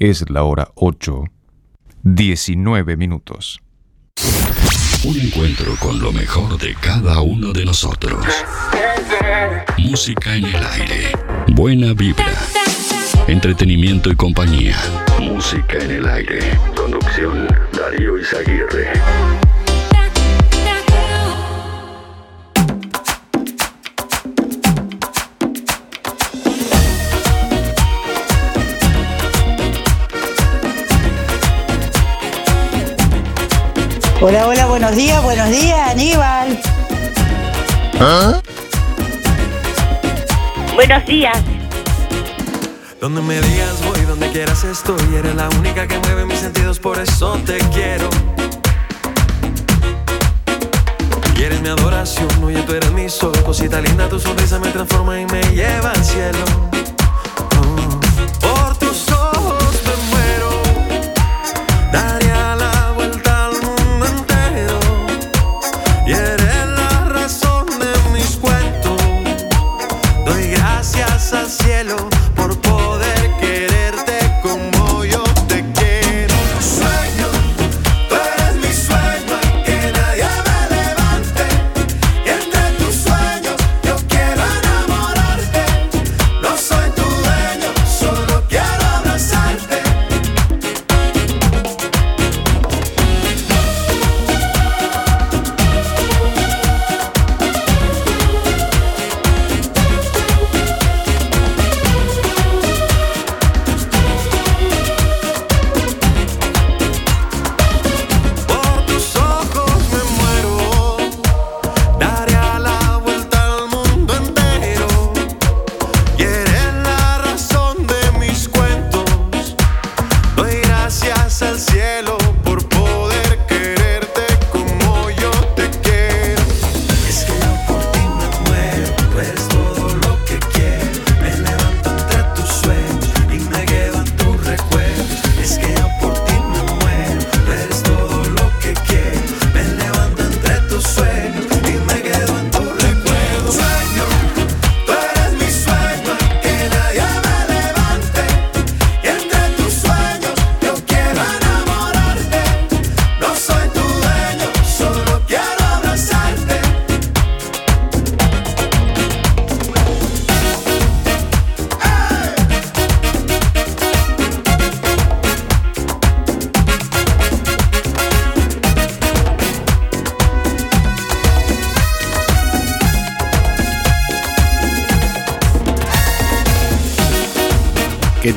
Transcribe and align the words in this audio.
Es 0.00 0.30
la 0.30 0.44
hora 0.44 0.70
8, 0.76 1.24
19 2.04 2.96
minutos. 2.96 3.60
Un 5.04 5.20
encuentro 5.20 5.76
con 5.78 6.00
lo 6.00 6.10
mejor 6.10 6.56
de 6.56 6.74
cada 6.74 7.20
uno 7.20 7.52
de 7.52 7.66
nosotros. 7.66 8.24
Música 9.76 10.34
en 10.34 10.46
el 10.46 10.56
aire. 10.56 11.12
Buena 11.48 11.92
vibra. 11.92 12.32
Entretenimiento 13.26 14.10
y 14.10 14.16
compañía. 14.16 14.78
Música 15.20 15.76
en 15.76 15.90
el 15.90 16.08
aire. 16.08 16.40
Conducción 16.74 17.46
Darío 17.70 18.18
Izaguirre. 18.18 18.92
Hola, 34.22 34.46
hola, 34.46 34.66
buenos 34.66 34.94
días, 34.96 35.22
buenos 35.22 35.48
días, 35.48 35.92
Aníbal. 35.92 36.60
¿Ah? 37.98 38.38
Buenos 40.74 41.06
días. 41.06 41.38
Donde 43.00 43.22
me 43.22 43.40
digas 43.40 43.82
voy, 43.82 43.98
donde 44.02 44.30
quieras 44.30 44.62
estoy. 44.64 45.00
Eres 45.16 45.34
la 45.34 45.48
única 45.58 45.88
que 45.88 45.98
mueve 46.00 46.26
mis 46.26 46.38
sentidos, 46.38 46.78
por 46.78 46.98
eso 46.98 47.38
te 47.46 47.56
quiero. 47.72 48.10
Y 51.38 51.42
eres 51.42 51.62
mi 51.62 51.68
adoración, 51.68 52.28
oye, 52.44 52.60
tú 52.64 52.74
eres 52.74 52.92
mi 52.92 53.08
sol. 53.08 53.32
Cosita 53.42 53.80
linda, 53.80 54.06
tu 54.10 54.20
sonrisa 54.20 54.58
me 54.58 54.68
transforma 54.68 55.18
y 55.18 55.24
me 55.24 55.40
lleva 55.54 55.92
al 55.92 56.04
cielo. 56.04 56.44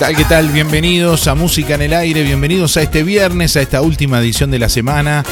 Tal? 0.03 0.18
¿Qué 0.18 0.25
tal? 0.25 0.50
Bienvenidos 0.50 1.28
a 1.30 1.34
Música 1.34 1.75
en 1.75 1.81
el 1.84 1.94
Aire, 1.94 2.24
bienvenidos 2.24 2.75
a 2.75 2.81
este 2.81 3.03
viernes, 3.03 3.56
a 3.56 3.62
esta 3.62 3.81
última 3.81 4.19
edición 4.19 4.52
de 4.52 4.59
la 4.59 4.68
semana, 4.68 5.24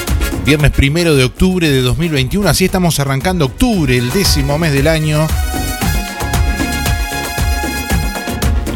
viernes 0.45 0.71
primero 0.71 1.13
de 1.13 1.25
octubre 1.25 1.69
de 1.69 1.81
2021, 1.81 2.47
así 2.47 2.63
estamos 2.63 2.97
arrancando 3.01 3.43
octubre, 3.43 3.97
el 3.97 4.11
décimo 4.11 4.57
mes 4.57 4.71
del 4.71 4.87
año. 4.87 5.27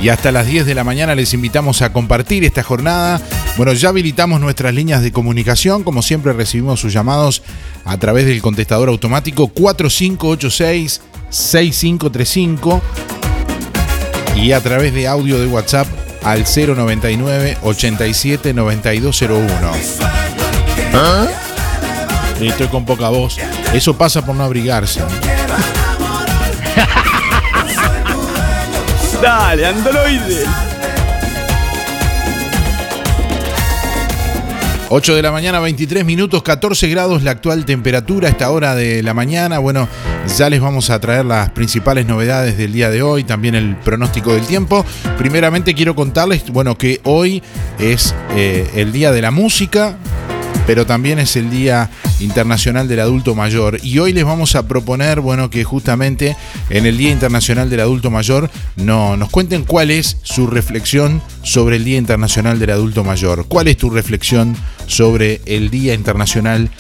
Y 0.02 0.10
hasta 0.10 0.34
las 0.34 0.48
10 0.48 0.66
de 0.66 0.76
la 0.76 0.84
mañana 0.84 1.16
les 1.16 1.34
invitamos 1.34 1.82
a 1.82 1.94
compartir 1.94 2.44
esta 2.44 2.62
jornada. 2.62 3.22
Bueno, 3.56 3.72
ya 3.72 3.88
habilitamos 3.88 4.42
nuestras 4.42 4.74
líneas 4.74 5.02
de 5.02 5.14
comunicación, 5.14 5.86
como 5.86 6.02
siempre 6.02 6.34
recibimos 6.34 6.82
sus 6.82 6.92
llamados 6.92 7.42
a 7.86 7.98
través 7.98 8.26
del 8.26 8.42
contestador 8.42 8.90
automático 8.90 9.48
4586 9.48 11.02
6535 11.30 12.82
y 14.36 14.52
a 14.52 14.62
través 14.62 14.94
de 14.94 15.08
audio 15.08 15.40
de 15.40 15.48
WhatsApp 15.48 15.88
al 16.24 16.44
099 16.44 17.58
87 17.62 18.54
9201. 18.54 19.72
¿Ah? 20.94 21.28
Estoy 22.40 22.68
con 22.68 22.86
poca 22.86 23.10
voz. 23.10 23.38
Eso 23.74 23.98
pasa 23.98 24.26
por 24.26 24.36
no 24.36 24.44
abrigarse. 24.44 25.02
Dale, 29.22 29.66
androide. 29.66 30.46
8 34.90 35.16
de 35.16 35.22
la 35.24 35.32
mañana, 35.32 35.60
23 35.60 36.06
minutos, 36.06 36.44
14 36.44 36.88
grados 36.90 37.24
la 37.24 37.32
actual 37.32 37.66
temperatura 37.66 38.28
a 38.28 38.32
esta 38.32 38.52
hora 38.52 38.76
de 38.76 39.02
la 39.02 39.16
mañana. 39.16 39.58
Bueno, 39.58 39.90
ya 40.38 40.48
les 40.48 40.62
vamos 40.62 40.92
a 40.92 41.00
traer 41.00 41.26
las 41.26 41.50
principales 41.50 42.06
novedades 42.06 42.56
del 42.56 42.72
día 42.72 42.92
de 42.92 43.02
hoy, 43.02 43.24
también 43.24 43.56
el 43.56 43.76
pronóstico 43.78 44.34
del 44.34 44.46
tiempo. 44.46 44.86
Primeramente 45.18 45.74
quiero 45.74 45.96
contarles, 45.96 46.48
bueno, 46.52 46.78
que 46.78 47.02
hoy 47.04 47.42
es 47.80 48.14
eh, 48.36 48.70
el 48.76 48.92
día 48.92 49.12
de 49.12 49.24
la 49.24 49.32
música, 49.32 49.98
pero 50.68 50.86
también 50.86 51.18
es 51.18 51.36
el 51.36 51.50
Día 51.50 51.90
Internacional 52.20 52.88
del 52.88 53.00
Adulto 53.00 53.34
Mayor. 53.34 53.80
Y 53.84 53.98
hoy 53.98 54.14
les 54.14 54.24
vamos 54.24 54.56
a 54.56 54.68
proponer, 54.68 55.20
bueno, 55.20 55.50
que 55.50 55.64
justamente 55.64 56.38
en 56.70 56.86
el 56.86 56.98
Día 56.98 57.12
Internacional 57.12 57.70
del 57.72 57.80
Adulto 57.80 58.12
Mayor 58.12 58.52
no, 58.76 59.18
nos 59.18 59.30
cuenten 59.30 59.64
cuál 59.64 59.90
es 59.90 60.18
su 60.22 60.46
reflexión 60.48 61.22
sobre 61.46 61.78
el 61.78 61.86
Día 61.86 62.00
Internacional 62.00 62.60
del 62.60 62.72
Adulto 62.72 63.06
Mayor. 63.06 63.46
¿Cuál 63.48 63.70
es 63.70 63.78
tu 63.78 63.92
reflexión 63.92 64.58
sobre 64.88 65.40
el 65.46 65.70
Día 65.70 65.94
Internacional 65.94 66.72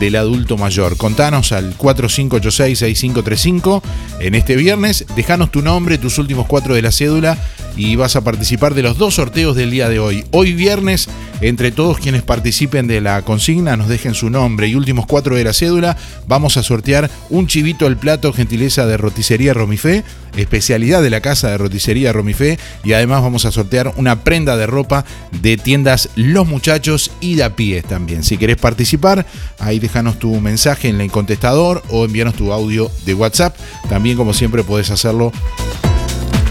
del 0.00 0.16
Adulto 0.16 0.56
Mayor? 0.56 0.96
Contanos 0.96 1.52
al 1.52 1.76
4586-6535 1.76 3.82
en 4.20 4.34
este 4.34 4.56
viernes. 4.56 5.04
Dejanos 5.14 5.52
tu 5.52 5.60
nombre, 5.60 5.98
tus 5.98 6.16
últimos 6.18 6.46
cuatro 6.46 6.74
de 6.74 6.80
la 6.82 6.90
cédula 6.90 7.36
y 7.76 7.96
vas 7.96 8.16
a 8.16 8.24
participar 8.24 8.74
de 8.74 8.82
los 8.82 8.98
dos 8.98 9.14
sorteos 9.14 9.56
del 9.56 9.70
día 9.70 9.88
de 9.88 9.98
hoy. 9.98 10.24
Hoy 10.30 10.52
viernes, 10.52 11.08
entre 11.40 11.72
todos 11.72 11.98
quienes 11.98 12.22
participen 12.22 12.86
de 12.86 13.00
la 13.00 13.22
consigna, 13.22 13.76
nos 13.76 13.88
dejen 13.88 14.14
su 14.14 14.30
nombre 14.30 14.68
y 14.68 14.74
últimos 14.74 15.06
cuatro 15.06 15.36
de 15.36 15.44
la 15.44 15.52
cédula, 15.52 15.96
vamos 16.26 16.56
a 16.56 16.62
sortear 16.62 17.10
un 17.30 17.46
chivito 17.46 17.86
al 17.86 17.96
plato, 17.96 18.32
gentileza 18.32 18.86
de 18.86 18.96
roticería 18.96 19.54
Romifé, 19.54 20.04
especialidad 20.36 21.02
de 21.02 21.10
la 21.10 21.20
casa 21.20 21.50
de 21.50 21.58
roticería 21.58 22.12
Romifé, 22.12 22.58
y 22.84 22.92
además 22.92 23.22
vamos 23.22 23.44
a 23.44 23.52
sortear 23.52 23.92
una 23.96 24.13
prenda 24.16 24.56
de 24.56 24.66
ropa 24.66 25.04
de 25.40 25.56
tiendas 25.56 26.10
Los 26.16 26.46
Muchachos 26.46 27.10
y 27.20 27.36
da 27.36 27.56
pies 27.56 27.84
también. 27.84 28.22
Si 28.22 28.36
querés 28.36 28.56
participar, 28.56 29.26
ahí 29.58 29.78
déjanos 29.78 30.18
tu 30.18 30.40
mensaje 30.40 30.88
en 30.88 31.00
el 31.00 31.10
contestador 31.10 31.82
o 31.88 32.04
envíanos 32.04 32.34
tu 32.34 32.52
audio 32.52 32.90
de 33.06 33.14
WhatsApp. 33.14 33.56
También, 33.88 34.16
como 34.16 34.34
siempre, 34.34 34.62
podés 34.62 34.90
hacerlo 34.90 35.32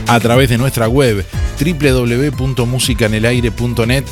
a 0.08 0.20
través 0.20 0.50
de 0.50 0.58
nuestra 0.58 0.88
web 0.88 1.26
www.musicanelaire.net 1.60 4.04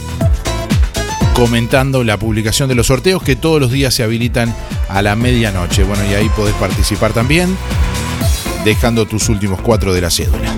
comentando 1.33 2.03
la 2.03 2.17
publicación 2.17 2.69
de 2.69 2.75
los 2.75 2.87
sorteos 2.87 3.23
que 3.23 3.35
todos 3.35 3.59
los 3.59 3.71
días 3.71 3.93
se 3.93 4.03
habilitan 4.03 4.55
a 4.89 5.01
la 5.01 5.15
medianoche. 5.15 5.83
Bueno, 5.83 6.03
y 6.09 6.13
ahí 6.13 6.29
podés 6.35 6.53
participar 6.55 7.13
también 7.13 7.55
dejando 8.63 9.07
tus 9.07 9.29
últimos 9.29 9.59
cuatro 9.61 9.93
de 9.93 10.01
la 10.01 10.11
cédula. 10.11 10.55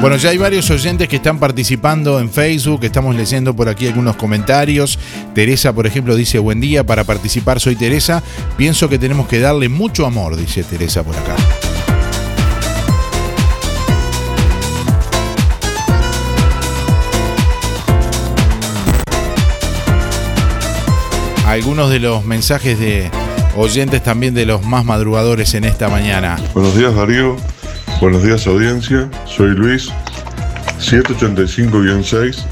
Bueno, 0.00 0.16
ya 0.16 0.30
hay 0.30 0.38
varios 0.38 0.70
oyentes 0.70 1.08
que 1.08 1.16
están 1.16 1.40
participando 1.40 2.20
en 2.20 2.30
Facebook, 2.30 2.84
estamos 2.84 3.16
leyendo 3.16 3.54
por 3.54 3.68
aquí 3.68 3.88
algunos 3.88 4.14
comentarios. 4.14 4.96
Teresa, 5.34 5.72
por 5.72 5.88
ejemplo, 5.88 6.14
dice, 6.14 6.38
buen 6.38 6.60
día, 6.60 6.84
para 6.84 7.02
participar 7.02 7.58
soy 7.58 7.74
Teresa. 7.74 8.22
Pienso 8.56 8.88
que 8.88 8.96
tenemos 8.96 9.26
que 9.26 9.40
darle 9.40 9.68
mucho 9.68 10.06
amor, 10.06 10.36
dice 10.36 10.62
Teresa 10.62 11.02
por 11.02 11.16
acá. 11.16 11.34
Algunos 21.44 21.90
de 21.90 21.98
los 21.98 22.24
mensajes 22.24 22.78
de 22.78 23.10
oyentes 23.56 24.02
también 24.02 24.32
de 24.32 24.46
los 24.46 24.64
más 24.64 24.84
madrugadores 24.84 25.54
en 25.54 25.64
esta 25.64 25.88
mañana. 25.88 26.36
Buenos 26.54 26.76
días 26.76 26.94
Darío, 26.94 27.36
buenos 28.00 28.22
días 28.22 28.46
audiencia, 28.46 29.10
soy 29.26 29.50
Luis, 29.50 29.90
785-6 30.78 32.44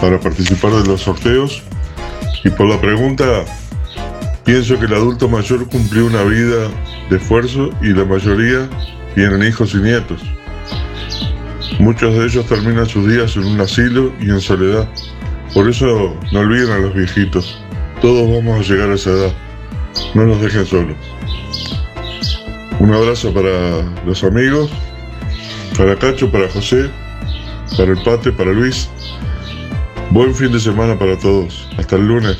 para 0.00 0.18
participar 0.18 0.72
de 0.72 0.88
los 0.88 1.02
sorteos. 1.02 1.62
Y 2.42 2.50
por 2.50 2.66
la 2.66 2.80
pregunta, 2.80 3.44
pienso 4.44 4.78
que 4.78 4.86
el 4.86 4.94
adulto 4.94 5.28
mayor 5.28 5.68
cumplió 5.68 6.06
una 6.06 6.24
vida 6.24 6.68
de 7.08 7.16
esfuerzo 7.16 7.70
y 7.80 7.88
la 7.88 8.04
mayoría 8.04 8.68
tienen 9.14 9.44
hijos 9.44 9.74
y 9.74 9.78
nietos. 9.78 10.20
Muchos 11.78 12.14
de 12.14 12.24
ellos 12.24 12.46
terminan 12.46 12.86
sus 12.86 13.06
días 13.06 13.36
en 13.36 13.44
un 13.44 13.60
asilo 13.60 14.12
y 14.20 14.30
en 14.30 14.40
soledad. 14.40 14.88
Por 15.54 15.68
eso 15.68 16.16
no 16.32 16.40
olviden 16.40 16.72
a 16.72 16.78
los 16.78 16.94
viejitos. 16.94 17.62
Todos 18.00 18.28
vamos 18.28 18.58
a 18.58 18.72
llegar 18.72 18.90
a 18.90 18.94
esa 18.94 19.10
edad. 19.10 19.32
No 20.14 20.26
nos 20.26 20.40
dejen 20.40 20.66
solos. 20.66 20.96
Un 22.82 22.92
abrazo 22.92 23.32
para 23.32 23.84
los 24.04 24.24
amigos, 24.24 24.68
para 25.78 25.94
Cacho, 25.94 26.32
para 26.32 26.48
José, 26.48 26.90
para 27.76 27.92
el 27.92 28.02
Pate, 28.02 28.32
para 28.32 28.50
Luis. 28.50 28.88
Buen 30.10 30.34
fin 30.34 30.50
de 30.50 30.58
semana 30.58 30.98
para 30.98 31.16
todos. 31.16 31.68
Hasta 31.78 31.94
el 31.94 32.08
lunes. 32.08 32.38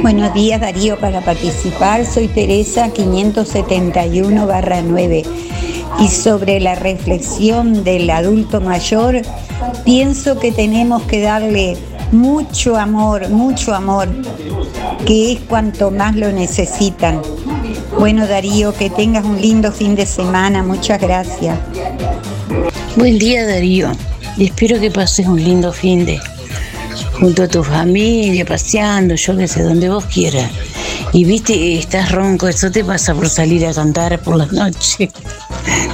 Buenos 0.00 0.32
días 0.32 0.58
Darío, 0.62 0.98
para 0.98 1.20
participar 1.20 2.06
soy 2.06 2.28
Teresa 2.28 2.90
571 2.94 4.48
9 4.86 5.22
y 6.00 6.08
sobre 6.08 6.60
la 6.60 6.76
reflexión 6.76 7.84
del 7.84 8.08
adulto 8.08 8.62
mayor, 8.62 9.20
pienso 9.84 10.40
que 10.40 10.50
tenemos 10.50 11.02
que 11.02 11.20
darle 11.20 11.76
mucho 12.10 12.78
amor, 12.78 13.28
mucho 13.28 13.74
amor, 13.74 14.08
que 15.04 15.32
es 15.32 15.40
cuanto 15.40 15.90
más 15.90 16.16
lo 16.16 16.32
necesitan. 16.32 17.20
Bueno 18.00 18.26
Darío, 18.26 18.72
que 18.72 18.88
tengas 18.88 19.26
un 19.26 19.38
lindo 19.38 19.70
fin 19.72 19.94
de 19.94 20.06
semana, 20.06 20.62
muchas 20.62 20.98
gracias. 20.98 21.58
Buen 22.96 23.18
día 23.18 23.46
Darío, 23.46 23.92
espero 24.38 24.80
que 24.80 24.90
pases 24.90 25.26
un 25.26 25.36
lindo 25.38 25.70
fin 25.70 26.06
de 26.06 26.18
junto 27.20 27.42
a 27.42 27.48
tu 27.48 27.62
familia, 27.62 28.46
paseando, 28.46 29.16
yo 29.16 29.36
que 29.36 29.46
sé, 29.46 29.62
donde 29.62 29.90
vos 29.90 30.06
quieras. 30.06 30.50
Y 31.12 31.24
viste, 31.24 31.78
estás 31.78 32.10
ronco, 32.10 32.48
eso 32.48 32.70
te 32.70 32.82
pasa 32.82 33.14
por 33.14 33.28
salir 33.28 33.66
a 33.66 33.74
cantar 33.74 34.18
por 34.20 34.36
las 34.36 34.50
noches. 34.54 35.10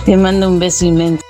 Te 0.04 0.16
mando 0.16 0.48
un 0.48 0.60
beso 0.60 0.84
inmenso. 0.84 1.24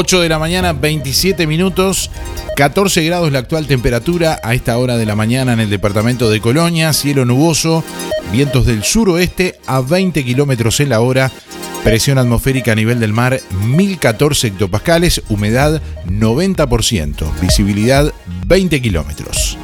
8 0.00 0.22
de 0.22 0.30
la 0.30 0.38
mañana, 0.38 0.72
27 0.72 1.46
minutos, 1.46 2.10
14 2.56 3.04
grados 3.04 3.30
la 3.32 3.40
actual 3.40 3.66
temperatura 3.66 4.40
a 4.42 4.54
esta 4.54 4.78
hora 4.78 4.96
de 4.96 5.04
la 5.04 5.14
mañana 5.14 5.52
en 5.52 5.60
el 5.60 5.68
departamento 5.68 6.30
de 6.30 6.40
Colonia, 6.40 6.94
cielo 6.94 7.26
nuboso, 7.26 7.84
vientos 8.32 8.64
del 8.64 8.82
suroeste 8.82 9.60
a 9.66 9.82
20 9.82 10.24
kilómetros 10.24 10.80
en 10.80 10.88
la 10.88 11.00
hora, 11.00 11.30
presión 11.84 12.16
atmosférica 12.16 12.72
a 12.72 12.76
nivel 12.76 12.98
del 12.98 13.12
mar 13.12 13.42
1014 13.66 14.46
hectopascales, 14.46 15.20
humedad 15.28 15.82
90%, 16.06 17.26
visibilidad 17.42 18.10
20 18.46 18.80
kilómetros. 18.80 19.58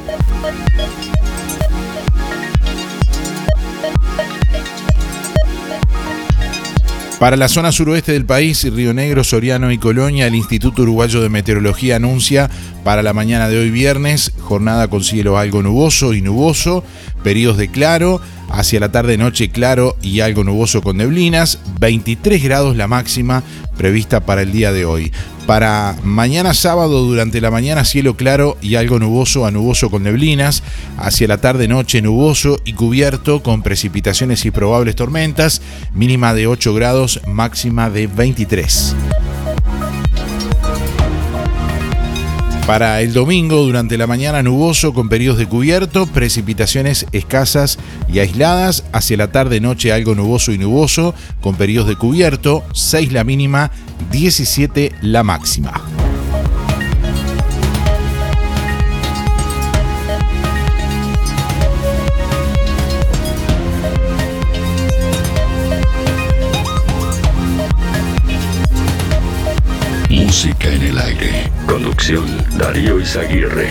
Para 7.19 7.35
la 7.35 7.47
zona 7.47 7.71
suroeste 7.71 8.11
del 8.11 8.25
país, 8.25 8.63
Río 8.71 8.93
Negro, 8.93 9.23
Soriano 9.23 9.71
y 9.71 9.79
Colonia, 9.79 10.27
el 10.27 10.35
Instituto 10.35 10.83
Uruguayo 10.83 11.19
de 11.19 11.29
Meteorología 11.29 11.95
anuncia 11.95 12.47
para 12.83 13.01
la 13.01 13.11
mañana 13.11 13.49
de 13.49 13.57
hoy 13.57 13.71
viernes 13.71 14.33
jornada 14.39 14.87
con 14.87 15.03
cielo 15.03 15.39
algo 15.39 15.63
nuboso 15.63 16.13
y 16.13 16.21
nuboso, 16.21 16.83
periodos 17.23 17.57
de 17.57 17.69
claro, 17.69 18.21
hacia 18.49 18.79
la 18.79 18.91
tarde-noche 18.91 19.49
claro 19.49 19.95
y 20.01 20.21
algo 20.21 20.43
nuboso 20.43 20.81
con 20.81 20.97
neblinas, 20.97 21.59
23 21.79 22.43
grados 22.43 22.75
la 22.75 22.87
máxima 22.87 23.43
prevista 23.77 24.21
para 24.21 24.41
el 24.41 24.51
día 24.51 24.71
de 24.71 24.85
hoy. 24.85 25.11
Para 25.45 25.95
mañana 26.03 26.53
sábado 26.53 27.03
durante 27.03 27.39
la 27.39 27.51
mañana 27.51 27.85
cielo 27.85 28.17
claro 28.17 28.57
y 28.61 28.75
algo 28.75 28.99
nuboso 28.99 29.45
a 29.45 29.51
nuboso 29.51 29.89
con 29.89 30.03
neblinas, 30.03 30.63
hacia 30.97 31.27
la 31.27 31.37
tarde 31.37 31.67
noche 31.67 32.01
nuboso 32.01 32.59
y 32.65 32.73
cubierto 32.73 33.41
con 33.43 33.61
precipitaciones 33.61 34.45
y 34.45 34.51
probables 34.51 34.95
tormentas, 34.95 35.61
mínima 35.93 36.33
de 36.33 36.47
8 36.47 36.73
grados, 36.73 37.21
máxima 37.27 37.89
de 37.89 38.07
23. 38.07 38.95
Para 42.67 42.99
el 42.99 43.13
domingo, 43.13 43.63
durante 43.63 43.97
la 43.97 44.07
mañana 44.07 44.43
nuboso 44.43 44.93
con 44.93 45.07
periodos 45.07 45.39
de 45.39 45.47
cubierto, 45.47 46.05
precipitaciones 46.05 47.05
escasas 47.13 47.79
y 48.11 48.19
aisladas. 48.19 48.83
Hacia 48.91 49.15
la 49.15 49.31
tarde-noche 49.31 49.93
algo 49.93 50.15
nuboso 50.15 50.51
y 50.51 50.57
nuboso 50.57 51.15
con 51.39 51.55
periodos 51.55 51.87
de 51.87 51.95
cubierto, 51.95 52.65
6 52.73 53.13
la 53.13 53.23
mínima, 53.23 53.71
17 54.11 54.91
la 55.01 55.23
máxima. 55.23 56.06
Música 70.47 70.73
en 70.73 70.81
el 70.81 70.97
aire. 70.97 71.51
Conducción 71.67 72.25
Darío 72.57 73.01
Izaguirre. 73.01 73.69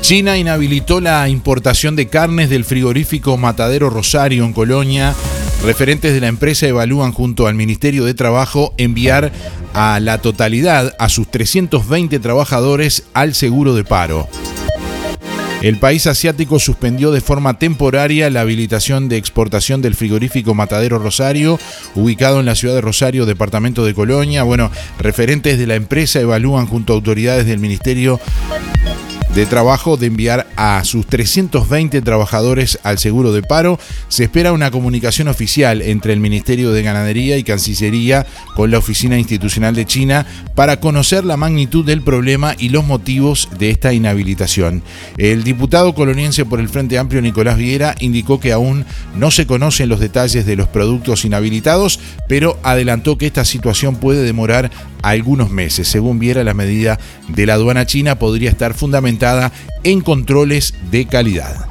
China 0.00 0.36
inhabilitó 0.36 1.00
la 1.00 1.28
importación 1.28 1.94
de 1.94 2.08
carnes 2.08 2.50
del 2.50 2.64
frigorífico 2.64 3.36
Matadero 3.36 3.88
Rosario 3.88 4.44
en 4.44 4.52
Colonia. 4.52 5.14
Referentes 5.64 6.12
de 6.12 6.20
la 6.20 6.26
empresa 6.26 6.66
evalúan 6.66 7.12
junto 7.12 7.46
al 7.46 7.54
Ministerio 7.54 8.04
de 8.04 8.14
Trabajo 8.14 8.74
enviar 8.76 9.30
a 9.74 10.00
la 10.00 10.18
totalidad 10.18 10.96
a 10.98 11.08
sus 11.08 11.30
320 11.30 12.18
trabajadores 12.18 13.04
al 13.14 13.34
seguro 13.34 13.76
de 13.76 13.84
paro. 13.84 14.28
El 15.62 15.76
país 15.76 16.06
asiático 16.06 16.58
suspendió 16.58 17.12
de 17.12 17.20
forma 17.20 17.58
temporaria 17.58 18.30
la 18.30 18.40
habilitación 18.40 19.10
de 19.10 19.18
exportación 19.18 19.82
del 19.82 19.94
frigorífico 19.94 20.54
Matadero 20.54 20.98
Rosario, 20.98 21.58
ubicado 21.94 22.40
en 22.40 22.46
la 22.46 22.54
ciudad 22.54 22.74
de 22.74 22.80
Rosario, 22.80 23.26
departamento 23.26 23.84
de 23.84 23.92
Colonia. 23.92 24.42
Bueno, 24.42 24.70
referentes 24.98 25.58
de 25.58 25.66
la 25.66 25.74
empresa 25.74 26.18
evalúan 26.18 26.66
junto 26.66 26.94
a 26.94 26.96
autoridades 26.96 27.44
del 27.44 27.58
Ministerio 27.58 28.18
de 29.34 29.46
Trabajo 29.46 29.96
de 29.96 30.06
enviar 30.06 30.48
a 30.56 30.82
sus 30.82 31.06
320 31.06 32.02
trabajadores 32.02 32.80
al 32.82 32.98
seguro 32.98 33.32
de 33.32 33.42
paro. 33.42 33.78
Se 34.08 34.24
espera 34.24 34.52
una 34.52 34.72
comunicación 34.72 35.28
oficial 35.28 35.82
entre 35.82 36.12
el 36.12 36.18
Ministerio 36.18 36.72
de 36.72 36.82
Ganadería 36.82 37.36
y 37.38 37.44
Cancillería 37.44 38.26
con 38.56 38.72
la 38.72 38.78
Oficina 38.78 39.18
Institucional 39.18 39.76
de 39.76 39.86
China 39.86 40.26
para 40.56 40.80
conocer 40.80 41.24
la 41.24 41.36
magnitud 41.36 41.84
del 41.84 42.02
problema 42.02 42.56
y 42.58 42.70
los 42.70 42.84
motivos 42.84 43.48
de 43.56 43.70
esta 43.70 43.92
inhabilitación. 43.92 44.82
El 45.16 45.44
diputado 45.44 45.94
coloniense 45.94 46.44
por 46.44 46.58
el 46.58 46.68
Frente 46.68 46.98
Amplio 46.98 47.22
Nicolás 47.22 47.56
Viera 47.56 47.94
indicó 48.00 48.40
que 48.40 48.52
aún 48.52 48.84
no 49.14 49.30
se 49.30 49.46
conocen 49.46 49.88
los 49.88 50.00
detalles 50.00 50.44
de 50.44 50.56
los 50.56 50.66
productos 50.66 51.24
inhabilitados, 51.24 52.00
pero 52.26 52.58
adelantó 52.64 53.16
que 53.16 53.26
esta 53.26 53.44
situación 53.44 53.94
puede 53.94 54.24
demorar 54.24 54.72
algunos 55.02 55.50
meses. 55.50 55.88
Según 55.88 56.18
Viera, 56.18 56.44
la 56.44 56.52
medida 56.52 56.98
de 57.28 57.46
la 57.46 57.54
aduana 57.54 57.86
china 57.86 58.18
podría 58.18 58.50
estar 58.50 58.74
fundamentada 58.74 59.19
en 59.84 60.00
controles 60.00 60.74
de 60.90 61.06
calidad. 61.06 61.66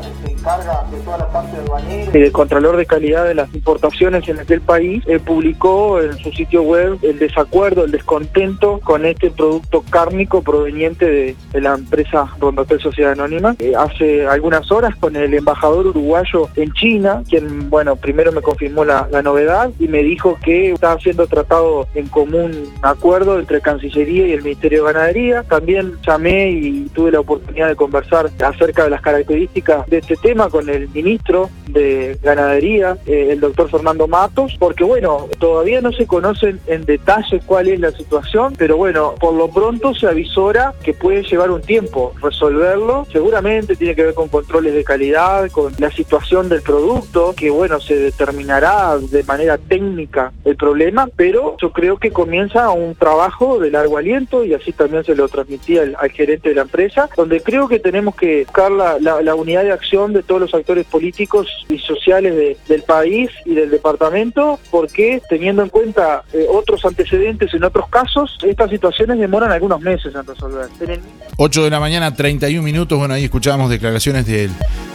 Que 0.00 0.26
se 0.26 0.32
encarga 0.32 0.84
de 0.90 0.98
toda 1.00 1.18
la 1.18 1.28
parte 1.28 1.56
aduanera 1.56 2.10
y 2.12 2.20
del 2.20 2.32
Contralor 2.32 2.76
de 2.76 2.86
Calidad 2.86 3.24
de 3.24 3.34
las 3.34 3.54
importaciones 3.54 4.26
en 4.28 4.38
aquel 4.40 4.60
país 4.60 5.02
eh, 5.06 5.18
publicó 5.18 6.00
en 6.00 6.16
su 6.18 6.32
sitio 6.32 6.62
web 6.62 6.98
el 7.02 7.18
desacuerdo, 7.18 7.84
el 7.84 7.90
descontento 7.90 8.80
con 8.82 9.04
este 9.04 9.30
producto 9.30 9.84
cárnico 9.90 10.42
proveniente 10.42 11.36
de, 11.52 11.60
la 11.60 11.74
empresa 11.74 12.26
Rondotel 12.40 12.80
Sociedad 12.80 13.12
Anónima. 13.12 13.54
Eh, 13.58 13.74
hace 13.76 14.26
algunas 14.26 14.70
horas 14.72 14.96
con 14.96 15.14
el 15.16 15.34
embajador 15.34 15.86
uruguayo 15.88 16.48
en 16.56 16.72
China, 16.72 17.22
quien, 17.28 17.68
bueno, 17.68 17.96
primero 17.96 18.32
me 18.32 18.40
confirmó 18.40 18.84
la, 18.84 19.08
la 19.10 19.22
novedad 19.22 19.70
y 19.78 19.88
me 19.88 20.02
dijo 20.02 20.38
que 20.42 20.72
estaba 20.72 20.98
siendo 21.00 21.26
tratado 21.26 21.86
en 21.94 22.08
común 22.08 22.72
acuerdo 22.80 23.38
entre 23.38 23.60
Cancillería 23.60 24.28
y 24.28 24.32
el 24.32 24.42
Ministerio 24.42 24.84
de 24.84 24.92
Ganadería. 24.92 25.42
También 25.44 25.98
llamé 26.06 26.50
y 26.50 26.88
tuve 26.94 27.12
la 27.12 27.20
oportunidad 27.20 27.68
de 27.68 27.76
conversar 27.76 28.30
acerca 28.42 28.84
de 28.84 28.90
las 28.90 29.00
características 29.00 29.81
de 29.86 29.98
este 29.98 30.16
tema 30.16 30.48
con 30.48 30.68
el 30.68 30.88
ministro 30.88 31.50
de 31.68 32.18
Ganadería, 32.22 32.96
eh, 33.06 33.28
el 33.30 33.40
doctor 33.40 33.70
Fernando 33.70 34.06
Matos, 34.06 34.56
porque 34.58 34.84
bueno, 34.84 35.28
todavía 35.38 35.80
no 35.80 35.92
se 35.92 36.06
conocen 36.06 36.60
en 36.66 36.84
detalle 36.84 37.40
cuál 37.46 37.68
es 37.68 37.80
la 37.80 37.90
situación, 37.92 38.54
pero 38.58 38.76
bueno, 38.76 39.14
por 39.20 39.34
lo 39.34 39.48
pronto 39.48 39.94
se 39.94 40.06
avisora 40.06 40.74
que 40.82 40.92
puede 40.94 41.22
llevar 41.22 41.50
un 41.50 41.62
tiempo 41.62 42.12
resolverlo. 42.22 43.06
Seguramente 43.12 43.76
tiene 43.76 43.94
que 43.94 44.04
ver 44.04 44.14
con 44.14 44.28
controles 44.28 44.74
de 44.74 44.84
calidad, 44.84 45.50
con 45.50 45.72
la 45.78 45.90
situación 45.90 46.48
del 46.48 46.62
producto, 46.62 47.34
que 47.36 47.50
bueno, 47.50 47.80
se 47.80 47.96
determinará 47.96 48.98
de 48.98 49.22
manera 49.24 49.58
técnica 49.58 50.32
el 50.44 50.56
problema, 50.56 51.08
pero 51.16 51.56
yo 51.60 51.72
creo 51.72 51.96
que 51.98 52.10
comienza 52.10 52.70
un 52.70 52.94
trabajo 52.94 53.58
de 53.58 53.70
largo 53.70 53.98
aliento 53.98 54.44
y 54.44 54.54
así 54.54 54.72
también 54.72 55.04
se 55.04 55.14
lo 55.14 55.28
transmití 55.28 55.78
al, 55.78 55.96
gerente 56.12 56.50
de 56.50 56.54
la 56.54 56.62
empresa, 56.62 57.08
donde 57.16 57.40
creo 57.40 57.68
que 57.68 57.78
tenemos 57.78 58.14
que 58.16 58.44
buscar 58.44 58.70
la, 58.70 58.98
la- 58.98 59.22
la 59.22 59.34
unidad 59.34 59.62
de 59.64 59.71
acción 59.72 60.12
de 60.12 60.22
todos 60.22 60.40
los 60.40 60.54
actores 60.54 60.86
políticos 60.86 61.48
y 61.68 61.78
sociales 61.78 62.34
de- 62.36 62.56
del 62.68 62.82
país 62.82 63.30
y 63.44 63.54
del 63.54 63.70
departamento, 63.70 64.58
porque 64.70 65.20
teniendo 65.28 65.62
en 65.62 65.68
cuenta 65.68 66.22
eh, 66.32 66.46
otros 66.50 66.84
antecedentes 66.84 67.52
en 67.54 67.64
otros 67.64 67.88
casos, 67.88 68.38
estas 68.46 68.70
situaciones 68.70 69.18
demoran 69.18 69.50
algunos 69.52 69.80
meses 69.80 70.14
en 70.14 70.26
resolver. 70.26 70.68
En 70.80 70.90
el 70.90 71.00
8 71.36 71.64
de 71.64 71.70
la 71.70 71.80
mañana, 71.80 72.14
31 72.14 72.62
minutos. 72.62 72.98
Bueno, 72.98 73.14
ahí 73.14 73.24
escuchábamos 73.24 73.70
declaraciones 73.70 74.26
del 74.26 74.50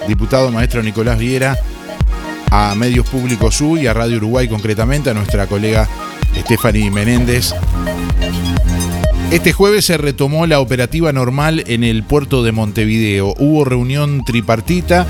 diputado 0.07 0.51
maestro 0.51 0.81
Nicolás 0.84 1.17
Viera 1.17 1.57
a 2.51 2.75
Medios 2.75 3.07
Públicos 3.10 3.60
U 3.62 3.77
y 3.77 3.88
a 3.88 3.93
Radio 3.93 4.17
Uruguay 4.17 4.48
concretamente, 4.48 5.10
a 5.10 5.13
nuestra 5.13 5.48
colega 5.48 5.88
Stephanie 6.36 6.89
Menéndez. 6.91 7.53
Este 9.29 9.51
jueves 9.51 9.84
se 9.84 9.98
retomó 9.98 10.48
la 10.48 10.62
operativa 10.62 11.12
normal 11.12 11.65
en 11.67 11.84
el 11.84 12.03
puerto 12.03 12.43
de 12.43 12.53
Montevideo. 12.53 13.34
Hubo 13.38 13.65
reunión 13.65 14.24
tripartita, 14.24 15.05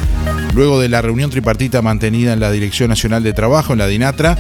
luego 0.56 0.80
de 0.80 0.90
la 0.90 1.04
reunión 1.04 1.30
tripartita 1.30 1.84
mantenida 1.84 2.34
en 2.34 2.40
la 2.40 2.52
Dirección 2.52 2.90
Nacional 2.90 3.22
de 3.22 3.34
Trabajo, 3.34 3.74
en 3.74 3.80
la 3.80 3.86
DINATRA, 3.86 4.36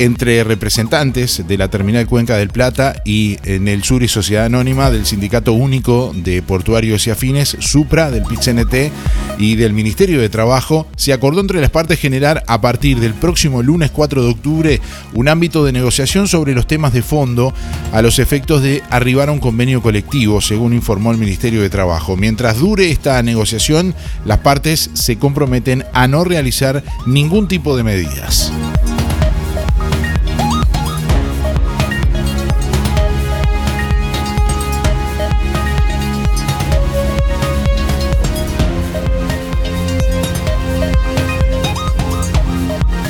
entre 0.00 0.44
representantes 0.44 1.46
de 1.46 1.58
la 1.58 1.68
Terminal 1.68 2.06
Cuenca 2.06 2.38
del 2.38 2.48
Plata 2.48 3.02
y 3.04 3.36
en 3.44 3.68
el 3.68 3.84
Sur 3.84 4.02
y 4.02 4.08
Sociedad 4.08 4.46
Anónima 4.46 4.90
del 4.90 5.04
Sindicato 5.04 5.52
Único 5.52 6.12
de 6.14 6.40
Portuarios 6.40 7.06
y 7.06 7.10
Afines, 7.10 7.54
SUPRA, 7.60 8.10
del 8.10 8.24
PIT-CNT 8.24 8.90
y 9.38 9.56
del 9.56 9.74
Ministerio 9.74 10.18
de 10.22 10.30
Trabajo, 10.30 10.86
se 10.96 11.12
acordó 11.12 11.42
entre 11.42 11.60
las 11.60 11.68
partes 11.68 11.98
generar 11.98 12.42
a 12.46 12.62
partir 12.62 12.98
del 12.98 13.12
próximo 13.12 13.62
lunes 13.62 13.90
4 13.90 14.22
de 14.22 14.30
octubre 14.30 14.80
un 15.12 15.28
ámbito 15.28 15.66
de 15.66 15.72
negociación 15.72 16.28
sobre 16.28 16.54
los 16.54 16.66
temas 16.66 16.94
de 16.94 17.02
fondo 17.02 17.52
a 17.92 18.00
los 18.00 18.18
efectos 18.18 18.62
de 18.62 18.82
arribar 18.88 19.28
a 19.28 19.32
un 19.32 19.38
convenio 19.38 19.82
colectivo, 19.82 20.40
según 20.40 20.72
informó 20.72 21.12
el 21.12 21.18
Ministerio 21.18 21.60
de 21.60 21.68
Trabajo. 21.68 22.16
Mientras 22.16 22.58
dure 22.58 22.90
esta 22.90 23.22
negociación, 23.22 23.94
las 24.24 24.38
partes 24.38 24.88
se 24.94 25.18
comprometen 25.18 25.84
a 25.92 26.08
no 26.08 26.24
realizar 26.24 26.82
ningún 27.04 27.48
tipo 27.48 27.76
de 27.76 27.82
medidas. 27.82 28.50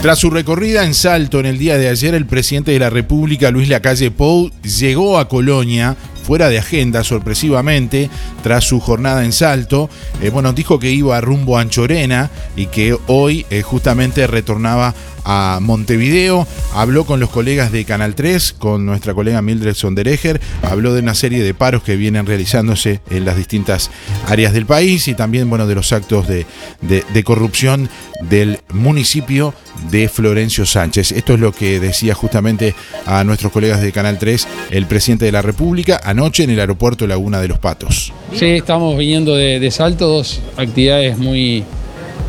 Tras 0.02 0.19
su 0.19 0.30
recorrida 0.30 0.87
en 0.87 0.95
Salto 0.95 1.40
en 1.40 1.47
el 1.47 1.59
día 1.59 1.76
de 1.76 1.90
ayer, 1.90 2.14
el 2.14 2.25
presidente 2.25 2.73
de 2.73 2.78
la 2.78 2.88
República, 2.88 3.50
Luis 3.50 3.69
Lacalle 3.69 4.11
Pou, 4.11 4.50
llegó 4.62 5.19
a 5.19 5.28
Colonia 5.28 5.95
fuera 6.23 6.49
de 6.49 6.59
agenda 6.59 7.04
sorpresivamente 7.04 8.09
tras 8.42 8.64
su 8.64 8.80
jornada 8.80 9.26
en 9.26 9.33
Salto. 9.33 9.90
Eh, 10.23 10.30
bueno, 10.30 10.54
dijo 10.54 10.78
que 10.78 10.90
iba 10.90 11.21
rumbo 11.21 11.59
a 11.59 11.61
Anchorena 11.61 12.30
y 12.57 12.66
que 12.66 12.97
hoy 13.09 13.45
eh, 13.50 13.61
justamente 13.61 14.26
retornaba 14.26 14.95
a 15.24 15.58
Montevideo, 15.60 16.46
habló 16.74 17.04
con 17.04 17.20
los 17.20 17.30
colegas 17.30 17.72
de 17.72 17.84
Canal 17.84 18.14
3, 18.14 18.54
con 18.58 18.86
nuestra 18.86 19.14
colega 19.14 19.42
Mildred 19.42 19.74
Sondereger, 19.74 20.40
habló 20.62 20.94
de 20.94 21.00
una 21.00 21.14
serie 21.14 21.42
de 21.42 21.54
paros 21.54 21.82
que 21.82 21.96
vienen 21.96 22.26
realizándose 22.26 23.00
en 23.10 23.24
las 23.24 23.36
distintas 23.36 23.90
áreas 24.26 24.52
del 24.52 24.66
país 24.66 25.08
y 25.08 25.14
también, 25.14 25.48
bueno, 25.50 25.66
de 25.66 25.74
los 25.74 25.92
actos 25.92 26.26
de, 26.28 26.46
de- 26.82 27.24
corrupción 27.24 27.88
del 28.28 28.58
municipio 28.72 29.54
de 29.90 30.08
Florencio 30.08 30.66
Sánchez. 30.66 31.12
Esto 31.12 31.34
es 31.34 31.40
lo 31.40 31.52
que 31.52 31.78
decía 31.80 32.14
justamente 32.14 32.74
a 33.06 33.22
nuestros 33.24 33.52
colegas 33.52 33.80
de 33.80 33.92
Canal 33.92 34.18
3 34.18 34.48
el 34.70 34.86
presidente 34.86 35.26
de 35.26 35.32
la 35.32 35.42
República 35.42 36.00
anoche 36.02 36.42
en 36.44 36.50
el 36.50 36.60
aeropuerto 36.60 37.06
Laguna 37.06 37.40
de 37.40 37.48
los 37.48 37.58
Patos. 37.58 38.12
Sí, 38.34 38.46
estamos 38.46 38.96
viniendo 38.98 39.36
de, 39.36 39.60
de 39.60 39.70
Salto, 39.70 40.06
dos 40.08 40.40
actividades 40.56 41.16
muy, 41.18 41.64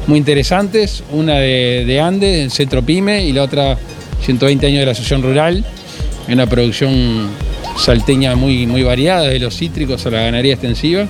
muy 0.07 0.17
interesantes, 0.17 1.03
una 1.11 1.35
de, 1.35 1.85
de 1.85 1.99
Ande, 1.99 2.43
el 2.43 2.51
Centro 2.51 2.81
Pyme, 2.81 3.25
y 3.25 3.33
la 3.33 3.43
otra 3.43 3.77
120 4.23 4.65
años 4.67 4.79
de 4.79 4.85
la 4.85 4.91
Asociación 4.91 5.23
Rural, 5.23 5.65
una 6.27 6.47
producción 6.47 7.29
salteña 7.77 8.35
muy, 8.35 8.67
muy 8.67 8.83
variada, 8.83 9.27
de 9.27 9.39
los 9.39 9.57
cítricos 9.57 10.05
a 10.05 10.11
la 10.11 10.21
ganadería 10.23 10.53
extensiva. 10.53 11.07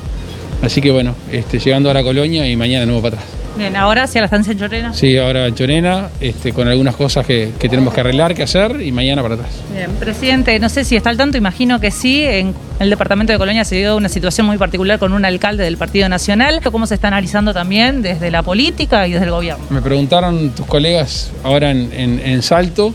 Así 0.62 0.82
que 0.82 0.92
bueno, 0.92 1.16
este, 1.32 1.60
llegando 1.60 1.90
a 1.90 1.94
la 1.94 2.04
colonia 2.04 2.48
y 2.48 2.56
mañana 2.56 2.82
de 2.82 2.86
nuevo 2.86 3.02
para 3.02 3.18
atrás. 3.18 3.41
Bien, 3.58 3.76
ahora 3.76 4.04
hacia 4.04 4.22
la 4.22 4.26
estancia 4.26 4.54
en 4.54 4.60
Chorena. 4.60 4.94
Sí, 4.94 5.18
ahora 5.18 5.46
en 5.46 5.54
Chorena, 5.56 6.10
este, 6.22 6.54
con 6.54 6.68
algunas 6.70 6.96
cosas 6.96 7.26
que, 7.26 7.52
que 7.60 7.68
tenemos 7.68 7.94
que 7.94 8.00
arreglar, 8.00 8.34
que 8.34 8.44
hacer, 8.44 8.82
y 8.82 8.92
mañana 8.94 9.22
para 9.22 9.36
atrás. 9.36 9.50
Bien, 9.76 9.92
presidente, 10.00 10.58
no 10.60 10.70
sé 10.70 10.86
si 10.86 10.96
está 10.96 11.10
al 11.10 11.18
tanto, 11.18 11.38
imagino 11.38 11.80
que 11.80 11.92
sí. 11.92 12.24
En 12.24 12.56
el 12.80 12.90
departamento 12.90 13.34
de 13.34 13.38
Colonia 13.40 13.66
se 13.66 13.76
dio 13.76 13.98
una 13.98 14.08
situación 14.10 14.48
muy 14.48 14.58
particular 14.58 15.00
con 15.00 15.12
un 15.14 15.26
alcalde 15.26 15.64
del 15.66 15.76
Partido 15.78 16.08
Nacional. 16.08 16.62
¿Cómo 16.72 16.88
se 16.88 16.96
está 16.96 17.10
analizando 17.10 17.54
también 17.54 18.02
desde 18.02 18.32
la 18.32 18.42
política 18.42 19.06
y 19.08 19.12
desde 19.12 19.26
el 19.26 19.32
gobierno? 19.32 19.66
Me 19.70 19.82
preguntaron 19.82 20.52
tus 20.52 20.66
colegas 20.66 21.32
ahora 21.44 21.72
en, 21.72 21.92
en- 21.94 22.22
en 22.26 22.42
Salto. 22.42 22.94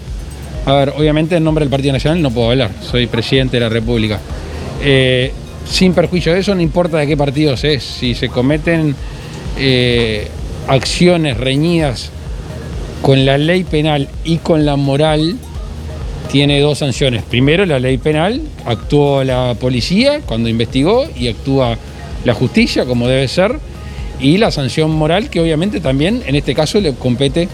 A 0.64 0.72
ver, 0.72 0.94
obviamente 0.96 1.36
en 1.36 1.44
nombre 1.44 1.64
del 1.64 1.70
Partido 1.70 1.92
Nacional 1.92 2.20
no 2.22 2.30
puedo 2.30 2.50
hablar, 2.50 2.70
soy 2.80 3.06
presidente 3.06 3.58
de 3.58 3.60
la 3.60 3.68
República. 3.68 4.18
Eh, 4.82 5.32
sin 5.68 5.92
perjuicio 5.92 6.32
de 6.32 6.40
eso, 6.40 6.54
no 6.54 6.60
importa 6.62 6.96
de 6.96 7.06
qué 7.06 7.16
partidos 7.16 7.62
es, 7.62 7.84
si 7.84 8.14
se 8.14 8.28
cometen 8.28 8.96
eh, 9.58 10.28
acciones 10.68 11.36
reñidas 11.36 12.10
con 13.02 13.24
la 13.24 13.38
ley 13.38 13.64
penal 13.64 14.08
y 14.24 14.38
con 14.38 14.66
la 14.66 14.76
moral, 14.76 15.36
tiene 16.30 16.60
dos 16.60 16.78
sanciones. 16.78 17.22
Primero, 17.22 17.66
la 17.66 17.78
ley 17.78 17.98
penal, 17.98 18.42
actuó 18.64 19.22
la 19.22 19.54
policía 19.60 20.20
cuando 20.26 20.48
investigó 20.48 21.06
y 21.16 21.28
actúa 21.28 21.78
la 22.24 22.34
justicia 22.34 22.84
como 22.84 23.06
debe 23.06 23.28
ser, 23.28 23.58
y 24.18 24.38
la 24.38 24.50
sanción 24.50 24.90
moral 24.90 25.30
que 25.30 25.40
obviamente 25.40 25.80
también 25.80 26.22
en 26.26 26.34
este 26.34 26.54
caso 26.54 26.80
le 26.80 26.94
compete 26.94 27.48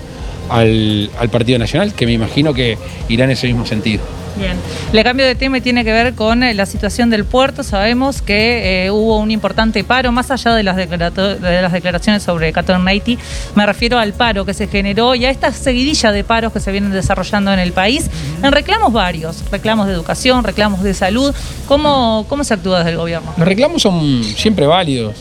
al, 0.49 1.11
al 1.19 1.29
Partido 1.29 1.59
Nacional, 1.59 1.93
que 1.93 2.07
me 2.07 2.13
imagino 2.13 2.55
que 2.55 2.79
irá 3.09 3.25
en 3.25 3.33
ese 3.33 3.47
mismo 3.47 3.67
sentido. 3.67 4.03
Bien, 4.37 4.57
le 4.93 5.05
cambio 5.05 5.27
de 5.27 5.35
tema 5.35 5.59
y 5.59 5.61
tiene 5.61 5.85
que 5.85 5.93
ver 5.93 6.15
con 6.15 6.43
eh, 6.43 6.55
la 6.55 6.65
situación 6.65 7.11
del 7.11 7.25
puerto. 7.27 7.63
Sabemos 7.63 8.23
que 8.23 8.87
eh, 8.87 8.91
hubo 8.91 9.19
un 9.19 9.31
importante 9.31 9.85
paro, 9.85 10.11
más 10.11 10.31
allá 10.31 10.55
de 10.55 10.63
las, 10.63 10.77
de 10.77 11.63
las 11.63 11.73
declaraciones 11.73 12.23
sobre 12.23 12.51
Catón 12.53 12.89
Haití, 12.89 13.19
me 13.55 13.67
refiero 13.67 13.99
al 13.99 14.15
paro 14.15 14.47
que 14.47 14.55
se 14.55 14.69
generó 14.69 15.15
y 15.15 15.27
a 15.27 15.31
esta 15.31 15.53
seguidilla 15.53 16.13
de 16.13 16.25
paros 16.25 16.53
que 16.53 16.61
se 16.61 16.73
vienen 16.73 16.93
desarrollando 16.93 17.53
en 17.53 17.59
el 17.59 17.73
país, 17.73 18.11
en 18.43 18.53
reclamos 18.53 18.93
varios, 18.93 19.45
reclamos 19.51 19.87
de 19.87 19.93
educación, 19.93 20.45
reclamos 20.45 20.83
de 20.83 20.95
salud. 20.95 21.35
¿Cómo, 21.67 22.25
cómo 22.29 22.43
se 22.43 22.55
actúa 22.55 22.79
desde 22.79 22.93
el 22.93 22.97
gobierno? 22.97 23.35
Los 23.37 23.47
reclamos 23.47 23.83
son 23.83 24.25
siempre 24.25 24.67
válidos. 24.67 25.15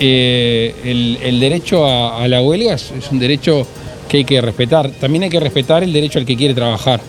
Eh, 0.00 0.74
el, 0.84 1.18
el 1.22 1.40
derecho 1.40 1.86
a, 1.86 2.22
a 2.22 2.28
la 2.28 2.40
huelga 2.40 2.74
es, 2.74 2.90
es 2.90 3.10
un 3.10 3.18
derecho 3.18 3.66
que 4.08 4.18
hay 4.18 4.24
que 4.24 4.40
respetar. 4.40 4.90
También 4.90 5.24
hay 5.24 5.30
que 5.30 5.40
respetar 5.40 5.82
el 5.82 5.92
derecho 5.92 6.18
al 6.18 6.26
que 6.26 6.36
quiere 6.36 6.54
trabajar. 6.54 7.00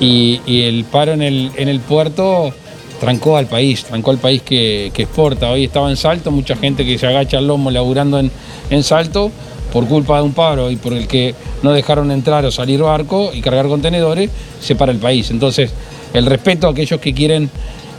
Y, 0.00 0.40
el 0.46 0.84
paro 0.84 1.12
en 1.12 1.22
el, 1.22 1.50
en 1.56 1.68
el 1.68 1.80
puerto 1.80 2.52
trancó 3.00 3.36
al 3.36 3.46
país, 3.46 3.84
trancó 3.84 4.10
al 4.10 4.18
país 4.18 4.42
que, 4.42 4.90
que 4.94 5.02
exporta. 5.02 5.50
Hoy 5.50 5.64
estaba 5.64 5.90
en 5.90 5.96
Salto, 5.96 6.30
mucha 6.30 6.56
gente 6.56 6.84
que 6.84 6.98
se 6.98 7.06
agacha 7.06 7.38
al 7.38 7.46
lomo 7.46 7.70
laburando 7.70 8.18
en, 8.18 8.30
en 8.70 8.82
Salto 8.82 9.30
por 9.72 9.86
culpa 9.86 10.16
de 10.16 10.22
un 10.24 10.32
paro 10.32 10.70
y 10.70 10.76
por 10.76 10.92
el 10.94 11.06
que 11.06 11.34
no 11.62 11.72
dejaron 11.72 12.10
entrar 12.10 12.44
o 12.44 12.50
salir 12.50 12.80
barco 12.80 13.30
y 13.32 13.40
cargar 13.40 13.68
contenedores, 13.68 14.30
se 14.60 14.74
para 14.74 14.90
el 14.90 14.98
país. 14.98 15.30
Entonces, 15.30 15.70
el 16.12 16.26
respeto 16.26 16.66
a 16.66 16.70
aquellos 16.72 16.98
que 17.00 17.12
quieren 17.14 17.48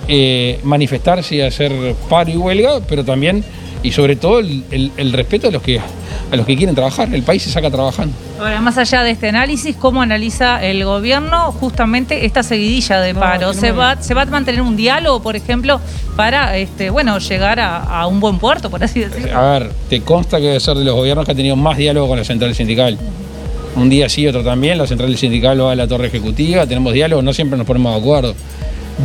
eh, 0.08 0.60
manifestarse 0.64 1.36
y 1.36 1.42
hacer 1.42 1.72
paro 2.10 2.30
y 2.32 2.36
huelga, 2.36 2.82
pero 2.90 3.06
también 3.06 3.44
y 3.84 3.92
sobre 3.92 4.16
todo 4.16 4.40
el, 4.40 4.64
el- 4.72 4.92
el 4.98 5.14
respeto 5.14 5.48
a 5.48 5.52
los 5.52 5.62
que 5.62 5.80
a 6.32 6.36
los 6.36 6.46
que 6.46 6.56
quieren 6.56 6.74
trabajar. 6.74 7.14
El 7.14 7.24
país 7.24 7.44
se 7.44 7.50
saca 7.52 7.70
trabajando. 7.70 8.16
Ahora, 8.40 8.62
más 8.62 8.78
allá 8.78 9.04
de 9.04 9.12
este 9.12 9.30
análisis, 9.30 9.76
¿cómo 9.76 10.02
analiza 10.02 10.64
el 10.64 10.84
gobierno 10.86 11.52
justamente 11.52 12.26
esta 12.26 12.42
seguidilla 12.42 13.02
de 13.02 13.14
paro? 13.14 13.54
¿Se 13.54 13.72
va, 13.72 14.02
¿Se 14.02 14.14
va 14.14 14.22
a 14.22 14.26
mantener 14.26 14.62
un 14.62 14.78
diálogo, 14.78 15.22
por 15.22 15.36
ejemplo, 15.36 15.80
para 16.16 16.58
este, 16.58 16.90
bueno, 16.90 17.20
llegar 17.20 17.60
a, 17.60 17.80
a 17.84 18.08
un 18.08 18.20
buen 18.20 18.40
puerto, 18.40 18.70
por 18.70 18.84
así 18.84 19.02
decirlo? 19.02 19.38
A 19.38 19.60
ver, 19.60 19.72
te 19.90 20.02
consta 20.02 20.38
que 20.38 20.46
debe 20.48 20.60
ser 20.60 20.78
de 20.78 20.86
los 20.86 20.96
gobiernos 20.96 21.26
que 21.26 21.34
ha 21.34 21.36
tenido 21.36 21.56
más 21.56 21.78
diálogo 21.78 22.08
con 22.08 22.18
la 22.18 22.24
central 22.24 22.56
sindical. 22.56 22.98
Un 23.76 23.90
día 23.90 24.10
sí, 24.10 24.28
otro 24.28 24.44
también. 24.44 24.78
La 24.78 24.88
central 24.88 25.16
sindical 25.18 25.62
va 25.62 25.74
a 25.74 25.76
la 25.76 25.88
torre 25.88 26.08
ejecutiva, 26.08 26.66
tenemos 26.66 26.94
diálogo, 26.94 27.22
no 27.22 27.34
siempre 27.34 27.58
nos 27.58 27.68
ponemos 27.68 27.94
de 27.94 28.00
acuerdo. 28.00 28.36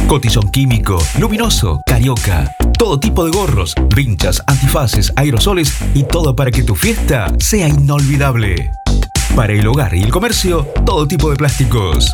Cotizón 0.06 0.52
químico, 0.52 1.04
luminoso, 1.18 1.82
carioca. 1.88 2.56
Todo 2.78 3.00
tipo 3.00 3.26
de 3.26 3.32
gorros, 3.32 3.74
vinchas, 3.96 4.44
antifaces, 4.46 5.12
aerosoles 5.16 5.76
y 5.96 6.04
todo 6.04 6.36
para 6.36 6.52
que 6.52 6.62
tu 6.62 6.76
fiesta 6.76 7.34
sea 7.40 7.68
inolvidable. 7.68 8.70
Para 9.36 9.54
el 9.54 9.66
hogar 9.66 9.96
y 9.96 10.04
el 10.04 10.12
comercio, 10.12 10.68
todo 10.86 11.08
tipo 11.08 11.32
de 11.32 11.38
plásticos. 11.38 12.14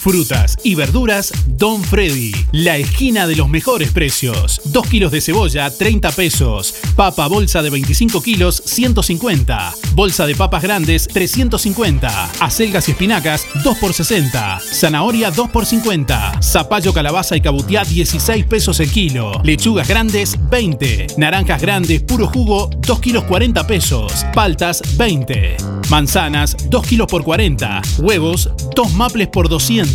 Frutas 0.00 0.56
y 0.64 0.76
verduras 0.76 1.30
Don 1.46 1.84
Freddy. 1.84 2.32
La 2.52 2.78
esquina 2.78 3.26
de 3.26 3.36
los 3.36 3.50
mejores 3.50 3.90
precios. 3.90 4.62
2 4.64 4.86
kilos 4.86 5.12
de 5.12 5.20
cebolla, 5.20 5.68
30 5.68 6.12
pesos. 6.12 6.74
Papa 6.96 7.26
bolsa 7.26 7.62
de 7.62 7.68
25 7.68 8.22
kilos, 8.22 8.62
150. 8.64 9.74
Bolsa 9.92 10.26
de 10.26 10.34
papas 10.34 10.62
grandes, 10.62 11.06
350. 11.06 12.30
Acelgas 12.40 12.88
y 12.88 12.92
espinacas, 12.92 13.46
2 13.62 13.76
por 13.76 13.92
60. 13.92 14.60
Zanahoria, 14.72 15.30
2 15.30 15.50
por 15.50 15.66
50. 15.66 16.40
Zapallo, 16.42 16.94
calabaza 16.94 17.36
y 17.36 17.42
cabutiá, 17.42 17.84
16 17.84 18.46
pesos 18.46 18.80
el 18.80 18.90
kilo. 18.90 19.32
Lechugas 19.44 19.86
grandes, 19.86 20.38
20. 20.48 21.08
Naranjas 21.18 21.60
grandes, 21.60 22.02
puro 22.02 22.26
jugo, 22.26 22.70
2 22.78 23.00
kilos 23.00 23.24
40 23.24 23.66
pesos. 23.66 24.24
Paltas, 24.32 24.80
20. 24.96 25.58
Manzanas, 25.90 26.56
2 26.70 26.86
kilos 26.86 27.06
por 27.06 27.22
40. 27.22 27.82
Huevos, 27.98 28.48
2 28.74 28.94
maples 28.94 29.28
por 29.28 29.50
200. 29.50 29.89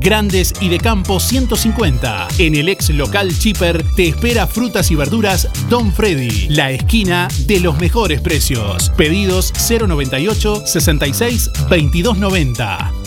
Grandes 0.00 0.52
y 0.60 0.68
de 0.68 0.78
campo, 0.78 1.20
150. 1.20 2.28
En 2.38 2.54
el 2.54 2.68
ex 2.68 2.90
local 2.90 3.36
Chipper 3.36 3.84
te 3.94 4.08
espera 4.08 4.46
frutas 4.46 4.90
y 4.90 4.94
verduras 4.94 5.48
Don 5.68 5.92
Freddy. 5.92 6.48
La 6.48 6.70
esquina 6.70 7.28
de 7.46 7.60
los 7.60 7.78
mejores 7.78 8.20
precios. 8.20 8.90
Pedidos 8.96 9.52
098 9.68 10.62
66 10.66 11.50
2290. 11.68 13.05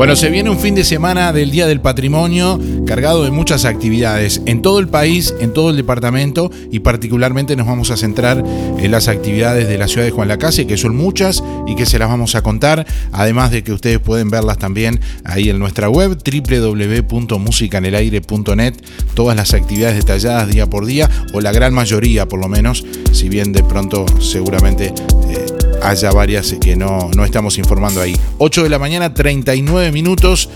Bueno, 0.00 0.16
se 0.16 0.30
viene 0.30 0.48
un 0.48 0.58
fin 0.58 0.74
de 0.74 0.82
semana 0.82 1.30
del 1.30 1.50
Día 1.50 1.66
del 1.66 1.82
Patrimonio 1.82 2.58
cargado 2.86 3.22
de 3.22 3.30
muchas 3.30 3.66
actividades 3.66 4.40
en 4.46 4.62
todo 4.62 4.78
el 4.78 4.88
país, 4.88 5.34
en 5.40 5.52
todo 5.52 5.68
el 5.68 5.76
departamento 5.76 6.50
y 6.72 6.80
particularmente 6.80 7.54
nos 7.54 7.66
vamos 7.66 7.90
a 7.90 7.98
centrar 7.98 8.42
en 8.78 8.90
las 8.90 9.08
actividades 9.08 9.68
de 9.68 9.76
la 9.76 9.88
ciudad 9.88 10.06
de 10.06 10.10
Juan 10.10 10.28
Lacase, 10.28 10.66
que 10.66 10.78
son 10.78 10.96
muchas 10.96 11.44
y 11.66 11.74
que 11.74 11.84
se 11.84 11.98
las 11.98 12.08
vamos 12.08 12.34
a 12.34 12.40
contar, 12.40 12.86
además 13.12 13.50
de 13.50 13.62
que 13.62 13.74
ustedes 13.74 13.98
pueden 13.98 14.30
verlas 14.30 14.56
también 14.56 15.00
ahí 15.22 15.50
en 15.50 15.58
nuestra 15.58 15.90
web 15.90 16.16
www.musicanelaire.net, 16.16 18.74
todas 19.12 19.36
las 19.36 19.52
actividades 19.52 19.96
detalladas 19.96 20.48
día 20.48 20.64
por 20.64 20.86
día 20.86 21.10
o 21.34 21.42
la 21.42 21.52
gran 21.52 21.74
mayoría 21.74 22.26
por 22.26 22.40
lo 22.40 22.48
menos, 22.48 22.86
si 23.12 23.28
bien 23.28 23.52
de 23.52 23.62
pronto 23.64 24.06
seguramente... 24.18 24.94
eh, 25.28 25.49
haya 25.82 26.10
varias 26.10 26.54
que 26.60 26.76
no, 26.76 27.10
no 27.16 27.24
estamos 27.24 27.58
informando 27.58 28.00
ahí. 28.00 28.16
8 28.38 28.64
de 28.64 28.68
la 28.68 28.78
mañana, 28.78 29.12
39 29.12 29.92
minutos. 29.92 30.48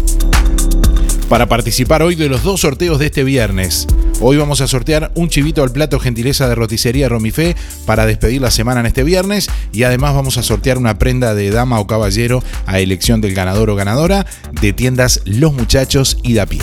para 1.29 1.47
participar 1.47 2.03
hoy 2.03 2.15
de 2.15 2.29
los 2.29 2.43
dos 2.43 2.61
sorteos 2.61 2.99
de 2.99 3.07
este 3.07 3.23
viernes. 3.23 3.87
Hoy 4.21 4.37
vamos 4.37 4.61
a 4.61 4.67
sortear 4.67 5.11
un 5.15 5.29
chivito 5.29 5.61
al 5.61 5.71
plato 5.71 5.99
gentileza 5.99 6.47
de 6.47 6.55
roticería 6.55 7.09
Romifé 7.09 7.55
para 7.85 8.05
despedir 8.05 8.41
la 8.41 8.51
semana 8.51 8.79
en 8.79 8.85
este 8.85 9.03
viernes 9.03 9.49
y 9.73 9.83
además 9.83 10.15
vamos 10.15 10.37
a 10.37 10.43
sortear 10.43 10.77
una 10.77 10.97
prenda 10.97 11.35
de 11.35 11.51
dama 11.51 11.79
o 11.79 11.87
caballero 11.87 12.41
a 12.65 12.79
elección 12.79 13.19
del 13.19 13.33
ganador 13.33 13.69
o 13.69 13.75
ganadora 13.75 14.25
de 14.61 14.73
tiendas 14.73 15.21
Los 15.25 15.53
Muchachos 15.53 16.17
y 16.23 16.33
Da 16.33 16.45
Pie. 16.45 16.61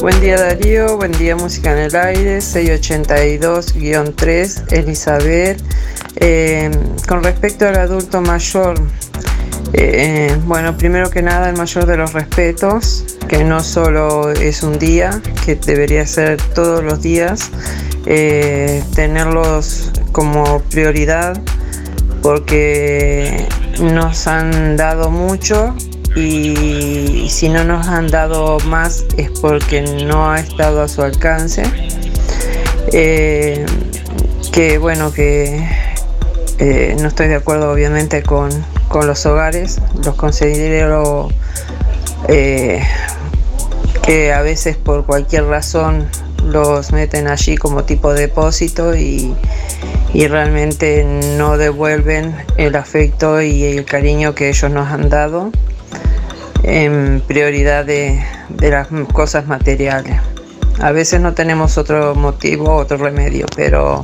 Buen 0.00 0.20
día 0.22 0.40
Darío, 0.40 0.96
buen 0.96 1.12
día 1.12 1.36
Música 1.36 1.72
en 1.72 1.78
el 1.78 1.94
Aire, 1.94 2.38
682-3, 2.38 4.72
Elizabeth. 4.72 5.62
Eh, 6.16 6.70
con 7.06 7.22
respecto 7.22 7.68
al 7.68 7.76
adulto 7.76 8.22
mayor, 8.22 8.80
eh, 9.72 10.36
bueno, 10.46 10.76
primero 10.76 11.10
que 11.10 11.22
nada 11.22 11.48
el 11.48 11.56
mayor 11.56 11.86
de 11.86 11.96
los 11.96 12.12
respetos, 12.12 13.04
que 13.28 13.44
no 13.44 13.62
solo 13.62 14.30
es 14.30 14.62
un 14.62 14.78
día, 14.78 15.22
que 15.44 15.54
debería 15.54 16.06
ser 16.06 16.42
todos 16.54 16.82
los 16.82 17.00
días, 17.02 17.50
eh, 18.06 18.82
tenerlos 18.94 19.92
como 20.10 20.60
prioridad, 20.70 21.40
porque 22.22 23.46
nos 23.80 24.26
han 24.26 24.76
dado 24.76 25.10
mucho 25.10 25.74
y 26.16 27.28
si 27.30 27.48
no 27.48 27.62
nos 27.62 27.86
han 27.86 28.08
dado 28.08 28.58
más 28.66 29.04
es 29.16 29.30
porque 29.40 29.82
no 29.82 30.30
ha 30.30 30.40
estado 30.40 30.82
a 30.82 30.88
su 30.88 31.02
alcance. 31.02 31.62
Eh, 32.92 33.64
que 34.52 34.78
bueno, 34.78 35.12
que 35.12 35.64
no 37.00 37.08
estoy 37.08 37.28
de 37.28 37.36
acuerdo 37.36 37.70
obviamente 37.70 38.22
con, 38.22 38.50
con 38.90 39.06
los 39.06 39.24
hogares, 39.24 39.80
los 40.04 40.16
considero 40.16 41.28
eh, 42.26 42.82
que 44.02 44.32
a 44.32 44.42
veces 44.42 44.76
por 44.76 45.06
cualquier 45.06 45.44
razón 45.44 46.08
los 46.44 46.90
meten 46.90 47.28
allí 47.28 47.56
como 47.56 47.84
tipo 47.84 48.12
de 48.12 48.22
depósito 48.22 48.96
y, 48.96 49.32
y 50.12 50.26
realmente 50.26 51.04
no 51.38 51.56
devuelven 51.56 52.34
el 52.56 52.74
afecto 52.74 53.40
y 53.40 53.62
el 53.62 53.84
cariño 53.84 54.34
que 54.34 54.48
ellos 54.48 54.72
nos 54.72 54.88
han 54.90 55.08
dado 55.08 55.52
en 56.64 57.22
prioridad 57.28 57.84
de, 57.84 58.20
de 58.48 58.70
las 58.70 58.88
cosas 59.12 59.46
materiales. 59.46 60.18
A 60.80 60.90
veces 60.90 61.20
no 61.20 61.32
tenemos 61.32 61.78
otro 61.78 62.16
motivo, 62.16 62.74
otro 62.74 62.96
remedio, 62.96 63.46
pero 63.54 64.02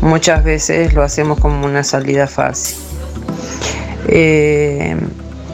muchas 0.00 0.44
veces 0.44 0.94
lo 0.94 1.02
hacemos 1.02 1.40
como 1.40 1.66
una 1.66 1.82
salida 1.82 2.28
fácil. 2.28 2.76
Eh, 4.08 4.96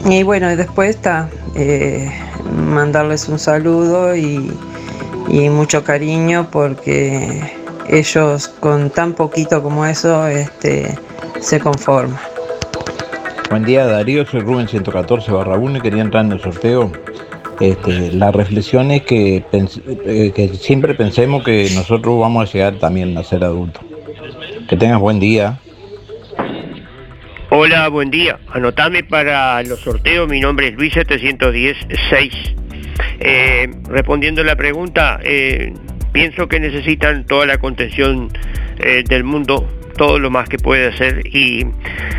y 0.05 0.23
bueno, 0.23 0.55
después 0.55 0.91
está 0.91 1.29
eh, 1.55 2.11
mandarles 2.51 3.27
un 3.29 3.39
saludo 3.39 4.15
y, 4.15 4.51
y 5.29 5.49
mucho 5.49 5.83
cariño 5.83 6.47
porque 6.51 7.41
ellos 7.89 8.47
con 8.59 8.89
tan 8.89 9.13
poquito 9.13 9.61
como 9.61 9.85
eso 9.85 10.27
este, 10.27 10.97
se 11.39 11.59
conforman. 11.59 12.19
Buen 13.49 13.65
día 13.65 13.85
Darío, 13.85 14.25
soy 14.25 14.41
Rubén 14.41 14.67
114 14.67 15.31
barra 15.31 15.57
1 15.57 15.77
y 15.77 15.81
quería 15.81 16.01
entrar 16.01 16.25
en 16.25 16.31
el 16.31 16.41
sorteo. 16.41 16.91
Este, 17.59 18.11
la 18.11 18.31
reflexión 18.31 18.91
es 18.91 19.03
que, 19.03 19.45
eh, 19.51 20.31
que 20.33 20.49
siempre 20.55 20.95
pensemos 20.95 21.43
que 21.43 21.69
nosotros 21.75 22.19
vamos 22.19 22.49
a 22.49 22.51
llegar 22.51 22.79
también 22.79 23.17
a 23.17 23.23
ser 23.23 23.43
adultos. 23.43 23.83
Que 24.67 24.75
tengas 24.75 24.99
buen 24.99 25.19
día. 25.19 25.59
Hola, 27.55 27.87
buen 27.89 28.09
día. 28.09 28.39
Anotame 28.51 29.03
para 29.03 29.61
los 29.61 29.81
sorteos. 29.81 30.27
Mi 30.27 30.39
nombre 30.39 30.69
es 30.69 30.73
Luis 30.73 30.91
710-6. 30.95 32.55
Eh, 33.19 33.69
respondiendo 33.89 34.41
a 34.41 34.43
la 34.43 34.55
pregunta, 34.55 35.19
eh, 35.23 35.71
pienso 36.11 36.47
que 36.47 36.59
necesitan 36.59 37.27
toda 37.27 37.45
la 37.45 37.59
contención 37.59 38.29
eh, 38.79 39.03
del 39.07 39.23
mundo, 39.23 39.69
todo 39.95 40.17
lo 40.17 40.31
más 40.31 40.49
que 40.49 40.57
puede 40.57 40.87
hacer 40.87 41.27
y 41.27 41.67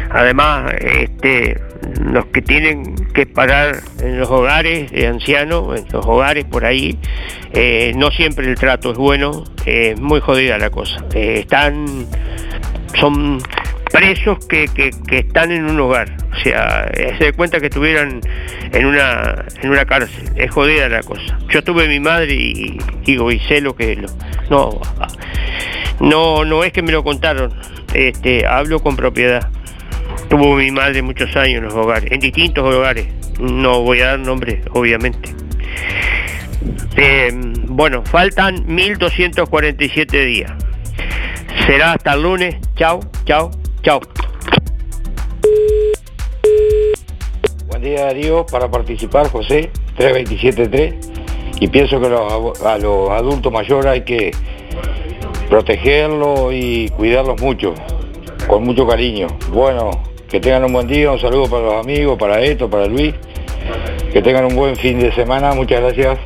además 0.09 0.73
este, 0.79 1.61
los 2.01 2.27
que 2.27 2.41
tienen 2.41 2.95
que 3.13 3.27
parar 3.27 3.79
en 4.01 4.21
los 4.21 4.31
hogares 4.31 4.93
de 4.93 5.09
ancianos, 5.09 5.81
en 5.81 5.85
los 5.93 6.07
hogares 6.07 6.45
por 6.45 6.65
ahí, 6.65 6.97
eh, 7.53 7.93
no 7.97 8.13
siempre 8.13 8.47
el 8.47 8.55
trato 8.55 8.93
es 8.93 8.99
bueno, 8.99 9.43
es 9.67 9.99
muy 9.99 10.21
jodida 10.21 10.59
la 10.59 10.71
cosa. 10.71 11.05
Están, 11.13 12.07
son 13.01 13.41
presos 13.95 14.45
que, 14.49 14.67
que- 14.75 14.91
están 15.19 15.53
en 15.53 15.67
un 15.67 15.79
hogar. 15.79 16.17
O 16.33 16.37
sea, 16.43 16.91
eh, 16.95 17.15
se 17.17 17.27
da 17.27 17.33
cuenta 17.33 17.61
que 17.61 17.67
estuvieran 17.67 18.21
en 18.73 18.87
una, 18.87 19.45
en 19.63 19.71
una 19.71 19.85
cárcel. 19.85 20.31
Es 20.35 20.51
jodida 20.51 20.89
la 20.89 21.01
cosa. 21.05 21.39
Yo 21.49 21.63
tuve 21.63 21.87
mi 21.87 22.01
madre 22.01 22.35
y 22.35 22.77
digo, 23.05 23.31
y 23.31 23.39
sé 23.39 23.61
lo 23.61 23.77
que... 23.77 23.95
Lo, 23.95 24.11
no, 24.51 24.81
no, 26.01 26.45
no 26.45 26.65
es 26.65 26.73
que 26.73 26.83
me 26.83 26.91
lo 26.91 27.05
contaron. 27.05 27.55
Este, 27.95 28.45
hablo 28.45 28.81
con 28.81 28.97
propiedad. 28.97 29.49
Tuvo 30.29 30.57
mi 30.57 30.73
madre 30.73 31.01
muchos 31.01 31.37
años 31.37 31.59
en 31.59 31.65
los 31.67 31.75
hogares, 31.75 32.11
en 32.11 32.19
distintos 32.19 32.65
hogares. 32.75 33.07
No 33.39 33.83
voy 33.83 34.01
a 34.01 34.07
dar 34.07 34.19
nombres, 34.19 34.59
obviamente. 34.73 35.33
Eh, 36.97 37.31
bueno, 37.69 38.03
faltan 38.05 38.65
1247 38.67 40.25
días. 40.25 40.53
Será 41.67 41.93
hasta 41.93 42.15
el 42.15 42.23
lunes. 42.23 42.57
Chao, 42.75 42.99
chao, 43.25 43.51
chao. 43.85 44.01
Buen 47.69 47.83
día 47.83 48.07
Darío, 48.07 48.47
para 48.47 48.71
participar 48.71 49.31
José 49.31 49.71
3273 49.99 50.95
y 51.61 51.69
pienso 51.69 52.01
que 52.01 52.07
a 52.07 52.79
los 52.79 53.11
adultos 53.11 53.53
mayores 53.53 53.87
hay 53.87 54.01
que 54.01 54.31
protegerlos 55.51 56.53
y 56.55 56.89
cuidarlos 56.97 57.41
mucho, 57.43 57.75
con 58.49 58.65
mucho 58.65 58.87
cariño. 58.87 59.27
Bueno, 59.51 59.91
que 60.31 60.41
tengan 60.41 60.65
un 60.65 60.73
buen 60.73 60.87
día, 60.87 61.13
un 61.13 61.21
saludo 61.21 61.49
para 61.49 61.63
los 61.65 61.75
amigos, 61.75 62.19
para 62.19 62.41
esto, 62.41 62.71
para 62.71 62.87
Luis, 62.87 63.15
que 64.13 64.23
tengan 64.23 64.47
un 64.47 64.57
buen 64.57 64.77
fin 64.77 64.99
de 64.99 65.13
semana, 65.13 65.53
muchas 65.53 65.81
gracias. 65.83 66.19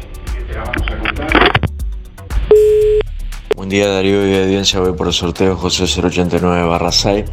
Buen 3.58 3.70
día 3.70 3.88
Darío 3.88 4.24
y 4.24 4.36
audiencia, 4.36 4.78
voy 4.78 4.92
por 4.92 5.08
el 5.08 5.12
sorteo 5.12 5.56
José 5.56 5.82
089 5.82 6.68
barra 6.68 6.92
6. 6.92 7.24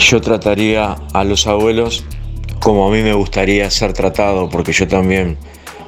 Yo 0.00 0.20
trataría 0.20 0.96
a 1.12 1.22
los 1.22 1.46
abuelos 1.46 2.04
como 2.58 2.88
a 2.88 2.90
mí 2.90 3.00
me 3.00 3.12
gustaría 3.12 3.70
ser 3.70 3.92
tratado, 3.92 4.48
porque 4.48 4.72
yo 4.72 4.88
también 4.88 5.38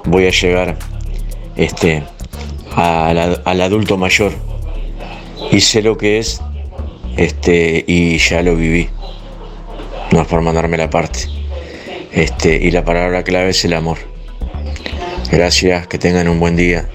voy 0.04 0.28
a 0.28 0.30
llegar 0.30 0.78
este, 1.56 2.04
a 2.76 3.08
al 3.08 3.60
adulto 3.60 3.96
mayor. 3.96 4.30
Y 5.50 5.62
sé 5.62 5.82
lo 5.82 5.98
que 5.98 6.18
es 6.18 6.40
este, 7.16 7.84
y 7.88 8.18
ya 8.18 8.40
lo 8.42 8.54
viví. 8.54 8.88
No 10.12 10.20
es 10.20 10.28
por 10.28 10.42
mandarme 10.42 10.76
la 10.76 10.88
parte. 10.88 11.26
Este, 12.12 12.54
y 12.54 12.70
la 12.70 12.84
palabra 12.84 13.24
clave 13.24 13.50
es 13.50 13.64
el 13.64 13.72
amor. 13.72 13.98
Gracias, 15.32 15.88
que 15.88 15.98
tengan 15.98 16.28
un 16.28 16.38
buen 16.38 16.54
día. 16.54 16.88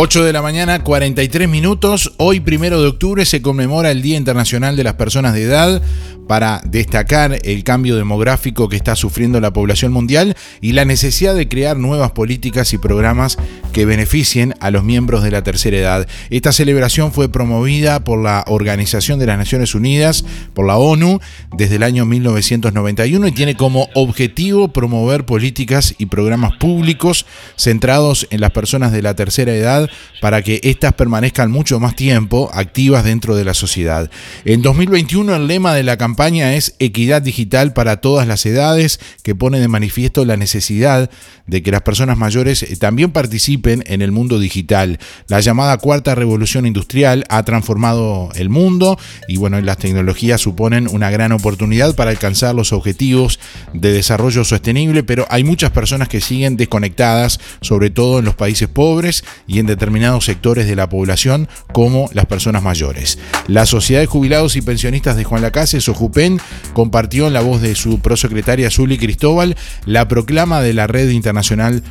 Ocho 0.00 0.22
de 0.22 0.32
la 0.32 0.42
mañana, 0.42 0.84
43 0.84 1.48
minutos. 1.48 2.12
Hoy, 2.18 2.38
primero 2.38 2.80
de 2.80 2.86
octubre, 2.86 3.24
se 3.24 3.42
conmemora 3.42 3.90
el 3.90 4.00
Día 4.00 4.16
Internacional 4.16 4.76
de 4.76 4.84
las 4.84 4.94
Personas 4.94 5.34
de 5.34 5.42
Edad 5.42 5.82
para 6.28 6.60
destacar 6.64 7.38
el 7.42 7.64
cambio 7.64 7.96
demográfico 7.96 8.68
que 8.68 8.76
está 8.76 8.94
sufriendo 8.94 9.40
la 9.40 9.52
población 9.52 9.92
mundial 9.92 10.36
y 10.60 10.72
la 10.72 10.84
necesidad 10.84 11.34
de 11.34 11.48
crear 11.48 11.78
nuevas 11.78 12.12
políticas 12.12 12.72
y 12.74 12.78
programas 12.78 13.38
que 13.72 13.86
beneficien 13.86 14.54
a 14.60 14.70
los 14.70 14.84
miembros 14.84 15.22
de 15.22 15.30
la 15.30 15.42
tercera 15.42 15.78
edad. 15.78 16.08
Esta 16.28 16.52
celebración 16.52 17.12
fue 17.12 17.30
promovida 17.30 18.04
por 18.04 18.22
la 18.22 18.44
Organización 18.46 19.18
de 19.18 19.26
las 19.26 19.38
Naciones 19.38 19.74
Unidas, 19.74 20.24
por 20.52 20.66
la 20.66 20.76
ONU, 20.76 21.18
desde 21.56 21.76
el 21.76 21.82
año 21.82 22.04
1991 22.04 23.26
y 23.26 23.32
tiene 23.32 23.56
como 23.56 23.88
objetivo 23.94 24.68
promover 24.68 25.24
políticas 25.24 25.94
y 25.96 26.06
programas 26.06 26.56
públicos 26.58 27.24
centrados 27.56 28.26
en 28.30 28.42
las 28.42 28.50
personas 28.50 28.92
de 28.92 29.00
la 29.00 29.16
tercera 29.16 29.54
edad 29.54 29.88
para 30.20 30.42
que 30.42 30.60
éstas 30.62 30.92
permanezcan 30.92 31.50
mucho 31.50 31.80
más 31.80 31.96
tiempo 31.96 32.50
activas 32.52 33.04
dentro 33.04 33.34
de 33.34 33.44
la 33.44 33.54
sociedad. 33.54 34.10
En 34.44 34.60
2021 34.60 35.34
el 35.34 35.46
lema 35.46 35.74
de 35.74 35.84
la 35.84 35.96
campaña 35.96 36.17
es 36.26 36.74
Equidad 36.80 37.22
Digital 37.22 37.72
para 37.72 38.00
todas 38.00 38.26
las 38.26 38.44
edades, 38.44 38.98
que 39.22 39.36
pone 39.36 39.60
de 39.60 39.68
manifiesto 39.68 40.24
la 40.24 40.36
necesidad 40.36 41.10
de 41.46 41.62
que 41.62 41.70
las 41.70 41.82
personas 41.82 42.18
mayores 42.18 42.64
eh, 42.64 42.76
también 42.76 43.12
participen 43.12 43.84
en 43.86 44.02
el 44.02 44.10
mundo 44.10 44.40
digital. 44.40 44.98
La 45.28 45.40
llamada 45.40 45.78
cuarta 45.78 46.16
revolución 46.16 46.66
industrial 46.66 47.24
ha 47.28 47.44
transformado 47.44 48.30
el 48.34 48.48
mundo 48.48 48.98
y 49.28 49.36
bueno, 49.36 49.60
las 49.60 49.78
tecnologías 49.78 50.40
suponen 50.40 50.88
una 50.88 51.08
gran 51.10 51.30
oportunidad 51.30 51.94
para 51.94 52.10
alcanzar 52.10 52.54
los 52.54 52.72
objetivos 52.72 53.38
de 53.72 53.92
desarrollo 53.92 54.44
sostenible, 54.44 55.04
pero 55.04 55.24
hay 55.30 55.44
muchas 55.44 55.70
personas 55.70 56.08
que 56.08 56.20
siguen 56.20 56.56
desconectadas, 56.56 57.38
sobre 57.60 57.90
todo 57.90 58.18
en 58.18 58.24
los 58.24 58.34
países 58.34 58.68
pobres 58.68 59.24
y 59.46 59.60
en 59.60 59.66
determinados 59.66 60.24
sectores 60.24 60.66
de 60.66 60.74
la 60.76 60.88
población 60.88 61.48
como 61.72 62.10
las 62.12 62.26
personas 62.26 62.62
mayores. 62.62 63.18
La 63.46 63.66
Sociedad 63.66 64.00
de 64.00 64.06
Jubilados 64.06 64.56
y 64.56 64.62
Pensionistas 64.62 65.16
de 65.16 65.24
Juan 65.24 65.42
Lacase, 65.42 65.80
Sojupen, 66.08 66.40
compartió 66.72 67.26
en 67.26 67.34
la 67.34 67.40
voz 67.40 67.60
de 67.60 67.74
su 67.74 67.98
prosecretaria 68.00 68.70
Zuli 68.70 68.98
Cristóbal 68.98 69.56
la 69.84 70.06
proclama 70.08 70.60
de 70.60 70.72
la 70.72 70.86
Red 70.86 71.10
Internacional 71.10 71.82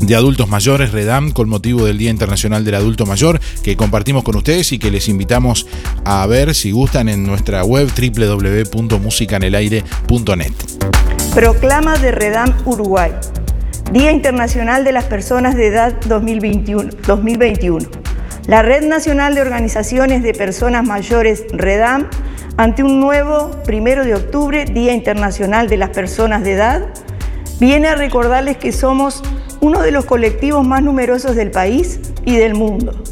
de 0.00 0.16
adultos 0.16 0.48
mayores, 0.48 0.92
REDAM, 0.92 1.30
con 1.30 1.48
motivo 1.48 1.86
del 1.86 1.96
Día 1.98 2.10
Internacional 2.10 2.64
del 2.64 2.74
Adulto 2.74 3.06
Mayor, 3.06 3.40
que 3.62 3.76
compartimos 3.76 4.24
con 4.24 4.34
ustedes 4.36 4.72
y 4.72 4.78
que 4.78 4.90
les 4.90 5.08
invitamos 5.08 5.66
a 6.04 6.26
ver 6.26 6.54
si 6.54 6.72
gustan 6.72 7.08
en 7.08 7.24
nuestra 7.24 7.64
web 7.64 7.88
www.musicanelaire.net. 7.88 10.52
Proclama 11.34 11.96
de 11.98 12.12
REDAM 12.12 12.54
Uruguay. 12.64 13.12
Día 13.92 14.12
Internacional 14.12 14.84
de 14.84 14.92
las 14.92 15.04
Personas 15.04 15.56
de 15.56 15.68
Edad 15.68 15.94
2021. 16.06 16.90
2021. 17.06 18.13
La 18.46 18.60
Red 18.60 18.84
Nacional 18.84 19.34
de 19.34 19.40
Organizaciones 19.40 20.22
de 20.22 20.34
Personas 20.34 20.84
Mayores, 20.84 21.46
REDAM, 21.50 22.10
ante 22.58 22.82
un 22.82 23.00
nuevo, 23.00 23.50
primero 23.64 24.04
de 24.04 24.14
octubre, 24.14 24.66
Día 24.66 24.92
Internacional 24.92 25.70
de 25.70 25.78
las 25.78 25.88
Personas 25.90 26.44
de 26.44 26.52
Edad, 26.52 26.82
viene 27.58 27.88
a 27.88 27.94
recordarles 27.94 28.58
que 28.58 28.70
somos 28.70 29.22
uno 29.62 29.80
de 29.80 29.92
los 29.92 30.04
colectivos 30.04 30.66
más 30.66 30.82
numerosos 30.82 31.36
del 31.36 31.50
país 31.50 32.00
y 32.26 32.36
del 32.36 32.54
mundo, 32.54 33.02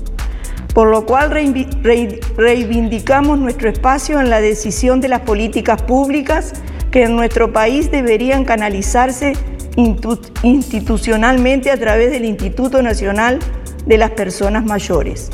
por 0.74 0.88
lo 0.88 1.06
cual 1.06 1.30
reivindicamos 1.30 3.38
nuestro 3.38 3.70
espacio 3.70 4.20
en 4.20 4.28
la 4.28 4.42
decisión 4.42 5.00
de 5.00 5.08
las 5.08 5.20
políticas 5.20 5.80
públicas 5.80 6.52
que 6.90 7.04
en 7.04 7.16
nuestro 7.16 7.54
país 7.54 7.90
deberían 7.90 8.44
canalizarse 8.44 9.32
institucionalmente 9.76 11.70
a 11.70 11.76
través 11.78 12.10
del 12.10 12.24
Instituto 12.24 12.82
Nacional 12.82 13.38
de 13.86 13.98
las 13.98 14.10
Personas 14.10 14.64
Mayores. 14.64 15.30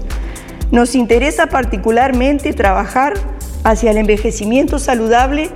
Nos 0.70 0.94
interesa 0.94 1.46
particularmente 1.46 2.52
trabajar 2.52 3.14
hacia 3.64 3.90
el 3.90 3.98
envejecimiento 3.98 4.78
saludable 4.78 5.50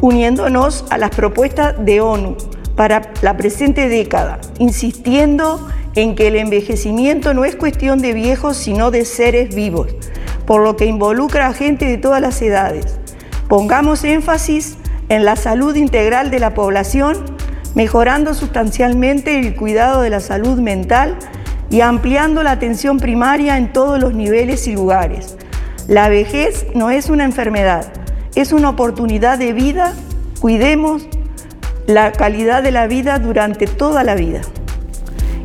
uniéndonos 0.00 0.84
a 0.90 0.98
las 0.98 1.10
propuestas 1.10 1.74
de 1.84 2.00
ONU 2.00 2.36
para 2.76 3.12
la 3.22 3.36
presente 3.36 3.88
década, 3.88 4.38
insistiendo 4.58 5.68
en 5.94 6.14
que 6.14 6.28
el 6.28 6.36
envejecimiento 6.36 7.34
no 7.34 7.44
es 7.44 7.56
cuestión 7.56 7.98
de 7.98 8.12
viejos, 8.12 8.56
sino 8.56 8.92
de 8.92 9.04
seres 9.04 9.54
vivos, 9.54 9.88
por 10.46 10.62
lo 10.62 10.76
que 10.76 10.86
involucra 10.86 11.48
a 11.48 11.52
gente 11.52 11.86
de 11.86 11.98
todas 11.98 12.20
las 12.20 12.40
edades. 12.40 12.98
Pongamos 13.48 14.04
énfasis 14.04 14.76
en 15.08 15.24
la 15.24 15.34
salud 15.34 15.74
integral 15.74 16.30
de 16.30 16.38
la 16.38 16.54
población, 16.54 17.16
mejorando 17.78 18.34
sustancialmente 18.34 19.38
el 19.38 19.54
cuidado 19.54 20.02
de 20.02 20.10
la 20.10 20.18
salud 20.18 20.58
mental 20.58 21.14
y 21.70 21.80
ampliando 21.80 22.42
la 22.42 22.50
atención 22.50 22.98
primaria 22.98 23.56
en 23.56 23.72
todos 23.72 24.00
los 24.00 24.14
niveles 24.14 24.66
y 24.66 24.72
lugares. 24.72 25.36
La 25.86 26.08
vejez 26.08 26.66
no 26.74 26.90
es 26.90 27.08
una 27.08 27.24
enfermedad, 27.24 27.92
es 28.34 28.52
una 28.52 28.70
oportunidad 28.70 29.38
de 29.38 29.52
vida. 29.52 29.94
Cuidemos 30.40 31.06
la 31.86 32.10
calidad 32.10 32.64
de 32.64 32.72
la 32.72 32.88
vida 32.88 33.20
durante 33.20 33.68
toda 33.68 34.02
la 34.02 34.16
vida. 34.16 34.40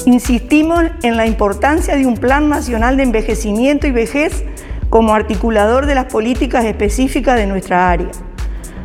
Insistimos 0.07 0.85
en 1.03 1.17
la 1.17 1.27
importancia 1.27 1.95
de 1.95 2.07
un 2.07 2.15
Plan 2.17 2.49
Nacional 2.49 2.97
de 2.97 3.03
Envejecimiento 3.03 3.85
y 3.85 3.91
Vejez 3.91 4.43
como 4.89 5.13
articulador 5.13 5.85
de 5.85 5.93
las 5.93 6.05
políticas 6.05 6.65
específicas 6.65 7.35
de 7.35 7.45
nuestra 7.45 7.91
área. 7.91 8.09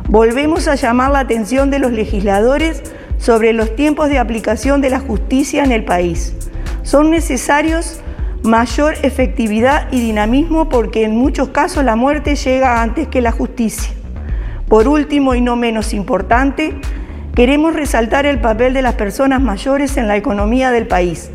Volvemos 0.07 0.67
a 0.67 0.75
llamar 0.75 1.09
la 1.09 1.19
atención 1.21 1.71
de 1.71 1.79
los 1.79 1.91
legisladores 1.91 2.83
sobre 3.19 3.53
los 3.53 3.75
tiempos 3.75 4.09
de 4.09 4.17
aplicación 4.17 4.81
de 4.81 4.89
la 4.89 4.99
justicia 4.99 5.63
en 5.63 5.71
el 5.71 5.85
país. 5.85 6.33
Son 6.81 7.11
necesarios 7.11 7.99
mayor 8.41 8.95
efectividad 9.03 9.87
y 9.91 9.99
dinamismo 9.99 10.69
porque 10.69 11.03
en 11.03 11.15
muchos 11.15 11.49
casos 11.49 11.83
la 11.83 11.95
muerte 11.95 12.35
llega 12.35 12.81
antes 12.81 13.07
que 13.07 13.21
la 13.21 13.31
justicia. 13.31 13.93
Por 14.67 14.87
último 14.87 15.35
y 15.35 15.41
no 15.41 15.55
menos 15.55 15.93
importante, 15.93 16.73
Queremos 17.39 17.73
resaltar 17.73 18.25
el 18.25 18.41
papel 18.41 18.73
de 18.73 18.81
las 18.81 18.95
personas 18.95 19.41
mayores 19.41 19.95
en 19.95 20.09
la 20.09 20.17
economía 20.17 20.71
del 20.71 20.87
país, 20.87 21.29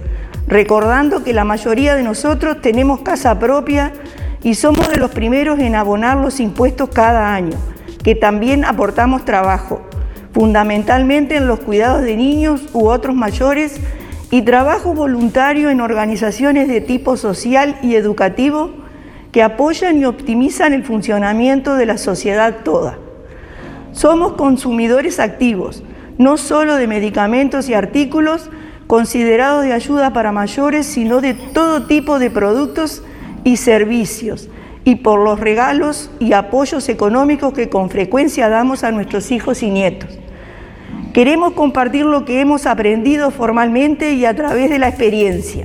recordando 0.47 1.25
que 1.25 1.33
la 1.33 1.45
mayoría 1.45 1.95
de 1.95 2.03
nosotros 2.03 2.61
tenemos 2.61 3.01
casa 3.01 3.39
propia 3.39 3.91
y 4.43 4.55
somos 4.55 4.87
de 4.91 4.99
los 4.99 5.13
primeros 5.13 5.59
en 5.61 5.75
abonar 5.75 6.19
los 6.19 6.41
impuestos 6.41 6.91
cada 6.91 7.33
año, 7.33 7.57
que 8.03 8.15
también 8.15 8.67
aportamos 8.67 9.25
trabajo, 9.25 9.81
fundamentalmente 10.35 11.37
en 11.37 11.47
los 11.47 11.61
cuidados 11.61 12.03
de 12.03 12.17
niños 12.17 12.69
u 12.73 12.89
otros 12.89 13.15
mayores 13.15 13.81
y 14.33 14.43
trabajo 14.43 14.93
voluntario 14.93 15.71
en 15.71 15.81
organizaciones 15.81 16.67
de 16.67 16.81
tipo 16.81 17.17
social 17.17 17.79
y 17.83 17.95
educativo 17.95 18.73
que 19.31 19.45
apoyan 19.45 20.01
y 20.01 20.05
optimizan 20.05 20.73
el 20.73 20.83
funcionamiento 20.83 21.77
de 21.77 21.87
la 21.87 21.99
sociedad 21.99 22.65
toda. 22.65 22.99
Somos 23.93 24.33
consumidores 24.33 25.21
activos, 25.21 25.85
no 26.19 26.37
solo 26.37 26.75
de 26.75 26.89
medicamentos 26.89 27.69
y 27.69 27.75
artículos 27.75 28.51
considerados 28.89 29.65
de 29.65 29.73
ayuda 29.73 30.13
para 30.13 30.33
mayores, 30.33 30.85
sino 30.85 31.21
de 31.21 31.35
todo 31.35 31.87
tipo 31.87 32.19
de 32.19 32.31
productos 32.31 33.05
y 33.45 33.57
servicios, 33.57 34.49
y 34.85 34.97
por 34.97 35.21
los 35.21 35.39
regalos 35.39 36.11
y 36.19 36.33
apoyos 36.33 36.89
económicos 36.89 37.53
que 37.53 37.69
con 37.69 37.89
frecuencia 37.89 38.49
damos 38.49 38.83
a 38.83 38.91
nuestros 38.91 39.31
hijos 39.31 39.63
y 39.63 39.71
nietos. 39.71 40.24
Queremos 41.15 41.53
compartir 41.53 42.05
lo 42.07 42.25
que 42.25 42.41
hemos 42.41 42.67
aprendido 42.67 43.31
formalmente 43.31 44.15
y 44.15 44.25
a 44.25 44.35
través 44.35 44.69
de 44.69 44.81
la 44.81 44.89
experiencia. 44.89 45.65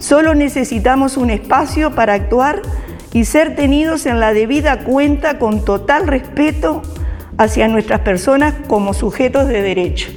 Solo 0.00 0.34
necesitamos 0.34 1.16
un 1.16 1.30
espacio 1.30 1.94
para 1.94 2.14
actuar 2.14 2.62
y 3.12 3.24
ser 3.24 3.54
tenidos 3.54 4.06
en 4.06 4.18
la 4.18 4.32
debida 4.32 4.80
cuenta 4.80 5.38
con 5.38 5.64
total 5.64 6.08
respeto 6.08 6.82
hacia 7.36 7.68
nuestras 7.68 8.00
personas 8.00 8.54
como 8.66 8.92
sujetos 8.92 9.46
de 9.46 9.62
derecho. 9.62 10.08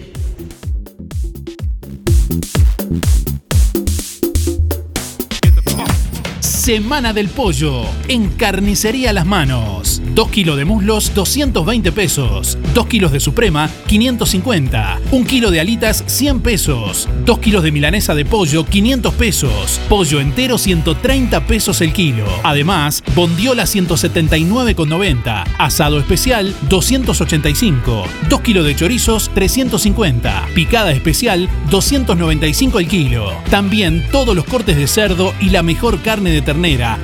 Semana 6.61 7.11
del 7.11 7.27
Pollo 7.27 7.85
en 8.07 8.29
Carnicería 8.29 9.13
Las 9.13 9.25
Manos. 9.25 9.99
2 10.13 10.29
kilos 10.29 10.57
de 10.57 10.65
muslos, 10.65 11.11
220 11.15 11.91
pesos. 11.91 12.55
2 12.75 12.85
kilos 12.85 13.11
de 13.11 13.19
Suprema, 13.19 13.67
550. 13.87 14.99
1 15.09 15.25
kilo 15.25 15.49
de 15.49 15.59
alitas, 15.59 16.03
100 16.05 16.41
pesos. 16.41 17.09
2 17.25 17.39
kilos 17.39 17.63
de 17.63 17.71
milanesa 17.71 18.13
de 18.13 18.25
pollo, 18.25 18.63
500 18.63 19.13
pesos. 19.15 19.81
Pollo 19.89 20.21
entero, 20.21 20.59
130 20.59 21.47
pesos 21.47 21.81
el 21.81 21.93
kilo. 21.93 22.25
Además, 22.43 23.03
bondiola 23.15 23.63
179,90. 23.63 25.45
Asado 25.57 25.97
especial, 25.97 26.53
285. 26.69 28.03
2 28.29 28.41
kilos 28.41 28.65
de 28.67 28.75
chorizos, 28.75 29.31
350. 29.33 30.47
Picada 30.53 30.91
especial, 30.91 31.49
295 31.71 32.77
el 32.77 32.87
kilo. 32.87 33.33
También 33.49 34.05
todos 34.11 34.35
los 34.35 34.45
cortes 34.45 34.77
de 34.77 34.85
cerdo 34.85 35.33
y 35.39 35.49
la 35.49 35.63
mejor 35.63 36.01
carne 36.01 36.29
de 36.29 36.50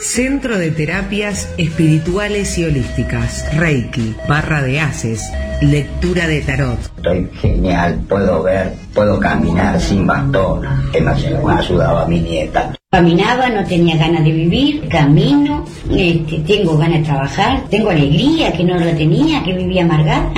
Centro 0.01 0.57
de 0.57 0.71
Terapias 0.71 1.53
Espirituales 1.59 2.57
y 2.57 2.65
Holísticas, 2.65 3.45
Reiki, 3.57 4.15
Barra 4.29 4.63
de 4.63 4.81
Haces, 4.81 5.21
Lectura 5.61 6.29
de 6.29 6.41
Tarot. 6.41 6.79
Estoy 6.97 7.29
genial, 7.41 8.01
puedo 8.09 8.45
ver, 8.45 8.75
puedo 8.95 9.19
caminar 9.19 9.81
sin 9.81 10.07
bastón, 10.07 10.63
que 10.93 11.01
me 11.01 11.11
ha 11.11 11.59
ayudado 11.59 11.99
a 11.99 12.07
mi 12.07 12.21
nieta. 12.21 12.78
Caminaba, 12.91 13.51
no 13.51 13.67
tenía 13.67 13.99
ganas 13.99 14.25
de 14.25 14.33
vivir, 14.33 14.89
camino, 14.89 15.67
este, 15.91 16.39
tengo 16.39 16.79
ganas 16.79 17.01
de 17.01 17.05
trabajar, 17.05 17.69
tengo 17.69 17.91
alegría 17.91 18.51
que 18.51 18.65
no 18.65 18.79
la 18.79 18.97
tenía, 18.97 19.45
que 19.45 19.53
vivía 19.53 19.83
amargada. 19.83 20.33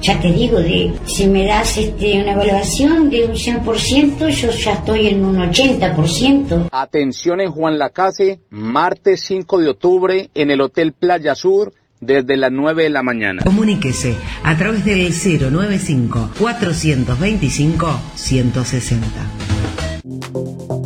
Ya 0.00 0.20
te 0.20 0.30
digo, 0.30 0.60
de, 0.60 0.92
si 1.04 1.26
me 1.26 1.46
das 1.46 1.76
este, 1.76 2.22
una 2.22 2.34
evaluación 2.34 3.10
de 3.10 3.24
un 3.24 3.32
100%, 3.32 4.28
yo 4.28 4.50
ya 4.52 4.74
estoy 4.74 5.08
en 5.08 5.24
un 5.24 5.38
80%. 5.38 6.68
Atención 6.70 7.40
en 7.40 7.50
Juan 7.50 7.76
Lacase, 7.76 8.38
martes 8.50 9.22
5 9.22 9.58
de 9.58 9.70
octubre 9.70 10.30
en 10.32 10.52
el 10.52 10.60
Hotel 10.60 10.92
Playa 10.92 11.34
Sur 11.34 11.74
desde 12.00 12.36
las 12.36 12.52
9 12.52 12.84
de 12.84 12.90
la 12.90 13.02
mañana. 13.02 13.42
Comuníquese 13.42 14.14
a 14.44 14.56
través 14.56 14.84
del 14.84 15.10
095 15.10 16.30
425 16.38 18.00
160. 18.14 20.85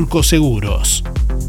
Seguros. 0.23 1.03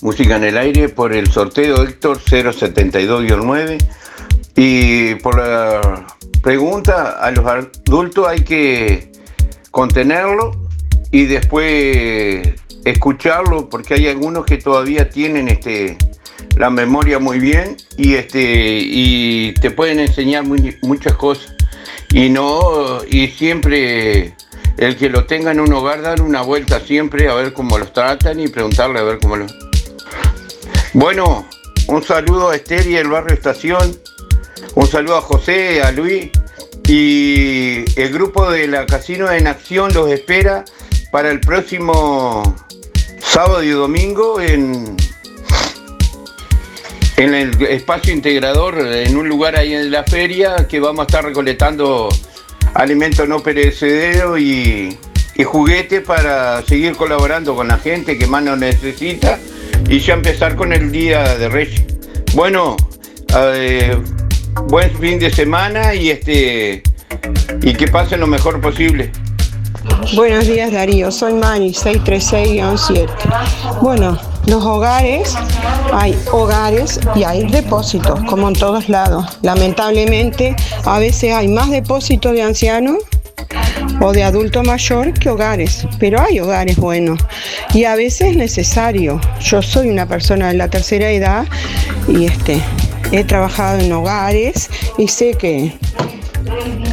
Música 0.00 0.36
en 0.36 0.44
el 0.44 0.56
aire 0.56 0.88
por 0.88 1.12
el 1.12 1.28
sorteo 1.30 1.82
Héctor 1.82 2.20
072-9. 2.20 3.78
Y 4.54 5.16
por 5.16 5.38
la 5.38 6.06
pregunta, 6.40 7.18
a 7.20 7.30
los 7.32 7.44
adultos 7.44 8.28
hay 8.28 8.40
que 8.40 9.10
contenerlo 9.72 10.52
y 11.10 11.26
después 11.26 12.48
escucharlo 12.84 13.68
porque 13.68 13.94
hay 13.94 14.06
algunos 14.06 14.44
que 14.44 14.58
todavía 14.58 15.10
tienen 15.10 15.48
este 15.48 15.98
la 16.56 16.70
memoria 16.70 17.18
muy 17.18 17.38
bien 17.38 17.76
y 17.96 18.14
este 18.14 18.80
y 18.82 19.52
te 19.54 19.70
pueden 19.70 20.00
enseñar 20.00 20.44
muchas 20.82 21.14
cosas 21.14 21.54
y 22.10 22.30
no 22.30 23.00
y 23.08 23.28
siempre 23.28 24.34
el 24.76 24.96
que 24.96 25.10
lo 25.10 25.24
tenga 25.26 25.50
en 25.50 25.60
un 25.60 25.72
hogar 25.72 26.02
dar 26.02 26.22
una 26.22 26.42
vuelta 26.42 26.80
siempre 26.80 27.28
a 27.28 27.34
ver 27.34 27.52
cómo 27.52 27.78
los 27.78 27.92
tratan 27.92 28.40
y 28.40 28.48
preguntarle 28.48 28.98
a 29.00 29.02
ver 29.02 29.18
cómo 29.18 29.36
lo 29.36 29.46
bueno, 30.94 31.48
un 31.88 32.02
saludo 32.02 32.50
a 32.50 32.56
Esther 32.56 32.86
y 32.86 32.96
el 32.96 33.08
barrio 33.08 33.34
Estación, 33.34 33.98
un 34.74 34.86
saludo 34.86 35.16
a 35.16 35.20
José, 35.20 35.82
a 35.82 35.92
Luis. 35.92 36.30
Y 36.86 37.84
el 38.00 38.12
grupo 38.12 38.50
de 38.50 38.66
la 38.66 38.86
Casino 38.86 39.30
en 39.30 39.46
Acción 39.46 39.92
los 39.92 40.10
espera 40.10 40.64
para 41.12 41.30
el 41.30 41.40
próximo 41.40 42.56
sábado 43.20 43.62
y 43.62 43.70
domingo 43.70 44.40
en, 44.40 44.96
en 47.18 47.34
el 47.34 47.62
espacio 47.66 48.14
integrador, 48.14 48.78
en 48.78 49.16
un 49.16 49.28
lugar 49.28 49.56
ahí 49.56 49.74
en 49.74 49.90
la 49.90 50.04
feria 50.04 50.66
que 50.66 50.80
vamos 50.80 51.00
a 51.00 51.06
estar 51.06 51.24
recolectando 51.24 52.08
alimentos 52.72 53.28
no 53.28 53.40
perecederos 53.40 54.40
y, 54.40 54.98
y 55.34 55.44
juguetes 55.44 56.02
para 56.02 56.62
seguir 56.62 56.96
colaborando 56.96 57.54
con 57.54 57.68
la 57.68 57.76
gente 57.76 58.16
que 58.16 58.26
más 58.26 58.42
nos 58.42 58.58
necesita 58.58 59.38
y 59.88 59.98
ya 60.00 60.14
empezar 60.14 60.56
con 60.56 60.72
el 60.72 60.90
día 60.90 61.36
de 61.36 61.48
Reyes. 61.48 61.82
Bueno, 62.34 62.76
eh, 63.36 63.96
buen 64.68 64.90
fin 64.98 65.18
de 65.18 65.30
semana 65.30 65.94
y 65.94 66.10
este 66.10 66.82
y 67.62 67.74
que 67.74 67.88
pasen 67.88 68.20
lo 68.20 68.26
mejor 68.26 68.60
posible. 68.60 69.10
Buenos 70.14 70.46
días 70.46 70.72
Darío, 70.72 71.10
soy 71.10 71.34
Mari 71.34 71.70
636-7. 71.70 73.08
Bueno, 73.82 74.18
los 74.46 74.64
hogares, 74.64 75.34
hay 75.92 76.18
hogares 76.32 76.98
y 77.14 77.24
hay 77.24 77.46
depósitos, 77.46 78.20
como 78.24 78.48
en 78.48 78.54
todos 78.54 78.88
lados. 78.88 79.38
Lamentablemente, 79.42 80.56
a 80.84 80.98
veces 80.98 81.34
hay 81.34 81.48
más 81.48 81.70
depósitos 81.70 82.32
de 82.32 82.42
ancianos 82.42 82.96
o 84.00 84.12
de 84.12 84.22
adulto 84.22 84.62
mayor 84.62 85.12
que 85.12 85.28
hogares, 85.30 85.86
pero 85.98 86.20
hay 86.20 86.40
hogares 86.40 86.76
buenos 86.76 87.18
y 87.74 87.84
a 87.84 87.96
veces 87.96 88.28
es 88.28 88.36
necesario. 88.36 89.20
Yo 89.40 89.62
soy 89.62 89.88
una 89.88 90.06
persona 90.06 90.48
de 90.48 90.54
la 90.54 90.68
tercera 90.68 91.10
edad 91.10 91.46
y 92.08 92.26
este 92.26 92.60
he 93.12 93.24
trabajado 93.24 93.80
en 93.80 93.92
hogares 93.92 94.70
y 94.98 95.08
sé 95.08 95.32
que 95.32 95.72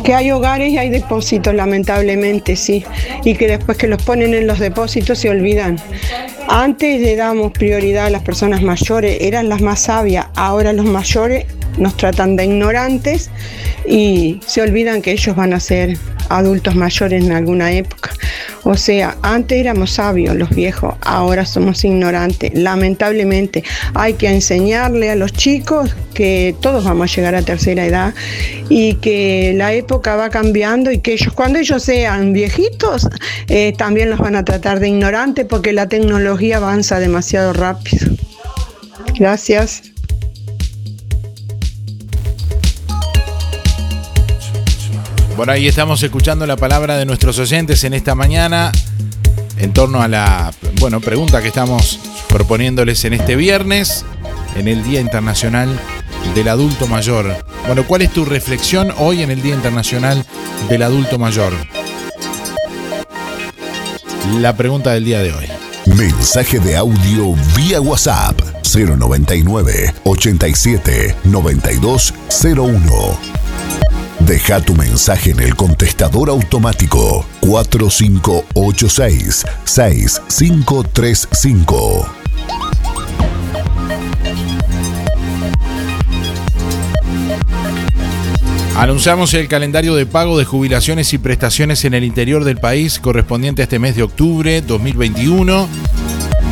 que 0.03 0.13
hay 0.13 0.29
hogares 0.29 0.71
y 0.71 0.77
hay 0.77 0.89
depósitos, 0.89 1.55
lamentablemente, 1.55 2.55
sí, 2.55 2.85
y 3.23 3.33
que 3.33 3.47
después 3.47 3.75
que 3.75 3.87
los 3.87 4.01
ponen 4.03 4.35
en 4.35 4.45
los 4.45 4.59
depósitos 4.59 5.17
se 5.17 5.29
olvidan. 5.29 5.79
Antes 6.47 7.01
le 7.01 7.15
damos 7.15 7.51
prioridad 7.53 8.05
a 8.05 8.09
las 8.11 8.21
personas 8.21 8.61
mayores, 8.61 9.17
eran 9.21 9.49
las 9.49 9.61
más 9.61 9.79
sabias, 9.79 10.27
ahora 10.35 10.73
los 10.73 10.85
mayores 10.85 11.45
nos 11.77 11.97
tratan 11.97 12.35
de 12.35 12.45
ignorantes 12.45 13.29
y 13.87 14.39
se 14.45 14.61
olvidan 14.61 15.01
que 15.01 15.11
ellos 15.11 15.35
van 15.35 15.53
a 15.53 15.59
ser 15.59 15.97
adultos 16.29 16.75
mayores 16.75 17.23
en 17.23 17.31
alguna 17.31 17.71
época. 17.71 18.11
O 18.63 18.75
sea, 18.75 19.15
antes 19.21 19.59
éramos 19.59 19.91
sabios 19.91 20.35
los 20.35 20.49
viejos, 20.49 20.95
ahora 21.01 21.45
somos 21.45 21.83
ignorantes. 21.85 22.51
Lamentablemente 22.55 23.63
hay 23.93 24.13
que 24.13 24.27
enseñarle 24.27 25.11
a 25.11 25.15
los 25.15 25.33
chicos 25.33 25.95
que 26.13 26.55
todos 26.61 26.83
vamos 26.83 27.11
a 27.11 27.15
llegar 27.15 27.35
a 27.35 27.41
tercera 27.43 27.85
edad 27.85 28.13
y 28.69 28.95
que 28.95 29.53
la 29.55 29.73
época 29.73 30.15
va 30.15 30.29
cambiando 30.29 30.91
y 30.91 30.99
que 30.99 31.13
ellos 31.13 31.33
cuando 31.33 31.59
ellos 31.59 31.83
sean 31.83 32.33
viejitos 32.33 33.07
eh, 33.47 33.73
también 33.77 34.09
los 34.09 34.19
van 34.19 34.35
a 34.35 34.43
tratar 34.43 34.79
de 34.79 34.87
ignorantes 34.87 35.45
porque 35.45 35.73
la 35.73 35.87
tecnología 35.87 36.57
avanza 36.57 36.99
demasiado 36.99 37.53
rápido. 37.53 38.07
Gracias. 39.19 39.94
Bueno, 45.35 45.51
ahí 45.51 45.67
estamos 45.67 46.01
escuchando 46.01 46.47
la 46.47 46.55
palabra 46.55 46.95
de 46.95 47.05
nuestros 47.05 47.37
oyentes 47.39 47.83
en 47.83 47.93
esta 47.93 48.15
mañana 48.15 48.71
en 49.57 49.73
torno 49.73 50.01
a 50.01 50.07
la 50.07 50.53
bueno, 50.79 51.01
pregunta 51.01 51.41
que 51.41 51.49
estamos 51.49 51.99
proponiéndoles 52.29 53.03
en 53.03 53.11
este 53.13 53.35
viernes, 53.35 54.05
en 54.55 54.69
el 54.69 54.81
Día 54.83 55.01
Internacional 55.01 55.77
del 56.33 56.47
Adulto 56.47 56.87
Mayor. 56.87 57.35
Bueno, 57.67 57.85
¿cuál 57.85 58.03
es 58.03 58.11
tu 58.11 58.23
reflexión 58.23 58.93
hoy 58.97 59.23
en 59.23 59.31
el 59.31 59.41
Día 59.41 59.55
Internacional 59.55 60.25
del 60.69 60.83
Adulto 60.83 61.19
Mayor? 61.19 61.51
La 64.39 64.55
pregunta 64.55 64.93
del 64.93 65.03
día 65.03 65.21
de 65.21 65.33
hoy. 65.33 65.47
Mensaje 65.97 66.59
de 66.59 66.77
audio 66.77 67.35
vía 67.57 67.81
WhatsApp 67.81 68.39
099 68.73 69.93
87 70.05 71.15
9201. 71.25 73.44
Deja 74.25 74.59
tu 74.59 74.73
mensaje 74.73 75.31
en 75.31 75.39
el 75.39 75.55
contestador 75.55 76.29
automático 76.31 77.23
4586 77.41 79.45
6535. 79.65 82.09
Anunciamos 88.75 89.33
el 89.35 89.47
calendario 89.47 89.95
de 89.95 90.07
pago 90.07 90.39
de 90.39 90.45
jubilaciones 90.45 91.13
y 91.13 91.19
prestaciones 91.19 91.85
en 91.85 91.93
el 91.93 92.03
interior 92.03 92.43
del 92.43 92.57
país 92.57 92.99
correspondiente 92.99 93.61
a 93.61 93.63
este 93.63 93.77
mes 93.77 93.95
de 93.95 94.01
octubre 94.03 94.61
2021. 94.61 95.69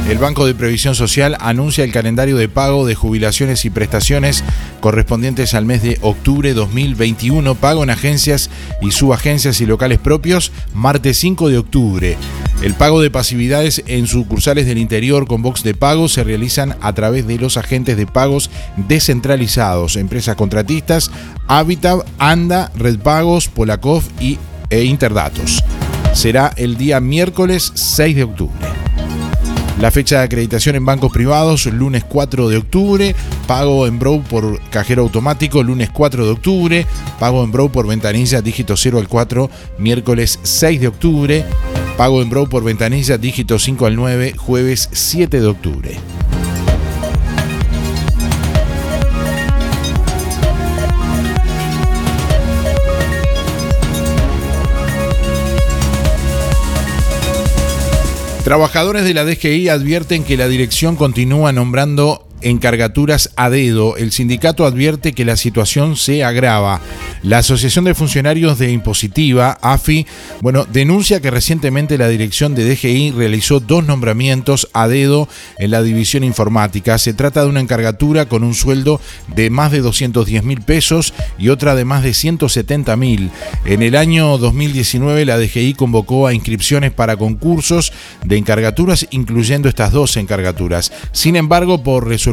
El 0.10 0.18
Banco 0.18 0.46
de 0.46 0.54
Previsión 0.54 0.96
Social 0.96 1.38
anuncia 1.40 1.86
el 1.86 1.94
calendario 1.94 2.36
de 2.36 2.50
pago 2.50 2.86
de 2.86 2.94
jubilaciones 2.94 3.64
y 3.64 3.70
prestaciones 3.70 4.44
correspondientes 4.82 5.54
al 5.54 5.66
mes 5.66 5.82
de 5.82 5.98
octubre 6.02 6.54
2021, 6.54 7.56
pago 7.56 7.84
en 7.84 7.90
agencias 7.90 8.50
y 8.82 8.92
subagencias 8.92 9.62
y 9.62 9.66
locales 9.66 10.00
propios, 10.00 10.52
martes 10.74 11.18
5 11.20 11.48
de 11.48 11.58
octubre. 11.58 12.18
El 12.62 12.74
pago 12.74 13.02
de 13.02 13.12
pasividades 13.12 13.82
en 13.88 14.06
sucursales 14.08 14.66
del 14.66 14.78
interior 14.78 15.26
con 15.26 15.42
box 15.42 15.64
de 15.64 15.74
pago 15.74 16.10
se 16.10 16.26
realizan 16.26 16.76
a 16.82 16.92
través 16.94 17.26
de 17.26 17.38
los 17.38 17.56
agentes 17.56 17.96
de 17.96 18.06
pagos 18.06 18.50
descentralizados, 18.76 19.96
empresas 19.96 20.36
contratistas, 20.36 21.12
Habitat, 21.48 22.06
Anda, 22.20 22.72
Red 22.76 23.00
Pagos, 23.00 23.48
Polakov 23.48 24.04
y, 24.20 24.38
e 24.70 24.84
Interdatos. 24.84 25.64
Será 26.14 26.54
el 26.58 26.76
día 26.76 27.00
miércoles 27.00 27.72
6 27.74 28.16
de 28.18 28.24
octubre. 28.24 28.83
La 29.80 29.90
fecha 29.92 30.20
de 30.20 30.26
acreditación 30.26 30.76
en 30.76 30.86
bancos 30.86 31.12
privados, 31.12 31.66
lunes 31.66 32.04
4 32.04 32.48
de 32.48 32.58
octubre. 32.58 33.16
Pago 33.48 33.88
en 33.88 34.00
Brow 34.00 34.22
por 34.22 34.60
cajero 34.70 35.02
automático, 35.02 35.64
lunes 35.64 35.90
4 35.90 36.26
de 36.26 36.32
octubre. 36.32 36.86
Pago 37.20 37.44
en 37.44 37.52
Brow 37.52 37.72
por 37.72 37.88
ventanilla, 37.88 38.42
dígito 38.42 38.78
0 38.78 39.00
al 39.00 39.08
4, 39.08 39.50
miércoles 39.80 40.40
6 40.44 40.80
de 40.80 40.88
octubre. 40.88 41.46
Pago 41.98 42.22
en 42.22 42.30
Brow 42.30 42.48
por 42.48 42.64
ventanilla, 42.64 43.18
dígito 43.18 43.60
5 43.60 43.86
al 43.86 43.96
9, 43.96 44.36
jueves 44.38 44.90
7 44.94 45.42
de 45.42 45.48
octubre. 45.48 46.00
Trabajadores 58.44 59.06
de 59.06 59.14
la 59.14 59.24
DGI 59.24 59.70
advierten 59.70 60.26
que 60.26 60.36
la 60.36 60.50
dirección 60.50 60.98
continúa 60.98 61.54
nombrando 61.54 62.28
encargaturas 62.44 63.32
a 63.36 63.50
dedo. 63.50 63.98
El 63.98 64.12
sindicato 64.12 64.66
advierte 64.66 65.14
que 65.14 65.26
la 65.26 65.38
situación 65.38 65.96
se 65.96 66.24
agrava. 66.24 66.82
La 67.24 67.40
Asociación 67.40 67.86
de 67.86 67.96
Funcionarios 67.96 68.60
de 68.60 68.72
Impositiva, 68.72 69.58
AFI, 69.62 70.06
bueno, 70.42 70.66
denuncia 70.66 71.22
que 71.22 71.32
recientemente 71.32 71.98
la 71.98 72.10
dirección 72.10 72.54
de 72.56 72.70
DGI 72.70 73.12
realizó 73.12 73.60
dos 73.60 73.86
nombramientos 73.86 74.68
a 74.74 74.88
dedo 74.88 75.28
en 75.58 75.72
la 75.72 75.82
división 75.82 76.24
informática. 76.24 76.98
Se 76.98 77.14
trata 77.14 77.44
de 77.44 77.50
una 77.50 77.62
encargatura 77.62 78.28
con 78.28 78.44
un 78.44 78.54
sueldo 78.54 79.00
de 79.36 79.50
más 79.50 79.72
de 79.72 79.80
210 79.80 80.44
mil 80.44 80.62
pesos 80.62 81.14
y 81.38 81.50
otra 81.50 81.76
de 81.76 81.86
más 81.86 82.04
de 82.04 82.14
170 82.14 82.96
mil. 82.98 83.32
En 83.66 83.82
el 83.82 83.96
año 83.96 84.38
2019 84.38 85.26
la 85.26 85.38
DGI 85.38 85.76
convocó 85.76 86.28
a 86.28 86.34
inscripciones 86.34 86.92
para 86.92 87.18
concursos 87.18 87.94
de 88.26 88.38
encargaturas, 88.38 89.08
incluyendo 89.12 89.70
estas 89.70 89.92
dos 89.92 90.18
encargaturas. 90.18 90.92
Sin 91.12 91.36
embargo, 91.36 91.84
por 91.84 92.08
resolución 92.08 92.33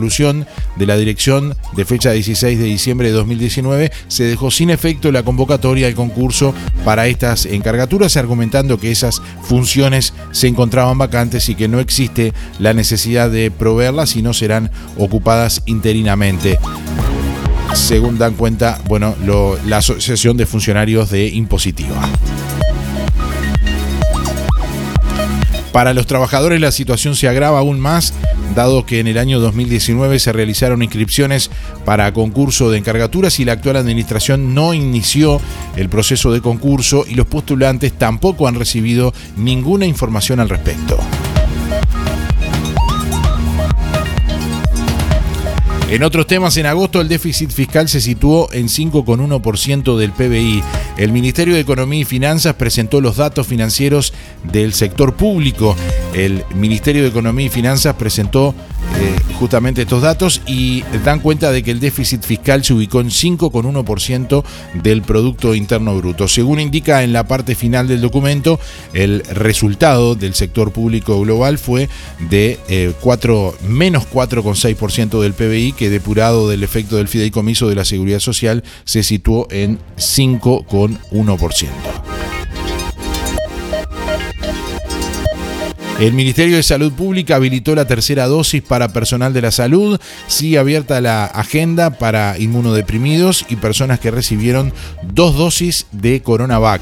de 0.76 0.86
la 0.86 0.96
dirección 0.96 1.57
de 1.76 1.84
fecha 1.84 2.12
16 2.12 2.59
de 2.59 2.64
diciembre 2.64 3.09
de 3.09 3.14
2019, 3.14 3.92
se 4.09 4.24
dejó 4.24 4.51
sin 4.51 4.70
efecto 4.70 5.12
la 5.12 5.22
convocatoria 5.22 5.86
al 5.86 5.94
concurso 5.94 6.55
para 6.84 7.07
estas 7.07 7.46
encargaturas, 7.46 8.16
argumentando 8.16 8.78
que 8.78 8.90
esas 8.90 9.22
funciones 9.42 10.14
se 10.32 10.48
encontraban 10.48 10.98
vacantes 10.98 11.48
y 11.48 11.55
que 11.55 11.68
no 11.68 11.80
existe 11.80 12.32
la 12.59 12.72
necesidad 12.72 13.30
de 13.30 13.51
proveerlas 13.51 14.16
y 14.16 14.22
no 14.22 14.32
serán 14.32 14.70
ocupadas 14.96 15.62
interinamente 15.66 16.59
según 17.74 18.18
dan 18.18 18.34
cuenta, 18.34 18.80
bueno, 18.88 19.14
la 19.66 19.78
Asociación 19.78 20.36
de 20.36 20.46
Funcionarios 20.46 21.11
de 21.11 21.28
Impositiva. 21.28 22.09
Para 25.72 25.94
los 25.94 26.06
trabajadores 26.06 26.60
la 26.60 26.72
situación 26.72 27.14
se 27.14 27.28
agrava 27.28 27.60
aún 27.60 27.78
más, 27.78 28.12
dado 28.56 28.84
que 28.84 28.98
en 28.98 29.06
el 29.06 29.18
año 29.18 29.38
2019 29.38 30.18
se 30.18 30.32
realizaron 30.32 30.82
inscripciones 30.82 31.50
para 31.84 32.12
concurso 32.12 32.70
de 32.70 32.78
encargaturas 32.78 33.38
y 33.38 33.44
la 33.44 33.52
actual 33.52 33.76
administración 33.76 34.54
no 34.54 34.74
inició 34.74 35.40
el 35.76 35.88
proceso 35.88 36.32
de 36.32 36.40
concurso 36.40 37.04
y 37.08 37.14
los 37.14 37.26
postulantes 37.26 37.92
tampoco 37.92 38.48
han 38.48 38.56
recibido 38.56 39.14
ninguna 39.36 39.86
información 39.86 40.40
al 40.40 40.48
respecto. 40.48 40.98
En 45.91 46.05
otros 46.05 46.28
temas, 46.28 46.57
en 46.57 46.66
agosto 46.66 47.01
el 47.01 47.09
déficit 47.09 47.51
fiscal 47.51 47.88
se 47.88 48.01
situó 48.01 48.49
en 48.53 48.68
5,1% 48.68 49.97
del 49.97 50.12
PBI. 50.12 50.62
El 50.97 51.11
Ministerio 51.11 51.55
de 51.55 51.61
Economía 51.61 52.03
y 52.03 52.05
Finanzas 52.05 52.55
presentó 52.55 53.01
los 53.01 53.16
datos 53.16 53.49
financieros 53.49 54.12
del 54.45 54.72
sector 54.72 55.14
público. 55.14 55.74
El 56.14 56.45
Ministerio 56.55 57.03
de 57.03 57.09
Economía 57.09 57.47
y 57.47 57.51
Finanzas 57.51 57.97
presentó 57.97 58.55
eh, 58.99 59.16
justamente 59.38 59.82
estos 59.82 60.03
datos 60.03 60.43
y 60.47 60.82
dan 61.05 61.20
cuenta 61.20 61.51
de 61.51 61.62
que 61.62 61.70
el 61.70 61.80
déficit 61.80 62.22
fiscal 62.22 62.64
se 62.64 62.74
ubicó 62.74 63.01
en 63.01 63.09
5,1% 63.09 64.45
del 64.82 65.03
Producto 65.03 65.55
Interno 65.55 65.97
Bruto. 65.97 66.28
Según 66.28 66.61
indica 66.61 67.03
en 67.03 67.12
la 67.12 67.26
parte 67.26 67.55
final 67.55 67.88
del 67.88 68.01
documento, 68.01 68.61
el 68.93 69.22
resultado 69.24 70.14
del 70.14 70.34
sector 70.34 70.72
público 70.72 71.20
global 71.20 71.59
fue 71.59 71.88
de 72.28 72.59
4, 73.01 73.55
eh, 73.61 73.66
menos 73.66 74.05
4,6% 74.12 75.20
del 75.20 75.32
PBI, 75.32 75.72
que 75.72 75.91
depurado 75.91 76.49
del 76.49 76.62
efecto 76.62 76.97
del 76.97 77.09
fideicomiso 77.09 77.68
de 77.68 77.76
la 77.76 77.84
Seguridad 77.84 78.20
Social 78.20 78.62
se 78.84 79.03
situó 79.03 79.47
en 79.51 79.78
5,1%. 79.97 82.19
El 86.01 86.14
Ministerio 86.14 86.57
de 86.57 86.62
Salud 86.62 86.94
Pública 86.94 87.36
habilitó 87.36 87.74
la 87.74 87.86
tercera 87.86 88.26
dosis 88.26 88.62
para 88.62 88.90
personal 88.90 89.34
de 89.34 89.42
la 89.42 89.51
salud. 89.51 90.01
Sigue 90.28 90.57
abierta 90.57 90.98
la 91.03 91.26
agenda 91.26 91.90
para 91.90 92.38
inmunodeprimidos 92.38 93.44
y 93.51 93.57
personas 93.57 94.01
que 94.01 94.11
recibieron 94.11 94.72
dos 95.03 95.36
dosis 95.36 95.86
de 95.92 96.22
Coronavac. 96.22 96.80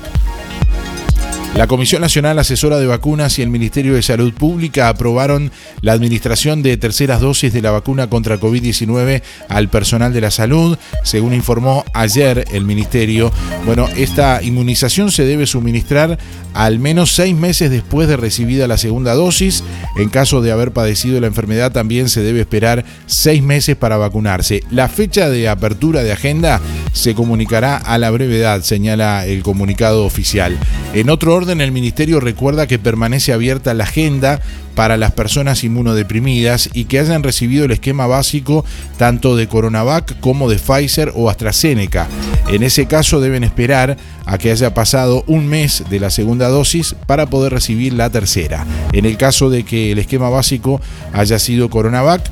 La 1.54 1.66
Comisión 1.66 2.02
Nacional 2.02 2.38
Asesora 2.38 2.78
de 2.78 2.86
Vacunas 2.86 3.38
y 3.38 3.42
el 3.42 3.48
Ministerio 3.48 3.94
de 3.94 4.02
Salud 4.02 4.32
Pública 4.32 4.88
aprobaron 4.88 5.50
la 5.80 5.92
administración 5.92 6.62
de 6.62 6.76
terceras 6.76 7.20
dosis 7.20 7.52
de 7.52 7.62
la 7.62 7.72
vacuna 7.72 8.08
contra 8.08 8.38
COVID-19 8.38 9.22
al 9.48 9.68
personal 9.68 10.12
de 10.12 10.20
la 10.20 10.30
salud, 10.30 10.78
según 11.02 11.34
informó 11.34 11.84
ayer 11.94 12.44
el 12.52 12.64
Ministerio. 12.64 13.32
Bueno, 13.66 13.88
esta 13.96 14.40
inmunización 14.42 15.10
se 15.10 15.24
debe 15.24 15.46
suministrar 15.46 16.18
al 16.54 16.78
menos 16.78 17.12
seis 17.12 17.34
meses 17.34 17.70
después 17.70 18.08
de 18.08 18.16
recibida 18.16 18.68
la 18.68 18.78
segunda 18.78 19.14
dosis. 19.14 19.64
En 19.96 20.10
caso 20.10 20.42
de 20.42 20.52
haber 20.52 20.72
padecido 20.72 21.20
la 21.20 21.26
enfermedad, 21.26 21.72
también 21.72 22.08
se 22.08 22.22
debe 22.22 22.40
esperar 22.40 22.84
seis 23.06 23.42
meses 23.42 23.74
para 23.74 23.96
vacunarse. 23.96 24.62
La 24.70 24.88
fecha 24.88 25.28
de 25.28 25.48
apertura 25.48 26.04
de 26.04 26.12
agenda 26.12 26.60
se 26.92 27.14
comunicará 27.14 27.76
a 27.76 27.98
la 27.98 28.10
brevedad, 28.10 28.62
señala 28.62 29.26
el 29.26 29.42
comunicado 29.42 30.04
oficial. 30.04 30.56
En 30.94 31.10
otro 31.10 31.37
orden, 31.38 31.60
el 31.60 31.72
Ministerio 31.72 32.18
recuerda 32.18 32.66
que 32.66 32.80
permanece 32.80 33.32
abierta 33.32 33.72
la 33.72 33.84
agenda 33.84 34.40
para 34.74 34.96
las 34.96 35.12
personas 35.12 35.62
inmunodeprimidas 35.62 36.68
y 36.72 36.84
que 36.84 36.98
hayan 36.98 37.22
recibido 37.22 37.64
el 37.64 37.70
esquema 37.70 38.06
básico 38.06 38.64
tanto 38.96 39.36
de 39.36 39.46
Coronavac 39.46 40.18
como 40.20 40.50
de 40.50 40.56
Pfizer 40.56 41.12
o 41.14 41.30
AstraZeneca. 41.30 42.08
En 42.48 42.62
ese 42.62 42.86
caso 42.86 43.20
deben 43.20 43.44
esperar 43.44 43.96
a 44.28 44.36
que 44.36 44.50
haya 44.50 44.74
pasado 44.74 45.24
un 45.26 45.46
mes 45.46 45.84
de 45.88 45.98
la 45.98 46.10
segunda 46.10 46.48
dosis 46.48 46.94
para 47.06 47.26
poder 47.26 47.54
recibir 47.54 47.94
la 47.94 48.10
tercera. 48.10 48.66
En 48.92 49.06
el 49.06 49.16
caso 49.16 49.48
de 49.48 49.64
que 49.64 49.92
el 49.92 49.98
esquema 49.98 50.28
básico 50.28 50.82
haya 51.14 51.38
sido 51.38 51.70
Coronavac, 51.70 52.28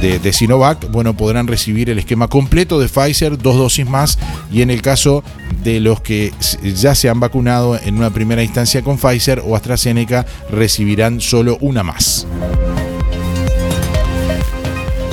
eh, 0.00 0.18
de, 0.22 0.32
Sinovac, 0.32 0.90
bueno, 0.90 1.14
podrán 1.14 1.46
recibir 1.46 1.90
el 1.90 1.98
esquema 1.98 2.28
completo 2.28 2.78
de 2.78 2.88
Pfizer, 2.88 3.38
dos 3.38 3.56
dosis 3.56 3.86
más, 3.86 4.18
y 4.50 4.62
en 4.62 4.70
el 4.70 4.82
caso 4.82 5.22
de 5.62 5.80
los 5.80 6.00
que 6.00 6.32
ya 6.62 6.94
se 6.94 7.08
han 7.08 7.20
vacunado 7.20 7.78
en 7.78 7.96
una 7.96 8.10
primera 8.10 8.42
instancia 8.42 8.82
con 8.82 8.98
Pfizer 8.98 9.42
o 9.44 9.56
AstraZeneca, 9.56 10.26
recibirán 10.50 11.20
solo 11.20 11.58
una 11.60 11.82
más. 11.82 12.26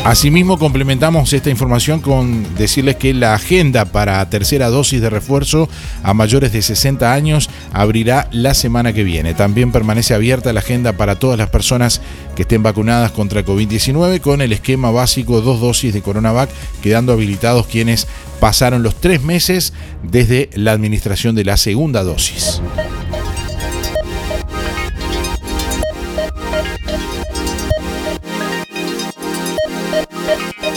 Asimismo, 0.03 0.57
complementamos 0.57 1.31
esta 1.31 1.51
información 1.51 2.01
con 2.01 2.55
decirles 2.55 2.95
que 2.95 3.13
la 3.13 3.35
agenda 3.35 3.85
para 3.85 4.27
tercera 4.31 4.69
dosis 4.69 4.99
de 4.99 5.11
refuerzo 5.11 5.69
a 6.01 6.15
mayores 6.15 6.51
de 6.51 6.63
60 6.63 7.13
años 7.13 7.51
abrirá 7.71 8.27
la 8.31 8.55
semana 8.55 8.93
que 8.93 9.03
viene. 9.03 9.35
También 9.35 9.71
permanece 9.71 10.15
abierta 10.15 10.53
la 10.53 10.61
agenda 10.61 10.93
para 10.93 11.19
todas 11.19 11.37
las 11.37 11.51
personas 11.51 12.01
que 12.35 12.41
estén 12.41 12.63
vacunadas 12.63 13.11
contra 13.11 13.45
COVID-19 13.45 14.21
con 14.21 14.41
el 14.41 14.53
esquema 14.53 14.89
básico 14.89 15.39
dos 15.39 15.61
dosis 15.61 15.93
de 15.93 16.01
Coronavac, 16.01 16.49
quedando 16.81 17.13
habilitados 17.13 17.67
quienes 17.67 18.07
pasaron 18.39 18.81
los 18.81 18.95
tres 18.95 19.21
meses 19.21 19.71
desde 20.01 20.49
la 20.55 20.71
administración 20.71 21.35
de 21.35 21.45
la 21.45 21.57
segunda 21.57 22.03
dosis. 22.03 22.59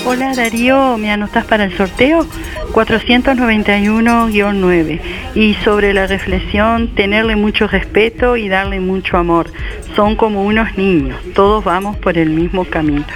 Hola 0.06 0.34
Darío, 0.34 0.98
¿me 0.98 1.10
anotas 1.10 1.46
para 1.46 1.64
el 1.64 1.74
sorteo? 1.78 2.26
491-9. 2.72 5.00
Y 5.34 5.54
sobre 5.64 5.94
la 5.94 6.06
reflexión, 6.06 6.88
tenerle 6.88 7.36
mucho 7.36 7.66
respeto 7.66 8.36
y 8.36 8.50
darle 8.50 8.80
mucho 8.80 9.16
amor. 9.16 9.50
Son 9.96 10.14
como 10.14 10.44
unos 10.44 10.76
niños, 10.76 11.18
todos 11.34 11.64
vamos 11.64 11.96
por 11.96 12.18
el 12.18 12.28
mismo 12.28 12.66
camino. 12.66 13.06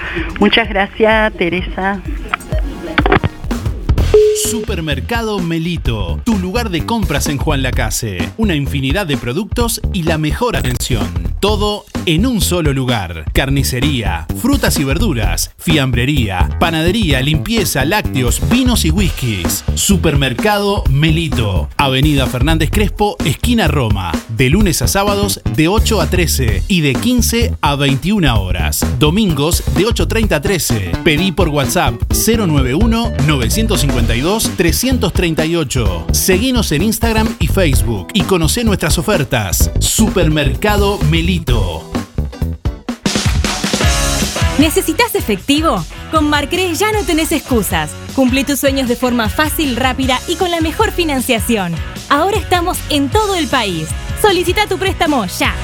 Muchas 0.41 0.71
gracias, 0.71 1.31
Teresa. 1.35 2.01
Supermercado 4.45 5.41
Melito, 5.41 6.21
tu 6.25 6.39
lugar 6.39 6.71
de 6.71 6.87
compras 6.87 7.27
en 7.27 7.39
Juan 7.39 7.61
Lacase. 7.61 8.19
Una 8.37 8.55
infinidad 8.55 9.05
de 9.05 9.17
productos 9.17 9.81
y 9.93 10.05
la 10.05 10.17
mejor 10.17 10.57
atención. 10.57 11.09
Todo 11.41 11.85
en 12.07 12.25
un 12.25 12.41
solo 12.41 12.73
lugar. 12.73 13.25
Carnicería, 13.33 14.27
frutas 14.41 14.79
y 14.79 14.85
verduras, 14.85 15.51
fiambrería, 15.59 16.57
panadería, 16.61 17.21
limpieza, 17.21 17.85
lácteos, 17.85 18.41
vinos 18.49 18.85
y 18.85 18.91
whiskies. 18.91 19.65
Supermercado 19.75 20.85
Melito. 20.89 21.69
Avenida 21.77 22.27
Fernández 22.27 22.71
Crespo, 22.71 23.17
esquina 23.25 23.67
Roma. 23.67 24.13
De 24.29 24.51
lunes 24.51 24.83
a 24.83 24.89
sábados 24.89 25.41
de 25.57 25.67
8 25.67 26.01
a 26.01 26.11
13 26.11 26.63
y 26.69 26.81
de 26.81 26.95
15 26.95 27.55
a 27.61 27.75
21 27.75 28.41
horas. 28.41 28.87
Domingos 29.01 29.65
de 29.75 29.85
8.30 29.85 30.33
a 30.33 30.41
13. 30.41 30.93
Pedí 31.03 31.33
por 31.33 31.49
WhatsApp 31.49 31.95
091 32.13 33.13
952 33.27 34.28
338. 34.37 36.07
Seguinos 36.13 36.73
en 36.73 36.83
Instagram 36.83 37.35
y 37.39 37.47
Facebook 37.47 38.09
y 38.13 38.23
conoce 38.23 38.63
nuestras 38.63 38.99
ofertas. 38.99 39.71
Supermercado 39.81 40.99
Melito. 41.11 41.91
¿Necesitas 44.59 45.15
efectivo? 45.15 45.83
Con 46.11 46.29
Marcre 46.29 46.75
ya 46.75 46.93
no 46.93 47.05
tenés 47.05 47.33
excusas. 47.33 47.91
Cumplí 48.15 48.45
tus 48.45 48.59
sueños 48.59 48.89
de 48.89 48.97
forma 48.97 49.29
fácil, 49.31 49.77
rápida 49.77 50.21
y 50.29 50.35
con 50.35 50.51
la 50.51 50.61
mejor 50.61 50.93
financiación. 50.93 51.75
Ahora 52.11 52.37
estamos 52.37 52.77
en 52.91 53.09
todo 53.09 53.35
el 53.35 53.47
país. 53.49 53.89
Solicita 54.21 54.67
tu 54.67 54.77
préstamo 54.79 55.25
ya. 55.39 55.55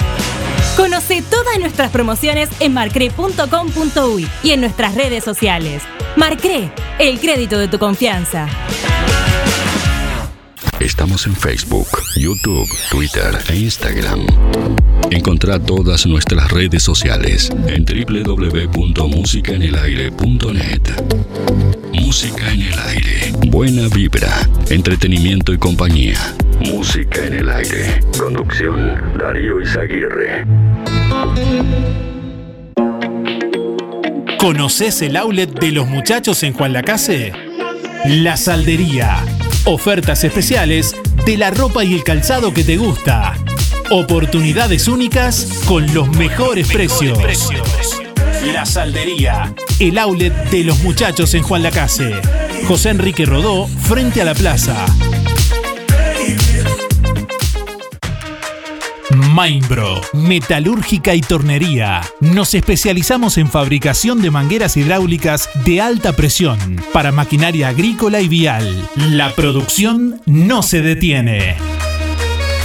Conoce 0.76 1.22
todas 1.22 1.58
nuestras 1.60 1.92
promociones 1.92 2.50
en 2.58 2.74
marcre.com.uy 2.74 4.26
y 4.42 4.50
en 4.50 4.60
nuestras 4.60 4.96
redes 4.96 5.22
sociales. 5.22 5.84
Marcre, 6.16 6.72
el 6.98 7.20
crédito 7.20 7.56
de 7.58 7.68
tu 7.68 7.78
confianza. 7.78 8.48
Estamos 10.80 11.26
en 11.26 11.36
Facebook, 11.36 11.86
YouTube, 12.16 12.68
Twitter 12.90 13.38
e 13.48 13.54
Instagram. 13.56 14.26
Encontrá 15.10 15.60
todas 15.60 16.06
nuestras 16.06 16.50
redes 16.50 16.82
sociales 16.82 17.50
en 17.68 17.84
www.musicaenelaire.net. 17.84 20.82
Música 21.92 22.52
en 22.52 22.62
el 22.62 22.78
aire. 22.80 23.32
Buena 23.46 23.86
vibra, 23.88 24.48
entretenimiento 24.68 25.52
y 25.52 25.58
compañía. 25.58 26.18
Música 26.64 27.24
en 27.26 27.34
el 27.34 27.48
aire. 27.48 28.00
Conducción 28.18 29.18
Darío 29.18 29.60
Izaguirre. 29.60 30.44
¿Conoces 34.38 35.02
el 35.02 35.16
outlet 35.16 35.50
de 35.58 35.72
los 35.72 35.86
muchachos 35.86 36.42
en 36.42 36.52
Juan 36.52 36.72
Lacase? 36.72 37.32
La 38.06 38.36
Saldería. 38.36 39.18
Ofertas 39.64 40.24
especiales 40.24 40.96
de 41.24 41.36
la 41.36 41.50
ropa 41.50 41.84
y 41.84 41.94
el 41.94 42.04
calzado 42.04 42.52
que 42.52 42.64
te 42.64 42.76
gusta. 42.76 43.34
Oportunidades 43.90 44.88
únicas 44.88 45.62
con 45.66 45.92
los 45.94 46.08
mejores 46.16 46.68
precios. 46.68 47.18
La 48.52 48.66
Saldería. 48.66 49.54
El 49.78 49.98
outlet 49.98 50.32
de 50.50 50.64
los 50.64 50.82
muchachos 50.82 51.34
en 51.34 51.42
Juan 51.42 51.62
Lacase. 51.62 52.12
José 52.66 52.90
Enrique 52.90 53.26
Rodó, 53.26 53.66
frente 53.66 54.22
a 54.22 54.24
la 54.24 54.34
plaza. 54.34 54.86
Mainbro, 59.34 60.00
metalúrgica 60.12 61.12
y 61.12 61.20
tornería. 61.20 62.02
Nos 62.20 62.54
especializamos 62.54 63.36
en 63.36 63.48
fabricación 63.48 64.22
de 64.22 64.30
mangueras 64.30 64.76
hidráulicas 64.76 65.50
de 65.64 65.80
alta 65.80 66.12
presión 66.12 66.80
para 66.92 67.10
maquinaria 67.10 67.66
agrícola 67.66 68.20
y 68.20 68.28
vial. 68.28 68.88
La 68.94 69.34
producción 69.34 70.20
no 70.24 70.62
se 70.62 70.82
detiene. 70.82 71.73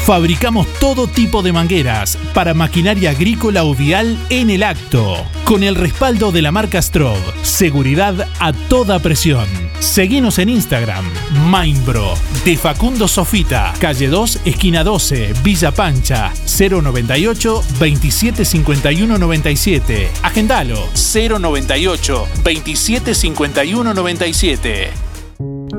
Fabricamos 0.09 0.65
todo 0.79 1.05
tipo 1.05 1.43
de 1.43 1.53
mangueras 1.53 2.17
para 2.33 2.55
maquinaria 2.55 3.11
agrícola 3.11 3.63
o 3.63 3.75
vial 3.75 4.17
en 4.31 4.49
el 4.49 4.63
acto, 4.63 5.23
con 5.43 5.61
el 5.61 5.75
respaldo 5.75 6.31
de 6.31 6.41
la 6.41 6.51
marca 6.51 6.81
Strobe. 6.81 7.21
Seguridad 7.43 8.27
a 8.39 8.51
toda 8.51 8.97
presión. 8.97 9.45
Seguinos 9.79 10.39
en 10.39 10.49
Instagram, 10.49 11.05
Mainbro, 11.45 12.15
de 12.43 12.57
Facundo 12.57 13.07
Sofita, 13.07 13.71
calle 13.79 14.07
2, 14.07 14.39
esquina 14.45 14.83
12, 14.83 15.31
Villa 15.43 15.71
Pancha, 15.71 16.33
098 16.57 17.63
2751 17.77 19.15
97. 19.15 20.09
Agendalo, 20.23 20.87
098 20.95 22.27
2751 22.43 23.93
97. 23.93 25.08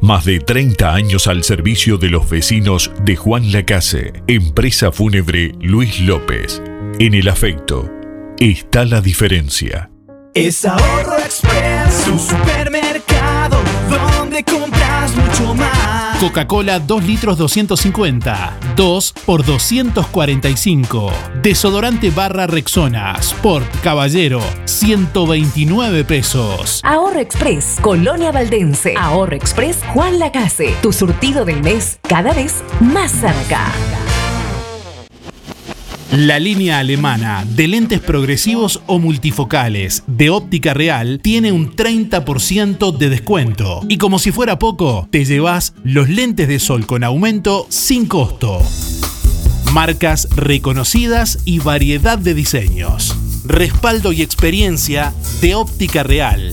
Más 0.00 0.24
de 0.24 0.38
30 0.38 0.94
años 0.94 1.26
al 1.26 1.42
servicio 1.42 1.98
de 1.98 2.08
los 2.08 2.30
vecinos 2.30 2.92
de 3.02 3.16
Juan 3.16 3.50
Lacase. 3.50 4.12
Empresa 4.28 4.92
fúnebre 4.92 5.52
Luis 5.60 6.00
López. 6.00 6.62
En 7.00 7.14
el 7.14 7.28
afecto 7.28 7.90
está 8.38 8.84
la 8.84 9.00
diferencia. 9.00 9.90
Es 10.34 10.64
Ahorro 10.64 11.18
Express, 11.18 12.06
un 12.12 12.18
supermercado 12.18 13.58
donde 13.90 14.44
compras 14.44 15.16
mucho 15.16 15.54
más. 15.54 16.16
Coca-Cola 16.20 16.78
2 16.78 17.04
litros 17.04 17.36
250, 17.36 18.56
2 18.78 19.12
por 19.26 19.44
245. 19.44 21.10
Desodorante 21.42 22.10
barra 22.12 22.46
Rexona, 22.46 23.16
Sport 23.18 23.66
Caballero, 23.82 24.40
129 24.66 26.04
pesos. 26.04 26.80
Ahorro 26.84 27.18
Express, 27.18 27.78
Colonia 27.80 28.30
Valdense. 28.30 28.94
Ahorro 28.96 29.34
Express, 29.34 29.80
Juan 29.92 30.20
Lacase. 30.20 30.76
Tu 30.80 30.92
surtido 30.92 31.44
del 31.44 31.60
mes 31.60 31.98
cada 32.08 32.32
vez 32.32 32.62
más 32.80 33.10
cerca. 33.10 33.66
La 36.12 36.38
línea 36.38 36.78
alemana 36.78 37.44
de 37.46 37.68
lentes 37.68 38.00
progresivos 38.00 38.80
o 38.86 38.98
multifocales 38.98 40.04
de 40.06 40.30
óptica 40.30 40.72
real 40.72 41.20
tiene 41.22 41.52
un 41.52 41.76
30% 41.76 42.96
de 42.96 43.10
descuento. 43.10 43.82
Y 43.90 43.98
como 43.98 44.18
si 44.18 44.32
fuera 44.32 44.58
poco, 44.58 45.06
te 45.10 45.26
llevas 45.26 45.74
los 45.84 46.08
lentes 46.08 46.48
de 46.48 46.60
sol 46.60 46.86
con 46.86 47.04
aumento 47.04 47.66
sin 47.68 48.06
costo. 48.06 48.62
Marcas 49.74 50.28
reconocidas 50.34 51.40
y 51.44 51.58
variedad 51.58 52.16
de 52.16 52.32
diseños. 52.32 53.14
Respaldo 53.44 54.12
y 54.12 54.22
experiencia 54.22 55.12
de 55.42 55.56
óptica 55.56 56.04
real. 56.04 56.52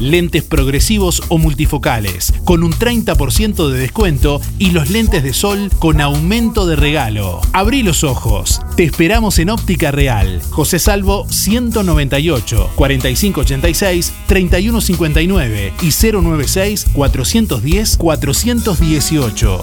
Lentes 0.00 0.42
progresivos 0.42 1.22
o 1.28 1.38
multifocales 1.38 2.32
con 2.44 2.62
un 2.62 2.72
30% 2.72 3.68
de 3.68 3.78
descuento 3.78 4.40
y 4.58 4.70
los 4.70 4.90
lentes 4.90 5.22
de 5.22 5.32
sol 5.32 5.70
con 5.78 6.00
aumento 6.00 6.66
de 6.66 6.76
regalo. 6.76 7.40
Abrí 7.52 7.82
los 7.82 8.04
ojos. 8.04 8.60
Te 8.76 8.84
esperamos 8.84 9.38
en 9.38 9.50
Óptica 9.50 9.90
Real. 9.90 10.40
José 10.50 10.78
Salvo 10.78 11.26
198 11.30 12.70
4586 12.74 14.12
3159 14.26 15.72
y 15.80 15.90
096 15.90 16.86
410 16.92 17.96
418. 17.96 19.62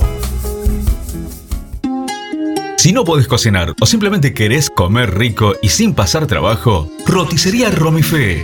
Si 2.82 2.94
no 2.94 3.04
podés 3.04 3.28
cocinar 3.28 3.76
o 3.80 3.86
simplemente 3.86 4.34
querés 4.34 4.72
comer 4.72 5.16
rico 5.16 5.54
y 5.62 5.70
sin 5.70 5.94
pasar 5.94 6.26
trabajo, 6.26 6.90
roticería 7.06 7.70
Romifé. 7.70 8.44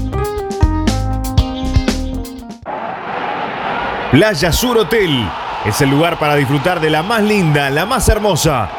Playa 4.11 4.51
Sur 4.51 4.77
Hotel 4.77 5.25
es 5.65 5.79
el 5.79 5.89
lugar 5.89 6.19
para 6.19 6.35
disfrutar 6.35 6.81
de 6.81 6.89
la 6.89 7.01
más 7.01 7.23
linda, 7.23 7.69
la 7.69 7.85
más 7.85 8.09
hermosa. 8.09 8.69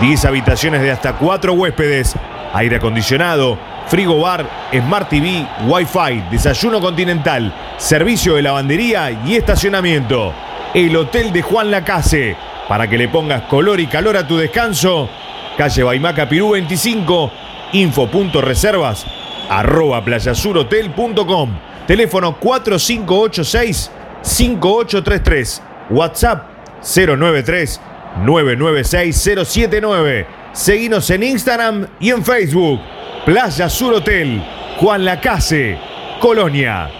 10 0.00 0.24
habitaciones 0.24 0.82
de 0.82 0.90
hasta 0.90 1.12
4 1.12 1.52
huéspedes, 1.52 2.16
aire 2.52 2.74
acondicionado, 2.74 3.56
frigo 3.86 4.20
bar, 4.20 4.50
Smart 4.72 5.08
TV, 5.08 5.46
Wi-Fi, 5.68 6.24
desayuno 6.32 6.80
continental, 6.80 7.54
servicio 7.76 8.34
de 8.34 8.42
lavandería 8.42 9.12
y 9.24 9.36
estacionamiento. 9.36 10.34
El 10.74 10.96
Hotel 10.96 11.32
de 11.32 11.42
Juan 11.42 11.70
Lacase. 11.70 12.36
Para 12.66 12.90
que 12.90 12.98
le 12.98 13.06
pongas 13.06 13.42
color 13.42 13.78
y 13.78 13.86
calor 13.86 14.16
a 14.16 14.26
tu 14.26 14.36
descanso, 14.36 15.08
calle 15.56 15.84
Baimaca 15.84 16.28
Pirú 16.28 16.50
25, 16.50 17.30
info.reservas, 17.74 19.06
arroba 19.48 20.04
playasurhotel.com, 20.04 21.50
teléfono 21.86 22.34
4586 22.40 23.92
5833. 24.22 25.62
WhatsApp 25.90 26.44
093 26.82 27.80
996 28.24 29.16
079. 29.44 30.26
Seguinos 30.52 31.08
en 31.10 31.22
Instagram 31.22 31.86
y 32.00 32.10
en 32.10 32.24
Facebook. 32.24 32.80
Playa 33.24 33.68
Sur 33.68 33.94
Hotel, 33.94 34.42
Juan 34.78 35.04
Lacase, 35.04 35.78
Colonia. 36.20 36.90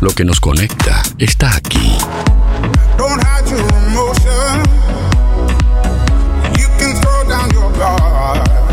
Lo 0.00 0.10
que 0.10 0.24
nos 0.24 0.40
conecta 0.40 1.02
está 1.18 1.56
aquí. 1.56 1.96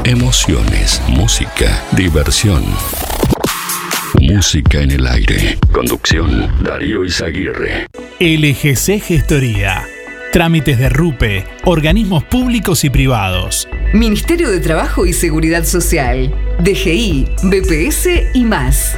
Emociones, 0.04 1.02
música, 1.08 1.82
diversión. 1.92 2.64
Música 4.22 4.82
en 4.82 4.92
el 4.92 5.08
aire. 5.08 5.58
Conducción, 5.72 6.50
Darío 6.64 7.04
Izaguirre. 7.04 7.88
LGC 8.20 9.02
Gestoría. 9.02 9.84
Trámites 10.32 10.78
de 10.78 10.90
RUPE, 10.90 11.46
organismos 11.66 12.24
públicos 12.24 12.84
y 12.84 12.90
privados. 12.90 13.68
Ministerio 13.94 14.50
de 14.50 14.60
Trabajo 14.60 15.06
y 15.06 15.14
Seguridad 15.14 15.64
Social, 15.64 16.34
DGI, 16.60 17.28
BPS 17.44 18.08
y 18.34 18.44
más. 18.44 18.98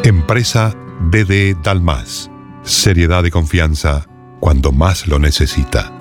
Empresa 0.03 0.75
DD 1.11 1.61
Dalmas. 1.61 2.31
Seriedad 2.63 3.23
y 3.23 3.29
confianza 3.29 4.07
cuando 4.39 4.71
más 4.71 5.07
lo 5.07 5.19
necesita. 5.19 6.00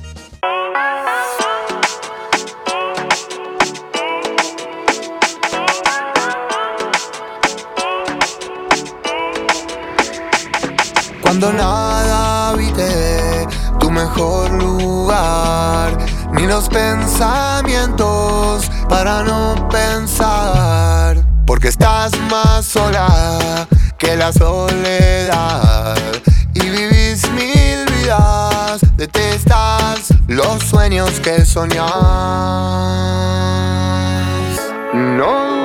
Cuando 11.28 11.52
nada 11.52 12.52
habite 12.52 13.46
tu 13.82 13.92
mejor 13.92 14.50
lugar, 14.50 15.98
ni 16.32 16.48
los 16.48 16.70
pensamientos 16.70 18.72
para 18.88 19.24
no 19.24 19.68
pensar, 19.68 21.18
porque 21.46 21.68
estás 21.68 22.14
más 22.32 22.66
sola 22.66 23.68
que 23.98 24.16
la 24.16 24.32
soledad 24.32 25.98
y 26.54 26.62
vivís 26.62 27.30
mil 27.32 27.84
vidas, 28.00 28.80
detestas 28.96 30.14
los 30.30 30.64
sueños 30.64 31.20
que 31.20 31.44
soñás. 31.44 31.92
No 34.94 35.57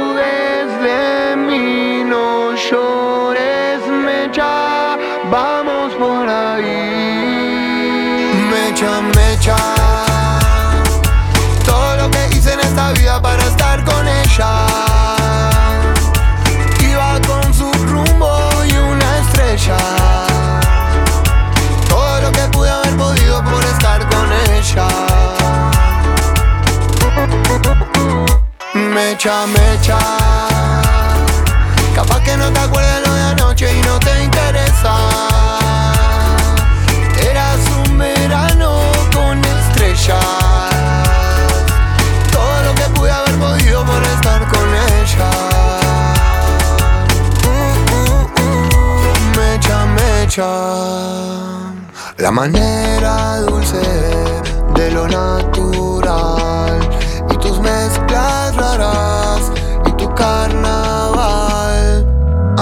Mecha, 28.92 29.46
mecha. 29.46 29.98
Capaz 31.94 32.20
que 32.24 32.36
no 32.36 32.52
te 32.52 32.60
acuerdas 32.60 33.00
lo 33.06 33.14
de 33.14 33.22
anoche 33.22 33.74
y 33.74 33.80
no 33.86 33.98
te 33.98 34.22
interesa. 34.22 34.94
Eras 37.18 37.58
un 37.86 37.96
verano 37.96 38.82
con 39.14 39.42
estrellas. 39.42 40.22
Todo 42.30 42.62
lo 42.64 42.74
que 42.74 42.82
pude 42.94 43.10
haber 43.10 43.34
podido 43.36 43.82
por 43.82 44.02
estar 44.02 44.46
con 44.48 44.68
ella. 44.74 45.30
Uh, 47.46 47.50
uh, 47.96 48.30
uh, 48.42 49.14
mecha, 49.38 49.86
mecha. 49.86 50.50
La 52.18 52.30
manera 52.30 53.38
dulce 53.38 53.80
de 54.74 54.90
lo 54.90 55.08
natural 55.08 56.11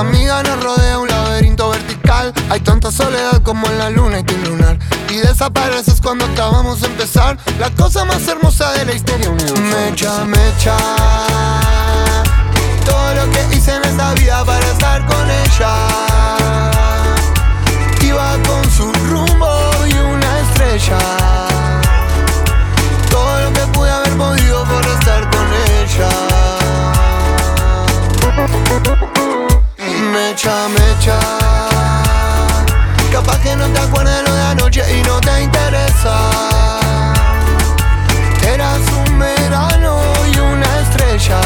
Amiga, 0.00 0.42
nos 0.42 0.62
rodea 0.62 0.98
un 0.98 1.08
laberinto 1.08 1.68
vertical. 1.68 2.32
Hay 2.48 2.60
tanta 2.60 2.90
soledad 2.90 3.42
como 3.42 3.66
en 3.66 3.76
la 3.76 3.90
luna 3.90 4.20
y 4.20 4.22
tu 4.22 4.34
lunar. 4.48 4.78
Y 5.10 5.16
desapareces 5.16 6.00
cuando 6.00 6.24
acabamos 6.24 6.80
de 6.80 6.86
empezar. 6.86 7.36
La 7.58 7.68
cosa 7.68 8.06
más 8.06 8.26
hermosa 8.26 8.72
de 8.72 8.86
la 8.86 8.92
historia 8.94 9.28
universal. 9.28 9.60
Mecha, 9.60 10.24
mecha. 10.24 10.76
Todo 12.86 13.14
lo 13.14 13.30
que 13.30 13.54
hice 13.54 13.74
en 13.74 13.84
esta 13.84 14.14
vida 14.14 14.42
para 14.42 14.66
estar 14.68 15.04
con 15.04 15.30
ella. 15.30 15.74
Iba 18.00 18.38
con 18.48 18.70
su 18.70 18.90
rumbo 19.10 19.70
y 19.86 19.92
una 19.92 20.40
estrella. 20.40 21.19
Y 34.88 35.02
no 35.02 35.20
te 35.20 35.42
interesa. 35.42 36.16
Eras 38.42 38.80
un 39.06 39.18
verano 39.18 40.00
y 40.32 40.38
una 40.38 40.80
estrella. 40.80 41.40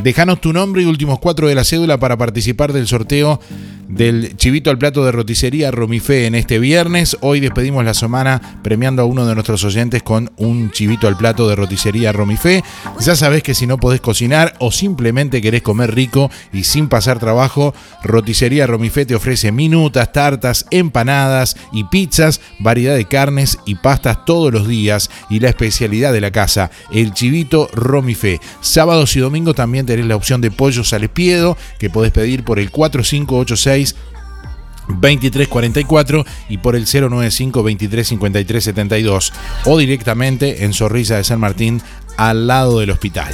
Déjanos 0.02 0.39
tu 0.39 0.54
nombre 0.54 0.84
y 0.84 0.86
últimos 0.86 1.20
cuatro 1.20 1.50
de 1.50 1.56
la 1.56 1.66
cédula 1.66 1.98
para 1.98 2.16
participar 2.16 2.72
del 2.72 2.88
sorteo 2.88 3.42
del 3.88 4.38
chivito 4.38 4.69
al 4.69 4.77
plato 4.77 5.03
de 5.03 5.11
roticería 5.11 5.71
Romifé 5.71 6.25
en 6.25 6.36
este 6.36 6.59
viernes. 6.59 7.17
Hoy 7.21 7.39
despedimos 7.39 7.84
la 7.84 7.93
semana 7.93 8.59
premiando 8.63 9.01
a 9.01 9.05
uno 9.05 9.25
de 9.25 9.34
nuestros 9.34 9.63
oyentes 9.63 10.03
con 10.03 10.32
un 10.38 10.71
chivito 10.71 11.07
al 11.07 11.17
plato 11.17 11.47
de 11.47 11.55
roticería 11.55 12.11
Romifé. 12.11 12.63
Ya 12.99 13.15
sabes 13.15 13.43
que 13.43 13.55
si 13.55 13.67
no 13.67 13.77
podés 13.77 14.01
cocinar 14.01 14.53
o 14.59 14.71
simplemente 14.71 15.41
querés 15.41 15.61
comer 15.61 15.93
rico 15.93 16.29
y 16.53 16.63
sin 16.63 16.88
pasar 16.88 17.19
trabajo, 17.19 17.73
Roticería 18.03 18.67
Romifé 18.67 19.05
te 19.05 19.15
ofrece 19.15 19.51
minutas, 19.51 20.11
tartas, 20.13 20.65
empanadas 20.71 21.57
y 21.73 21.84
pizzas, 21.86 22.41
variedad 22.59 22.95
de 22.95 23.05
carnes 23.05 23.57
y 23.65 23.75
pastas 23.75 24.25
todos 24.25 24.53
los 24.53 24.67
días 24.67 25.09
y 25.29 25.39
la 25.39 25.49
especialidad 25.49 26.13
de 26.13 26.21
la 26.21 26.32
casa, 26.32 26.71
el 26.93 27.13
chivito 27.13 27.69
Romifé. 27.73 28.39
Sábados 28.61 29.15
y 29.15 29.19
domingos 29.19 29.55
también 29.55 29.86
tenés 29.86 30.05
la 30.05 30.15
opción 30.15 30.41
de 30.41 30.51
pollos 30.51 30.93
al 30.93 31.03
espiedo 31.03 31.57
que 31.79 31.89
podés 31.89 32.11
pedir 32.11 32.43
por 32.43 32.59
el 32.59 32.71
4586 32.71 33.70
2344 34.88 36.26
y 36.49 36.57
por 36.57 36.76
el 36.76 36.86
095 36.86 37.59
2353 37.59 38.63
72 38.63 39.34
o 39.65 39.78
directamente 39.78 40.63
en 40.63 40.74
Zorrilla 40.74 41.17
de 41.17 41.24
San 41.24 41.39
Martín 41.39 41.82
al 42.17 42.47
lado 42.47 42.80
del 42.80 42.91
hospital. 42.91 43.34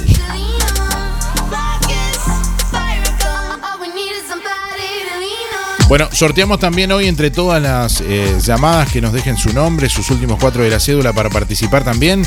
Bueno, 5.88 6.06
sorteamos 6.12 6.60
también 6.60 6.92
hoy 6.92 7.06
entre 7.06 7.30
todas 7.30 7.62
las 7.62 8.02
eh, 8.02 8.38
llamadas 8.42 8.92
que 8.92 9.00
nos 9.00 9.14
dejen 9.14 9.38
su 9.38 9.54
nombre, 9.54 9.88
sus 9.88 10.10
últimos 10.10 10.38
cuatro 10.38 10.62
de 10.62 10.68
la 10.68 10.80
cédula 10.80 11.14
para 11.14 11.30
participar 11.30 11.82
también. 11.82 12.26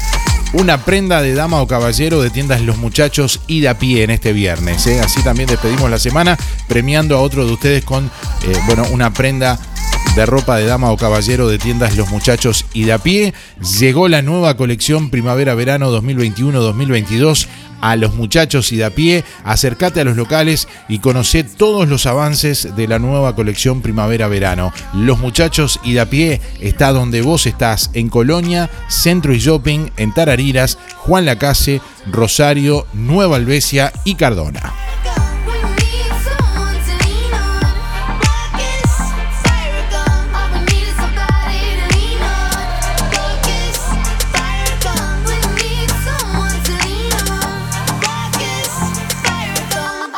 Una 0.53 0.83
prenda 0.83 1.21
de 1.21 1.33
dama 1.33 1.61
o 1.61 1.67
caballero 1.67 2.21
de 2.21 2.29
tiendas 2.29 2.59
Los 2.61 2.77
Muchachos 2.77 3.39
y 3.47 3.61
de 3.61 3.69
a 3.69 3.79
pie 3.79 4.03
en 4.03 4.09
este 4.09 4.33
viernes. 4.33 4.85
¿eh? 4.85 4.99
Así 4.99 5.23
también 5.23 5.47
despedimos 5.47 5.89
la 5.89 5.97
semana 5.97 6.37
premiando 6.67 7.15
a 7.15 7.21
otro 7.21 7.45
de 7.45 7.53
ustedes 7.53 7.85
con, 7.85 8.05
eh, 8.05 8.53
bueno, 8.65 8.83
una 8.91 9.13
prenda 9.13 9.57
de 10.15 10.25
ropa 10.25 10.57
de 10.57 10.65
dama 10.65 10.91
o 10.91 10.97
caballero 10.97 11.47
de 11.47 11.57
tiendas 11.57 11.95
Los 11.95 12.09
Muchachos 12.09 12.65
y 12.73 12.83
de 12.83 12.99
pie. 12.99 13.33
Llegó 13.79 14.07
la 14.07 14.21
nueva 14.21 14.57
colección 14.57 15.09
primavera-verano 15.09 15.91
2021-2022 16.01 17.47
a 17.81 17.95
los 17.95 18.13
muchachos 18.13 18.71
y 18.71 18.77
de 18.77 18.91
pie, 18.91 19.23
acércate 19.43 20.01
a 20.01 20.03
los 20.03 20.15
locales 20.15 20.67
y 20.87 20.99
conoce 20.99 21.43
todos 21.43 21.87
los 21.87 22.05
avances 22.05 22.75
de 22.75 22.87
la 22.87 22.99
nueva 22.99 23.35
colección 23.35 23.81
primavera-verano. 23.81 24.71
Los 24.93 25.19
muchachos 25.19 25.79
y 25.83 25.93
de 25.93 26.05
pie 26.05 26.41
está 26.59 26.91
donde 26.91 27.21
vos 27.21 27.47
estás, 27.47 27.89
en 27.93 28.09
Colonia, 28.09 28.69
Centro 28.87 29.33
y 29.33 29.39
Shopping, 29.39 29.89
en 29.97 30.13
Tarariras, 30.13 30.77
Juan 30.97 31.25
Lacase, 31.25 31.81
Rosario, 32.05 32.85
Nueva 32.93 33.37
Albesia 33.37 33.91
y 34.03 34.15
Cardona. 34.15 34.73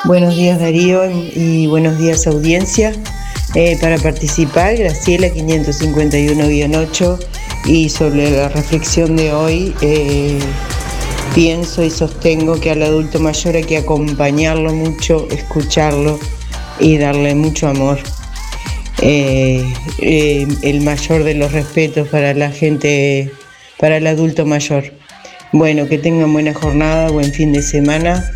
Buenos 0.05 0.35
días 0.35 0.59
Darío 0.59 1.09
y 1.09 1.65
buenos 1.67 1.97
días 1.97 2.27
audiencia. 2.27 2.91
Eh, 3.55 3.77
para 3.79 3.97
participar, 3.97 4.75
Graciela 4.75 5.27
551-8 5.29 7.25
y 7.67 7.87
sobre 7.87 8.29
la 8.31 8.49
reflexión 8.49 9.15
de 9.15 9.31
hoy, 9.31 9.73
eh, 9.79 10.39
pienso 11.33 11.85
y 11.85 11.89
sostengo 11.89 12.59
que 12.59 12.71
al 12.71 12.83
adulto 12.83 13.21
mayor 13.21 13.55
hay 13.55 13.63
que 13.63 13.77
acompañarlo 13.77 14.73
mucho, 14.73 15.25
escucharlo 15.31 16.19
y 16.81 16.97
darle 16.97 17.33
mucho 17.33 17.69
amor. 17.69 17.97
Eh, 18.99 19.65
el 19.99 20.81
mayor 20.81 21.23
de 21.23 21.35
los 21.35 21.53
respetos 21.53 22.09
para 22.09 22.33
la 22.33 22.51
gente, 22.51 23.31
para 23.79 23.95
el 23.95 24.07
adulto 24.07 24.45
mayor. 24.45 24.83
Bueno, 25.53 25.87
que 25.87 25.97
tengan 25.97 26.33
buena 26.33 26.53
jornada, 26.53 27.09
buen 27.09 27.31
fin 27.31 27.53
de 27.53 27.61
semana 27.61 28.29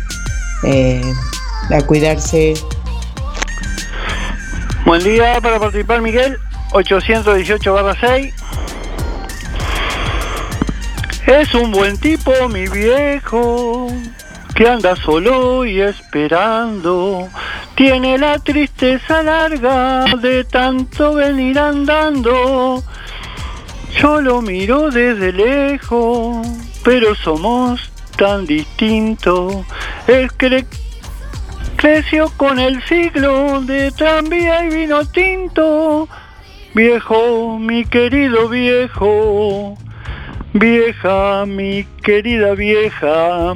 a 1.70 1.82
cuidarse. 1.82 2.54
Buen 4.86 5.02
día 5.04 5.40
para 5.40 5.58
participar, 5.58 6.00
Miguel. 6.00 6.38
818 6.72 7.94
6. 8.00 8.34
Es 11.26 11.54
un 11.54 11.70
buen 11.72 11.98
tipo, 11.98 12.32
mi 12.48 12.66
viejo, 12.68 13.88
que 14.54 14.68
anda 14.68 14.96
solo 14.96 15.66
y 15.66 15.80
esperando. 15.80 17.28
Tiene 17.74 18.16
la 18.16 18.38
tristeza 18.38 19.22
larga 19.22 20.06
de 20.22 20.44
tanto 20.44 21.14
venir 21.14 21.58
andando. 21.58 22.82
Yo 24.00 24.20
lo 24.20 24.40
miro 24.40 24.90
desde 24.90 25.32
lejos, 25.32 26.46
pero 26.82 27.14
somos 27.14 27.90
tan 28.16 28.46
distintos. 28.46 29.66
Él 30.06 30.32
cree 30.32 30.64
Con 32.36 32.58
el 32.58 32.82
siglo 32.84 33.62
de 33.62 33.90
tranvía 33.90 34.62
y 34.66 34.68
vino 34.68 35.06
tinto. 35.06 36.06
Viejo, 36.74 37.58
mi 37.58 37.86
querido 37.86 38.46
viejo. 38.48 39.74
Vieja, 40.52 41.46
mi 41.46 41.86
querida 42.02 42.54
vieja. 42.54 43.54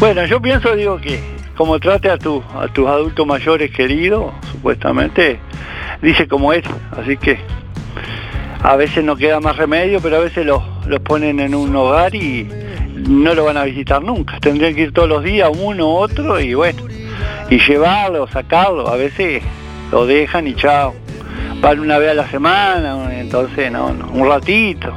Bueno, 0.00 0.24
yo 0.24 0.40
pienso, 0.40 0.74
digo 0.74 0.98
que 0.98 1.20
como 1.54 1.78
trate 1.78 2.10
a, 2.10 2.16
tu, 2.16 2.42
a 2.58 2.66
tus 2.68 2.88
adultos 2.88 3.26
mayores 3.26 3.70
queridos, 3.72 4.32
supuestamente, 4.50 5.38
dice 6.00 6.26
como 6.26 6.54
es. 6.54 6.64
Así 6.92 7.18
que 7.18 7.38
a 8.62 8.76
veces 8.76 9.04
no 9.04 9.16
queda 9.16 9.38
más 9.38 9.58
remedio, 9.58 10.00
pero 10.00 10.16
a 10.16 10.20
veces 10.20 10.46
los, 10.46 10.62
los 10.86 11.00
ponen 11.00 11.40
en 11.40 11.54
un 11.54 11.76
hogar 11.76 12.14
y 12.14 12.48
no 13.08 13.34
lo 13.34 13.44
van 13.44 13.56
a 13.56 13.64
visitar 13.64 14.02
nunca. 14.02 14.38
Tendrían 14.40 14.74
que 14.74 14.82
ir 14.82 14.92
todos 14.92 15.08
los 15.08 15.24
días, 15.24 15.50
uno, 15.56 15.88
otro, 15.88 16.40
y 16.40 16.54
bueno, 16.54 16.82
y 17.48 17.58
llevarlo, 17.58 18.26
sacarlo. 18.28 18.88
A 18.88 18.96
veces 18.96 19.42
lo 19.90 20.06
dejan 20.06 20.46
y 20.46 20.54
chao. 20.54 20.94
Van 21.60 21.80
una 21.80 21.98
vez 21.98 22.10
a 22.10 22.14
la 22.14 22.28
semana, 22.28 23.18
entonces 23.18 23.70
no, 23.70 23.94
un 24.12 24.26
ratito. 24.26 24.92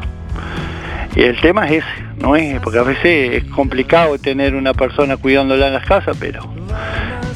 Y 1.16 1.22
el 1.22 1.40
tema 1.42 1.68
es 1.68 1.84
ese, 1.84 2.04
no 2.18 2.36
es, 2.36 2.60
porque 2.62 2.80
a 2.80 2.84
veces 2.84 3.44
es 3.44 3.44
complicado 3.52 4.18
tener 4.18 4.56
una 4.56 4.74
persona 4.74 5.18
cuidándola 5.18 5.68
en 5.68 5.74
las 5.74 5.86
casas, 5.86 6.18
pero, 6.20 6.42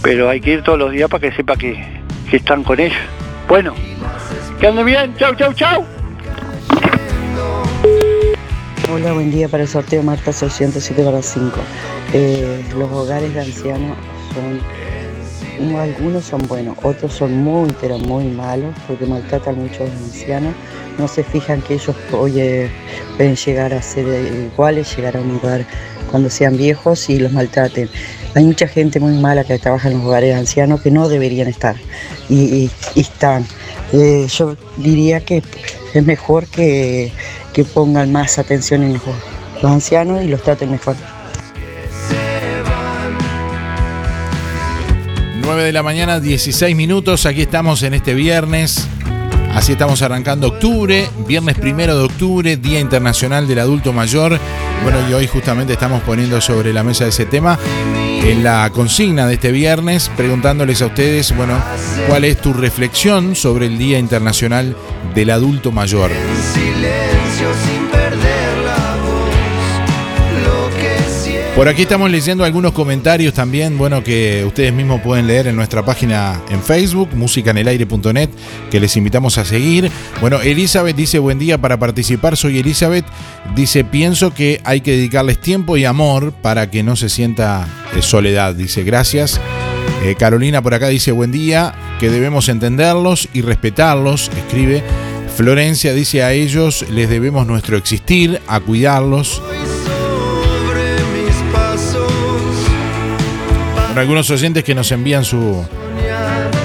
pero 0.01 0.29
hay 0.29 0.41
que 0.41 0.53
ir 0.53 0.63
todos 0.63 0.79
los 0.79 0.91
días 0.91 1.09
para 1.09 1.21
que 1.21 1.35
sepa 1.35 1.55
que, 1.55 1.83
que 2.29 2.37
están 2.37 2.63
con 2.63 2.79
ellos. 2.79 2.97
Bueno, 3.47 3.75
que 4.59 4.67
anden 4.67 4.85
bien, 4.85 5.15
chau, 5.17 5.35
chau, 5.35 5.53
chau. 5.53 5.96
Hola, 8.85 9.11
buen 9.11 9.31
día 9.31 9.49
para 9.49 9.63
el 9.63 9.69
sorteo 9.69 10.01
Marta 10.01 10.31
607 10.31 11.03
para 11.03 11.21
5. 11.21 11.51
Eh, 12.13 12.63
los 12.77 12.89
hogares 12.89 13.33
de 13.33 13.41
ancianos 13.41 13.97
son, 14.33 15.75
algunos 15.75 16.23
son 16.23 16.47
buenos, 16.47 16.77
otros 16.83 17.11
son 17.11 17.33
muy, 17.43 17.69
pero 17.81 17.97
muy 17.97 18.29
malos 18.29 18.73
porque 18.87 19.05
maltratan 19.05 19.57
mucho 19.57 19.83
a 19.83 19.87
los 19.87 19.95
ancianos. 19.95 20.53
No 20.97 21.09
se 21.09 21.23
fijan 21.23 21.61
que 21.61 21.73
ellos 21.73 21.97
oye, 22.13 22.69
pueden 23.17 23.35
llegar 23.35 23.73
a 23.73 23.81
ser 23.81 24.05
iguales, 24.53 24.95
llegar 24.95 25.17
a 25.17 25.21
un 25.21 25.33
lugar 25.33 25.65
cuando 26.09 26.29
sean 26.29 26.55
viejos 26.55 27.09
y 27.09 27.19
los 27.19 27.33
maltraten. 27.33 27.89
Hay 28.35 28.43
mucha 28.43 28.67
gente 28.67 28.99
muy 28.99 29.13
mala 29.13 29.43
que 29.43 29.57
trabaja 29.57 29.89
en 29.89 29.97
los 29.97 30.05
hogares 30.05 30.29
de 30.29 30.35
ancianos 30.35 30.81
que 30.81 30.91
no 30.91 31.09
deberían 31.09 31.47
estar 31.47 31.75
y, 32.29 32.69
están. 32.95 33.45
Eh, 33.93 34.27
yo 34.29 34.55
diría 34.77 35.21
que 35.21 35.41
es 35.93 36.05
mejor 36.05 36.45
que 36.47 37.11
que 37.57 37.65
pongan 37.65 38.11
más 38.11 38.37
atención 38.37 38.83
en 38.83 38.93
los, 38.93 39.01
ancianos 39.63 40.23
y 40.23 40.27
los 40.27 40.43
traten 40.43 40.69
mejor. 40.69 40.95
9 45.41 45.63
de 45.63 45.71
la 45.71 45.81
mañana, 45.81 46.19
16 46.19 46.75
minutos. 46.75 47.25
Aquí 47.25 47.41
estamos 47.41 47.81
en 47.81 47.95
este 47.95 48.13
viernes. 48.13 48.87
Así 49.57 49.71
estamos 49.71 50.03
arrancando 50.03 50.49
octubre, 50.49 51.09
viernes 51.27 51.57
primero 51.57 51.97
de 51.97 52.03
octubre, 52.03 52.57
Día 52.57 52.79
Internacional 52.79 53.47
del 53.47 53.57
Adulto 53.57 53.91
Mayor. 53.91 54.39
Bueno, 54.83 54.99
y 55.09 55.13
hoy 55.13 55.25
justamente 55.25 55.73
estamos 55.73 56.03
poniendo 56.03 56.39
sobre 56.41 56.71
la 56.71 56.83
mesa 56.83 57.07
ese 57.07 57.25
tema 57.25 57.57
en 58.23 58.43
la 58.43 58.69
consigna 58.69 59.25
de 59.25 59.33
este 59.33 59.51
viernes, 59.51 60.11
preguntándoles 60.15 60.83
a 60.83 60.85
ustedes, 60.85 61.35
bueno, 61.35 61.59
cuál 62.07 62.25
es 62.25 62.37
tu 62.37 62.53
reflexión 62.53 63.35
sobre 63.35 63.65
el 63.65 63.79
Día 63.79 63.97
Internacional 63.97 64.75
del 65.15 65.31
Adulto 65.31 65.71
Mayor. 65.71 66.11
Por 71.57 71.67
aquí 71.67 71.81
estamos 71.81 72.11
leyendo 72.11 72.43
algunos 72.43 72.71
comentarios 72.71 73.33
también, 73.33 73.79
bueno, 73.79 74.03
que 74.03 74.45
ustedes 74.45 74.71
mismos 74.71 75.01
pueden 75.01 75.25
leer 75.25 75.47
en 75.47 75.55
nuestra 75.55 75.83
página 75.83 76.39
en 76.51 76.61
Facebook, 76.61 77.09
musicanelaire.net, 77.15 78.29
que 78.69 78.79
les 78.79 78.95
invitamos 78.95 79.39
a 79.39 79.43
seguir. 79.43 79.89
Bueno, 80.21 80.39
Elizabeth 80.39 80.95
dice, 80.95 81.17
buen 81.17 81.39
día 81.39 81.57
para 81.57 81.79
participar, 81.79 82.37
soy 82.37 82.59
Elizabeth. 82.59 83.05
Dice, 83.55 83.83
pienso 83.83 84.35
que 84.35 84.61
hay 84.65 84.81
que 84.81 84.91
dedicarles 84.91 85.41
tiempo 85.41 85.77
y 85.77 85.85
amor 85.85 86.31
para 86.31 86.69
que 86.69 86.83
no 86.83 86.95
se 86.95 87.09
sienta 87.09 87.67
eh, 87.95 88.03
soledad. 88.03 88.53
Dice, 88.53 88.83
gracias. 88.83 89.41
Eh, 90.03 90.13
Carolina 90.13 90.61
por 90.61 90.75
acá 90.75 90.89
dice, 90.89 91.11
buen 91.11 91.31
día, 91.31 91.73
que 91.99 92.11
debemos 92.11 92.49
entenderlos 92.49 93.29
y 93.33 93.41
respetarlos, 93.41 94.29
escribe. 94.37 94.83
Florencia 95.35 95.93
dice, 95.93 96.21
a 96.21 96.33
ellos 96.33 96.85
les 96.91 97.09
debemos 97.09 97.47
nuestro 97.47 97.77
existir, 97.77 98.41
a 98.45 98.59
cuidarlos. 98.59 99.41
Algunos 103.97 104.29
oyentes 104.29 104.63
que 104.63 104.75
nos 104.75 104.91
envían 104.91 105.23
su, 105.23 105.65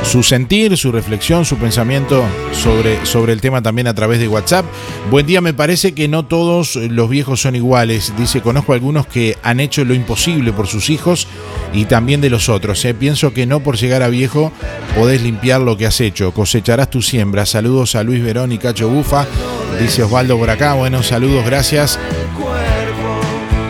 su 0.05 0.23
sentir, 0.23 0.77
su 0.77 0.93
reflexión, 0.93 1.45
su 1.45 1.57
pensamiento 1.57 2.25
sobre, 2.53 3.05
sobre 3.07 3.33
el 3.33 3.41
tema 3.41 3.63
también 3.63 3.87
a 3.87 3.95
través 3.95 4.19
de 4.19 4.29
WhatsApp. 4.29 4.67
Buen 5.11 5.27
día, 5.27 5.41
me 5.41 5.55
parece 5.55 5.95
que 5.95 6.09
no 6.09 6.25
todos 6.25 6.77
los 6.77 7.09
viejos 7.09 7.41
son 7.41 7.57
iguales. 7.57 8.13
Dice, 8.19 8.41
conozco 8.41 8.73
algunos 8.73 9.07
que 9.07 9.39
han 9.43 9.61
hecho 9.61 9.85
lo 9.85 9.95
imposible 9.95 10.53
por 10.53 10.67
sus 10.67 10.91
hijos 10.91 11.29
y 11.73 11.87
también 11.87 12.21
de 12.21 12.31
los 12.31 12.49
otros. 12.49 12.85
¿eh? 12.85 12.95
Pienso 12.95 13.33
que 13.33 13.47
no 13.47 13.61
por 13.61 13.77
llegar 13.77 14.03
a 14.03 14.09
viejo 14.09 14.53
podés 14.95 15.23
limpiar 15.23 15.61
lo 15.61 15.77
que 15.77 15.87
has 15.87 16.01
hecho. 16.01 16.33
Cosecharás 16.33 16.91
tu 16.91 17.03
siembra. 17.03 17.47
Saludos 17.47 17.95
a 17.95 18.03
Luis 18.03 18.23
Verón 18.23 18.53
y 18.53 18.59
Cacho 18.59 18.89
Bufa. 18.89 19.27
Dice 19.81 20.03
Osvaldo 20.03 20.37
por 20.37 20.51
acá. 20.51 20.75
Bueno, 20.75 21.03
saludos, 21.03 21.45
gracias. 21.47 21.99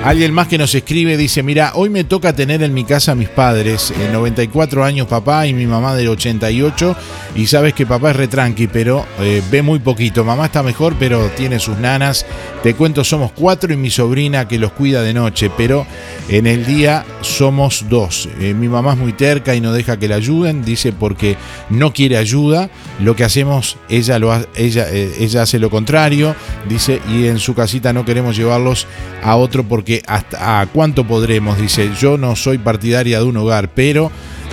Alguien 0.05 0.35
más 0.35 0.49
que 0.49 0.59
nos 0.59 0.75
escribe 0.75 1.17
dice, 1.17 1.45
mira, 1.45 1.73
hoy 1.77 1.89
me 1.89 2.03
toca 2.03 2.33
tener 2.33 2.61
en 2.65 2.75
mi 2.75 2.83
casa 2.83 3.13
a 3.13 3.15
mis 3.15 3.29
padres, 3.29 3.93
eh, 3.93 4.11
94 4.13 4.83
años 4.83 5.07
papá 5.07 5.47
y 5.47 5.55
mi 5.55 5.65
mamá 5.65 5.95
del 5.95 6.09
88, 6.09 6.97
y 7.37 7.47
sabes 7.47 7.73
que 7.73 7.87
papá 7.87 8.11
es 8.11 8.17
retranqui, 8.17 8.67
pero 8.67 9.07
eh, 9.21 9.41
ve 9.49 9.63
muy 9.63 9.79
poquito. 9.79 10.25
Mamá 10.25 10.47
está 10.47 10.65
mejor, 10.65 10.97
pero 10.99 11.29
tiene 11.37 11.61
sus 11.61 11.79
nanas. 11.79 12.27
Te 12.65 12.75
cuento, 12.75 13.05
somos 13.05 13.31
cuatro 13.31 13.73
y 13.73 13.77
mi 13.77 13.91
sobrina 13.91 14.49
que 14.49 14.59
los 14.59 14.73
cuida 14.73 15.03
de 15.03 15.15
noche, 15.15 15.51
pero 15.57 15.87
en 16.29 16.49
el 16.49 16.67
día 16.67 17.05
somos 17.21 17.87
dos. 17.89 18.29
Eh, 18.41 18.55
mi 18.55 18.69
mamá 18.69 18.95
es 18.95 18.99
muy 18.99 19.13
terca 19.13 19.55
y 19.55 19.61
no 19.61 19.73
deja 19.73 19.99
que 19.99 20.09
la 20.09 20.17
ayuden, 20.17 20.65
dice 20.65 20.93
porque 20.93 21.37
no 21.71 21.93
quiere 21.93 22.17
ayuda. 22.17 22.71
Lo 23.01 23.15
que 23.15 23.23
hacemos, 23.23 23.77
ella, 23.89 24.19
lo, 24.19 24.35
ella, 24.57 24.87
eh, 24.91 25.13
ella 25.21 25.43
hace 25.43 25.61
lo 25.61 25.71
contrario, 25.71 26.35
dice, 26.69 27.01
y 27.09 27.29
en 27.29 27.39
su 27.39 27.55
casita 27.55 27.93
no 27.93 28.05
queremos 28.05 28.37
llevarlos 28.37 28.87
a 29.23 29.37
otro 29.37 29.63
porque 29.63 29.91
hasta 30.07 30.66
cuánto 30.72 31.07
podremos, 31.07 31.59
dice, 31.59 31.90
yo 31.99 32.16
no 32.16 32.36
soy 32.36 32.59
partidaria 32.59 33.18
de 33.18 33.24
un 33.24 33.36
hogar, 33.36 33.68
pero 33.74 34.11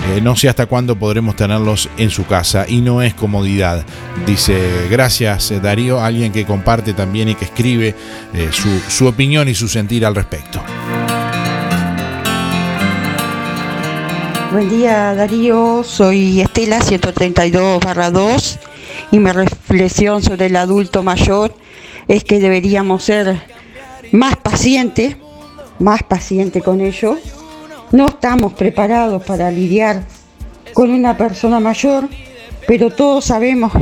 eh, 0.08 0.20
no 0.20 0.34
sé 0.34 0.48
hasta 0.48 0.66
cuándo 0.66 0.96
podremos 0.96 1.36
tenerlos 1.36 1.88
en 1.96 2.10
su 2.10 2.26
casa 2.26 2.66
y 2.68 2.80
no 2.80 3.02
es 3.02 3.14
comodidad. 3.14 3.84
Dice, 4.26 4.88
gracias 4.90 5.50
eh, 5.50 5.60
Darío, 5.60 6.00
alguien 6.00 6.32
que 6.32 6.44
comparte 6.44 6.94
también 6.94 7.28
y 7.28 7.34
que 7.34 7.44
escribe 7.44 7.94
eh, 8.34 8.48
su, 8.50 8.68
su 8.88 9.06
opinión 9.06 9.48
y 9.48 9.54
su 9.54 9.68
sentir 9.68 10.04
al 10.04 10.14
respecto. 10.14 10.60
Buen 14.52 14.68
día 14.68 15.14
Darío, 15.14 15.84
soy 15.84 16.40
Estela 16.40 16.80
132 16.80 17.80
2 18.12 18.58
y 19.12 19.18
mi 19.20 19.30
reflexión 19.30 20.22
sobre 20.22 20.46
el 20.46 20.56
adulto 20.56 21.04
mayor 21.04 21.54
es 22.08 22.24
que 22.24 22.40
deberíamos 22.40 23.04
ser 23.04 23.40
más 24.10 24.36
pacientes, 24.36 25.16
más 25.80 26.02
pacientes 26.02 26.62
con 26.62 26.80
ellos. 26.80 27.18
No 27.90 28.06
estamos 28.06 28.52
preparados 28.52 29.22
para 29.24 29.50
lidiar 29.50 30.04
con 30.72 30.90
una 30.90 31.16
persona 31.16 31.58
mayor, 31.58 32.08
pero 32.68 32.90
todos 32.90 33.24
sabemos 33.24 33.72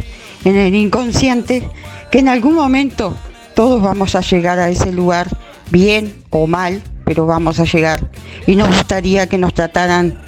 en 0.45 0.57
el 0.57 0.75
inconsciente 0.75 1.69
que 2.11 2.21
en 2.21 2.29
algún 2.29 2.55
momento 2.55 3.15
todos 3.55 3.83
vamos 3.83 4.15
a 4.15 4.21
llegar 4.21 4.59
a 4.59 4.71
ese 4.71 4.93
lugar, 4.93 5.29
bien 5.71 6.15
o 6.31 6.47
mal, 6.47 6.83
pero 7.05 7.27
vamos 7.27 7.61
a 7.61 7.65
llegar. 7.65 8.09
Y 8.47 8.57
nos 8.57 8.69
gustaría 8.69 9.27
que 9.27 9.37
nos 9.37 9.53
trataran 9.53 10.19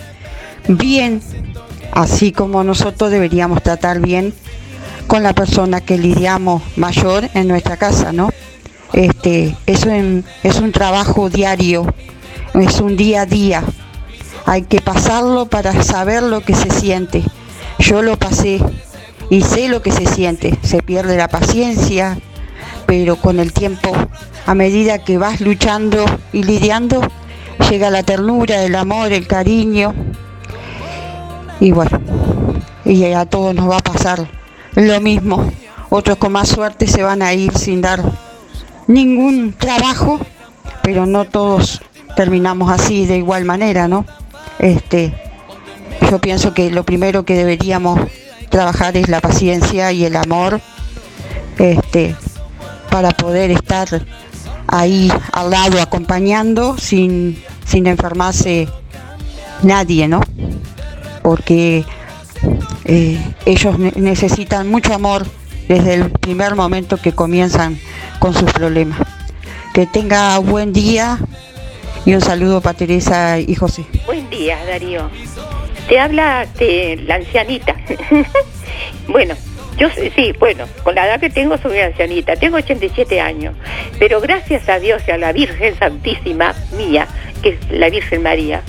bien, 0.68 1.22
así 1.92 2.32
como 2.32 2.64
nosotros 2.64 3.10
deberíamos 3.10 3.62
tratar 3.62 4.00
bien 4.00 4.34
con 5.06 5.22
la 5.22 5.32
persona 5.32 5.80
que 5.80 5.96
lidiamos 5.96 6.62
mayor 6.76 7.28
en 7.34 7.48
nuestra 7.48 7.76
casa, 7.76 8.12
¿no? 8.12 8.30
Este, 8.93 9.57
es 9.66 9.84
un, 9.84 10.24
es 10.43 10.57
un 10.61 10.72
trabajo 10.72 11.30
diario, 11.30 11.86
es 12.55 12.80
un 12.80 12.97
día 12.97 13.22
a 13.22 13.26
día. 13.26 13.62
Hay 14.47 14.62
que 14.62 14.80
pasarlo 14.80 15.47
para 15.47 15.82
saber 15.82 16.22
lo 16.22 16.41
que 16.41 16.55
se 16.55 16.70
siente. 16.70 17.22
Yo 17.78 18.03
lo 18.03 18.16
pasé 18.18 18.61
y 19.28 19.43
sé 19.43 19.68
lo 19.68 19.80
que 19.82 19.93
se 19.93 20.07
siente. 20.07 20.59
Se 20.62 20.82
pierde 20.82 21.16
la 21.16 21.28
paciencia, 21.28 22.18
pero 22.86 23.16
con 23.16 23.38
el 23.38 23.53
tiempo, 23.53 23.93
a 24.47 24.55
medida 24.55 24.99
que 24.99 25.18
vas 25.18 25.41
luchando 25.41 26.05
y 26.32 26.43
lidiando, 26.43 27.01
llega 27.70 27.91
la 27.91 28.03
ternura, 28.03 28.64
el 28.64 28.74
amor, 28.74 29.12
el 29.12 29.26
cariño. 29.26 29.95
Y 31.61 31.72
bueno, 31.72 32.01
y 32.84 33.05
a 33.05 33.24
todos 33.26 33.55
nos 33.55 33.70
va 33.70 33.76
a 33.76 33.80
pasar 33.82 34.26
lo 34.74 35.01
mismo. 35.01 35.49
Otros 35.91 36.18
con 36.18 36.32
más 36.32 36.49
suerte 36.49 36.86
se 36.86 37.03
van 37.03 37.22
a 37.22 37.32
ir 37.34 37.57
sin 37.57 37.80
dar 37.80 38.03
ningún 38.91 39.53
trabajo, 39.53 40.20
pero 40.82 41.07
no 41.07 41.24
todos 41.24 41.80
terminamos 42.16 42.70
así 42.72 43.07
de 43.07 43.18
igual 43.18 43.45
manera, 43.45 43.86
¿no? 43.88 44.05
Este, 44.59 45.14
yo 46.11 46.18
pienso 46.18 46.53
que 46.55 46.70
lo 46.70 46.84
primero 46.84 47.24
que 47.24 47.34
deberíamos 47.34 48.01
trabajar 48.49 48.97
es 48.97 49.09
la 49.09 49.20
paciencia 49.20 49.93
y 49.93 50.05
el 50.05 50.16
amor, 50.16 50.61
este, 51.59 52.16
para 52.91 53.11
poder 53.12 53.53
estar 53.53 53.86
ahí 54.66 55.11
al 55.32 55.51
lado 55.51 55.80
acompañando 55.80 56.76
sin, 56.76 57.41
sin 57.64 57.86
enfermarse 57.86 58.68
nadie, 59.62 60.09
¿no? 60.09 60.20
Porque 61.22 61.84
eh, 62.86 63.22
ellos 63.47 63.78
ne- 63.78 63.93
necesitan 63.97 64.68
mucho 64.68 64.95
amor 64.95 65.26
desde 65.68 65.95
el 65.95 66.11
primer 66.11 66.57
momento 66.57 66.97
que 66.97 67.12
comienzan 67.12 67.78
con 68.20 68.34
sus 68.34 68.52
problemas. 68.52 69.00
Que 69.74 69.86
tenga 69.86 70.38
buen 70.38 70.72
día 70.72 71.18
y 72.04 72.14
un 72.14 72.20
saludo 72.20 72.60
para 72.60 72.78
Teresa 72.78 73.40
y 73.40 73.54
José. 73.56 73.84
Buen 74.06 74.30
día, 74.30 74.58
Darío. 74.66 75.10
Te 75.88 75.98
habla 75.98 76.44
este, 76.44 76.96
la 76.98 77.16
ancianita. 77.16 77.74
bueno, 79.08 79.34
yo 79.76 79.88
sí, 80.14 80.32
bueno, 80.38 80.66
con 80.84 80.94
la 80.94 81.06
edad 81.06 81.18
que 81.18 81.30
tengo 81.30 81.56
soy 81.58 81.80
ancianita, 81.80 82.36
tengo 82.36 82.58
87 82.58 83.20
años, 83.20 83.54
pero 83.98 84.20
gracias 84.20 84.68
a 84.68 84.78
Dios 84.78 85.02
y 85.08 85.10
a 85.10 85.18
la 85.18 85.32
Virgen 85.32 85.76
Santísima 85.78 86.54
mía, 86.76 87.08
que 87.42 87.50
es 87.50 87.70
la 87.70 87.88
Virgen 87.88 88.22
María. 88.22 88.62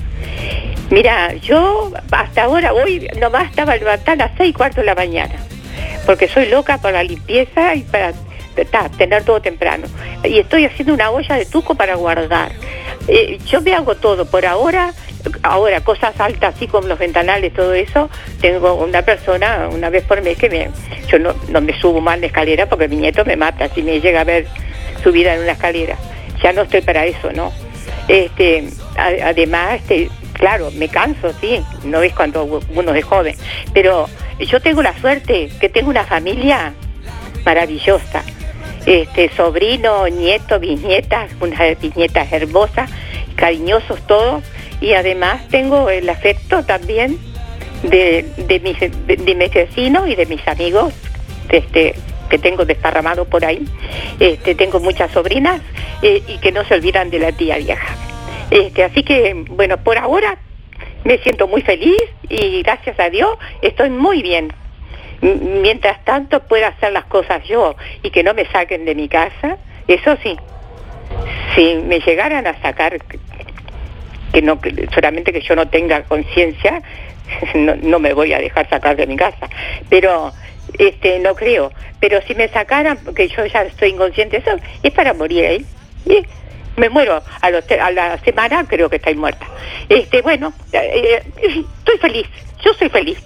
Mira, 0.90 1.34
yo 1.36 1.92
hasta 2.12 2.44
ahora, 2.44 2.74
hoy 2.74 3.08
nomás 3.20 3.50
estaba 3.50 3.76
levantada 3.76 4.26
a 4.26 4.28
las 4.28 4.38
seis 4.38 4.52
y 4.52 4.54
cuarto 4.54 4.82
de 4.82 4.88
la 4.88 4.96
mañana, 4.96 5.36
porque 6.06 6.28
soy 6.28 6.48
loca 6.48 6.78
por 6.78 6.94
la 6.94 7.04
limpieza 7.04 7.76
y 7.76 7.82
para 7.84 8.14
tener 8.98 9.24
todo 9.24 9.42
temprano. 9.42 9.88
Y 10.24 10.40
estoy 10.40 10.66
haciendo 10.66 10.94
una 10.94 11.12
olla 11.12 11.36
de 11.36 11.46
tuco 11.46 11.76
para 11.76 11.96
guardar. 11.96 12.52
Eh, 13.08 13.40
yo 13.48 13.62
me 13.62 13.74
hago 13.74 13.96
todo 13.96 14.26
por 14.26 14.46
ahora, 14.46 14.94
ahora 15.44 15.82
cosas 15.82 16.20
altas 16.20 16.56
así 16.56 16.68
como 16.68 16.88
los 16.88 17.00
ventanales, 17.00 17.54
todo 17.54 17.74
eso, 17.74 18.10
tengo 18.40 18.76
una 18.76 19.02
persona 19.02 19.70
una 19.72 19.90
vez 19.90 20.04
por 20.04 20.22
mes 20.22 20.38
que 20.38 20.50
me, 20.50 20.70
yo 21.08 21.18
no, 21.20 21.62
me 21.62 21.80
subo 21.80 22.00
mal 22.00 22.22
la 22.22 22.28
escalera 22.28 22.68
porque 22.68 22.88
mi 22.88 22.98
nieto 22.98 23.26
me 23.26 23.36
mata 23.36 23.70
si 23.70 23.82
me 23.82 24.00
llega 24.00 24.22
a 24.22 24.24
ver 24.24 24.46
subida 25.04 25.34
en 25.34 25.42
una 25.42 25.54
escalera. 25.54 25.98
Ya 26.44 26.54
no 26.54 26.64
estoy 26.64 26.82
para 26.82 27.06
eso, 27.06 27.32
¿no? 27.34 27.52
Este, 28.08 28.68
además, 28.98 29.76
este, 29.76 30.10
claro, 30.34 30.72
me 30.72 30.88
canso, 30.90 31.32
sí, 31.40 31.62
no 31.84 32.02
es 32.02 32.14
cuando 32.14 32.62
uno 32.74 32.94
es 32.94 33.06
joven, 33.06 33.36
pero 33.74 34.08
yo 34.40 34.60
tengo 34.60 34.82
la 34.82 34.98
suerte 35.00 35.50
que 35.60 35.70
tengo 35.70 35.90
una 35.90 36.04
familia 36.04 36.74
maravillosa. 37.46 38.24
Este, 38.86 39.30
sobrino, 39.36 40.08
nieto, 40.08 40.60
bisnietas, 40.60 41.32
unas 41.40 41.80
bisnietas 41.80 42.32
hermosas, 42.32 42.90
cariñosos 43.36 44.00
todos, 44.08 44.44
y 44.82 44.94
además 44.94 45.48
tengo 45.50 45.90
el 45.90 46.10
afecto 46.10 46.64
también 46.64 47.18
de, 47.84 48.26
de 48.38 48.60
mis, 48.60 49.54
vecinos 49.54 50.08
y 50.08 50.16
de 50.16 50.26
mis 50.26 50.48
amigos 50.48 50.94
este, 51.50 51.94
que 52.30 52.40
tengo 52.40 52.66
desparramado 52.66 53.26
por 53.26 53.46
ahí. 53.46 53.66
Este, 54.20 54.56
tengo 54.56 54.80
muchas 54.80 55.12
sobrinas 55.12 55.62
eh, 56.02 56.24
y 56.28 56.38
que 56.40 56.52
no 56.52 56.64
se 56.66 56.74
olvidan 56.74 57.10
de 57.10 57.20
la 57.20 57.32
tía 57.32 57.58
vieja. 57.58 57.96
Este, 58.50 58.84
así 58.84 59.04
que, 59.04 59.46
bueno, 59.50 59.78
por 59.78 59.98
ahora 59.98 60.38
me 61.04 61.18
siento 61.20 61.48
muy 61.48 61.62
feliz 61.62 62.02
y 62.30 62.62
gracias 62.64 63.00
a 63.00 63.10
Dios 63.10 63.38
estoy 63.62 63.90
muy 63.90 64.22
bien. 64.22 64.52
Mientras 65.22 66.04
tanto 66.04 66.42
pueda 66.42 66.70
hacer 66.70 66.92
las 66.92 67.06
cosas 67.06 67.44
yo 67.44 67.76
y 68.02 68.10
que 68.10 68.24
no 68.24 68.34
me 68.34 68.46
saquen 68.46 68.86
de 68.86 68.96
mi 68.96 69.08
casa, 69.08 69.58
eso 69.88 70.18
sí. 70.24 70.38
Si 71.56 71.76
me 71.76 72.00
llegaran 72.00 72.48
a 72.48 72.60
sacar, 72.62 72.98
que 74.34 74.42
no 74.42 74.60
solamente 74.94 75.32
que 75.32 75.42
yo 75.42 75.56
no 75.56 75.68
tenga 75.68 76.04
conciencia, 76.04 76.82
no, 77.56 78.00
me 78.00 78.14
voy 78.14 78.34
a 78.34 78.40
dejar 78.40 78.70
sacar 78.70 78.96
de 78.96 79.08
mi 79.08 79.16
casa. 79.16 79.50
Pero 79.90 80.32
este 80.78 81.20
no 81.20 81.36
creo. 81.36 81.72
Pero 82.00 82.22
si 82.24 82.36
me 82.36 82.48
sacaran, 82.48 82.98
porque 83.04 83.28
yo 83.28 83.46
ya 83.46 83.64
estoy 83.64 83.90
inconsciente, 83.90 84.38
eso 84.38 84.52
es 84.82 84.92
para 84.92 85.14
morir 85.14 85.46
ahí. 85.46 85.66
Y 86.06 86.26
me 86.78 86.90
muero 86.90 87.22
a, 87.42 87.50
los 87.52 87.64
a 87.70 87.92
la 87.92 88.18
semana, 88.20 88.66
creo 88.68 88.90
que 88.90 88.96
estoy 88.96 89.16
muerta. 89.16 89.46
Este, 89.90 90.22
bueno, 90.22 90.54
eh, 90.72 91.22
eh, 91.38 91.64
estoy 91.78 91.98
feliz, 92.00 92.28
yo 92.64 92.74
soy 92.74 92.90
feliz. 92.90 93.20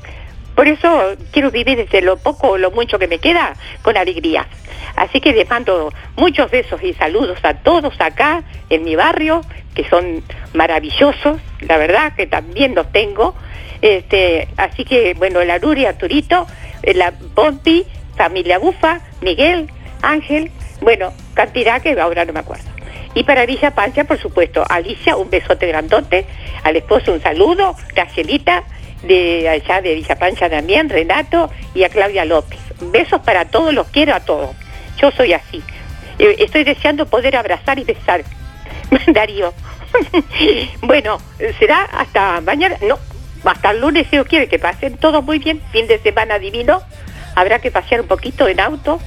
Por 0.55 0.67
eso 0.67 1.15
quiero 1.31 1.51
vivir 1.51 1.77
desde 1.77 2.01
lo 2.01 2.17
poco 2.17 2.51
o 2.51 2.57
lo 2.57 2.71
mucho 2.71 2.97
que 2.97 3.07
me 3.07 3.19
queda 3.19 3.53
con 3.81 3.97
alegría. 3.97 4.47
Así 4.95 5.19
que 5.19 5.33
les 5.33 5.49
mando 5.49 5.93
muchos 6.15 6.49
besos 6.49 6.81
y 6.81 6.93
saludos 6.93 7.37
a 7.43 7.55
todos 7.55 7.93
acá 7.99 8.43
en 8.69 8.83
mi 8.83 8.95
barrio, 8.95 9.41
que 9.73 9.87
son 9.89 10.23
maravillosos, 10.53 11.39
la 11.59 11.77
verdad 11.77 12.13
que 12.15 12.27
también 12.27 12.73
los 12.73 12.89
tengo. 12.91 13.35
Este, 13.81 14.47
así 14.55 14.85
que, 14.85 15.13
bueno, 15.15 15.43
la 15.43 15.57
Luri, 15.57 15.85
Arturito, 15.85 16.47
eh, 16.81 16.93
la 16.93 17.11
Pompi, 17.11 17.85
familia 18.15 18.57
Bufa, 18.57 19.01
Miguel, 19.21 19.69
Ángel, 20.01 20.51
bueno, 20.81 21.13
cantidad 21.33 21.81
que 21.81 21.99
ahora 21.99 22.23
no 22.23 22.31
me 22.31 22.39
acuerdo. 22.39 22.65
Y 23.13 23.23
para 23.23 23.45
Villa 23.45 23.71
Pancha, 23.71 24.03
por 24.03 24.19
supuesto, 24.19 24.63
Alicia, 24.67 25.15
un 25.15 25.29
besote 25.29 25.67
grandote, 25.67 26.25
al 26.63 26.75
esposo 26.75 27.13
un 27.13 27.21
saludo, 27.21 27.75
Gracielita, 27.93 28.63
de 29.07 29.47
allá 29.49 29.81
de 29.81 29.95
Villa 29.95 30.15
Pancha 30.15 30.49
también, 30.49 30.89
Renato, 30.89 31.49
y 31.73 31.83
a 31.83 31.89
Claudia 31.89 32.25
López. 32.25 32.59
Besos 32.79 33.21
para 33.21 33.45
todos, 33.45 33.73
los 33.73 33.87
quiero 33.87 34.13
a 34.13 34.19
todos. 34.19 34.55
Yo 34.97 35.11
soy 35.11 35.33
así. 35.33 35.63
Eh, 36.19 36.35
Estoy 36.39 36.63
deseando 36.63 37.05
poder 37.05 37.35
abrazar 37.35 37.79
y 37.79 37.83
besar, 37.83 38.23
Darío. 39.07 39.53
bueno, 40.81 41.19
será 41.59 41.83
hasta 41.83 42.41
mañana, 42.41 42.77
no, 42.81 42.99
hasta 43.45 43.71
el 43.71 43.81
lunes 43.81 44.07
si 44.09 44.17
Dios 44.17 44.27
quiere 44.27 44.47
que 44.47 44.59
pasen 44.59 44.97
todo 44.97 45.21
muy 45.21 45.39
bien, 45.39 45.61
fin 45.71 45.87
de 45.87 45.99
semana 45.99 46.39
divino. 46.39 46.81
Habrá 47.35 47.59
que 47.59 47.71
pasear 47.71 48.01
un 48.01 48.07
poquito 48.07 48.47
en 48.47 48.59
auto, 48.59 48.99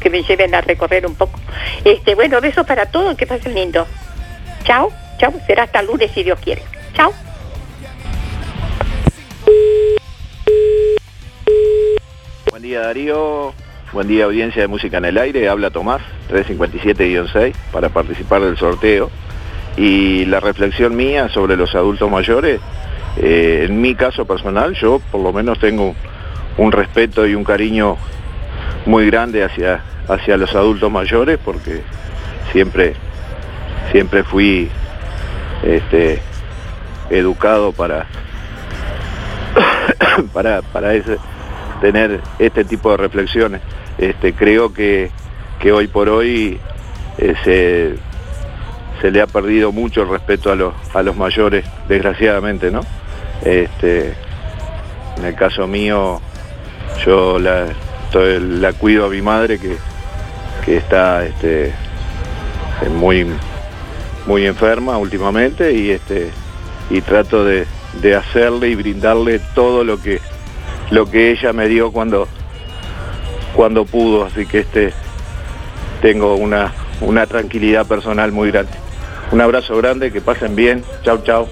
que 0.00 0.10
me 0.10 0.22
lleven 0.22 0.54
a 0.54 0.60
recorrer 0.60 1.06
un 1.06 1.14
poco. 1.14 1.38
Este, 1.84 2.14
bueno, 2.14 2.40
besos 2.40 2.66
para 2.66 2.86
todos, 2.86 3.16
que 3.16 3.26
pasen 3.26 3.54
lindo. 3.54 3.86
Chao, 4.64 4.90
chao, 5.18 5.32
será 5.46 5.64
hasta 5.64 5.80
el 5.80 5.86
lunes 5.86 6.10
si 6.12 6.22
Dios 6.22 6.38
quiere. 6.40 6.62
Chao. 6.94 7.12
Buen 12.62 12.70
día 12.70 12.82
Darío, 12.82 13.52
buen 13.92 14.06
día 14.06 14.24
audiencia 14.24 14.62
de 14.62 14.68
Música 14.68 14.98
en 14.98 15.06
el 15.06 15.18
Aire, 15.18 15.48
habla 15.48 15.70
Tomás, 15.70 16.00
357-6, 16.30 17.54
para 17.72 17.88
participar 17.88 18.40
del 18.40 18.56
sorteo. 18.56 19.10
Y 19.76 20.26
la 20.26 20.38
reflexión 20.38 20.94
mía 20.94 21.28
sobre 21.28 21.56
los 21.56 21.74
adultos 21.74 22.08
mayores, 22.08 22.60
eh, 23.16 23.64
en 23.66 23.80
mi 23.80 23.96
caso 23.96 24.26
personal, 24.26 24.74
yo 24.74 25.00
por 25.10 25.20
lo 25.22 25.32
menos 25.32 25.58
tengo 25.58 25.96
un 26.56 26.70
respeto 26.70 27.26
y 27.26 27.34
un 27.34 27.42
cariño 27.42 27.96
muy 28.86 29.06
grande 29.06 29.42
hacia, 29.42 29.82
hacia 30.06 30.36
los 30.36 30.54
adultos 30.54 30.88
mayores 30.88 31.40
porque 31.44 31.82
siempre, 32.52 32.94
siempre 33.90 34.22
fui 34.22 34.70
este, 35.64 36.22
educado 37.10 37.72
para, 37.72 38.06
para, 40.32 40.62
para 40.62 40.94
ese, 40.94 41.18
tener 41.82 42.20
este 42.38 42.64
tipo 42.64 42.92
de 42.92 42.96
reflexiones. 42.96 43.60
Este, 43.98 44.32
creo 44.32 44.72
que, 44.72 45.10
que 45.60 45.72
hoy 45.72 45.88
por 45.88 46.08
hoy 46.08 46.58
eh, 47.18 47.34
se, 47.44 47.94
se 49.02 49.10
le 49.10 49.20
ha 49.20 49.26
perdido 49.26 49.72
mucho 49.72 50.02
el 50.02 50.08
respeto 50.08 50.50
a 50.50 50.54
los, 50.54 50.72
a 50.94 51.02
los 51.02 51.16
mayores, 51.16 51.66
desgraciadamente, 51.88 52.70
¿no? 52.70 52.80
Este, 53.44 54.14
en 55.18 55.24
el 55.24 55.34
caso 55.34 55.66
mío, 55.66 56.20
yo 57.04 57.38
la, 57.40 57.66
la 58.14 58.72
cuido 58.74 59.06
a 59.06 59.08
mi 59.08 59.20
madre 59.20 59.58
que, 59.58 59.76
que 60.64 60.76
está 60.76 61.24
este, 61.24 61.74
muy, 62.96 63.26
muy 64.26 64.46
enferma 64.46 64.98
últimamente 64.98 65.72
y, 65.72 65.90
este, 65.90 66.30
y 66.90 67.00
trato 67.00 67.44
de, 67.44 67.66
de 68.00 68.14
hacerle 68.14 68.68
y 68.68 68.76
brindarle 68.76 69.40
todo 69.54 69.82
lo 69.82 70.00
que, 70.00 70.20
lo 70.92 71.10
que 71.10 71.30
ella 71.30 71.54
me 71.54 71.68
dio 71.68 71.90
cuando, 71.90 72.28
cuando 73.56 73.86
pudo, 73.86 74.26
así 74.26 74.44
que 74.44 74.58
este, 74.58 74.92
tengo 76.02 76.34
una, 76.34 76.74
una 77.00 77.26
tranquilidad 77.26 77.86
personal 77.86 78.30
muy 78.30 78.50
grande. 78.50 78.72
Un 79.30 79.40
abrazo 79.40 79.74
grande, 79.78 80.12
que 80.12 80.20
pasen 80.20 80.54
bien, 80.54 80.84
chau 81.02 81.22
chau. 81.24 81.48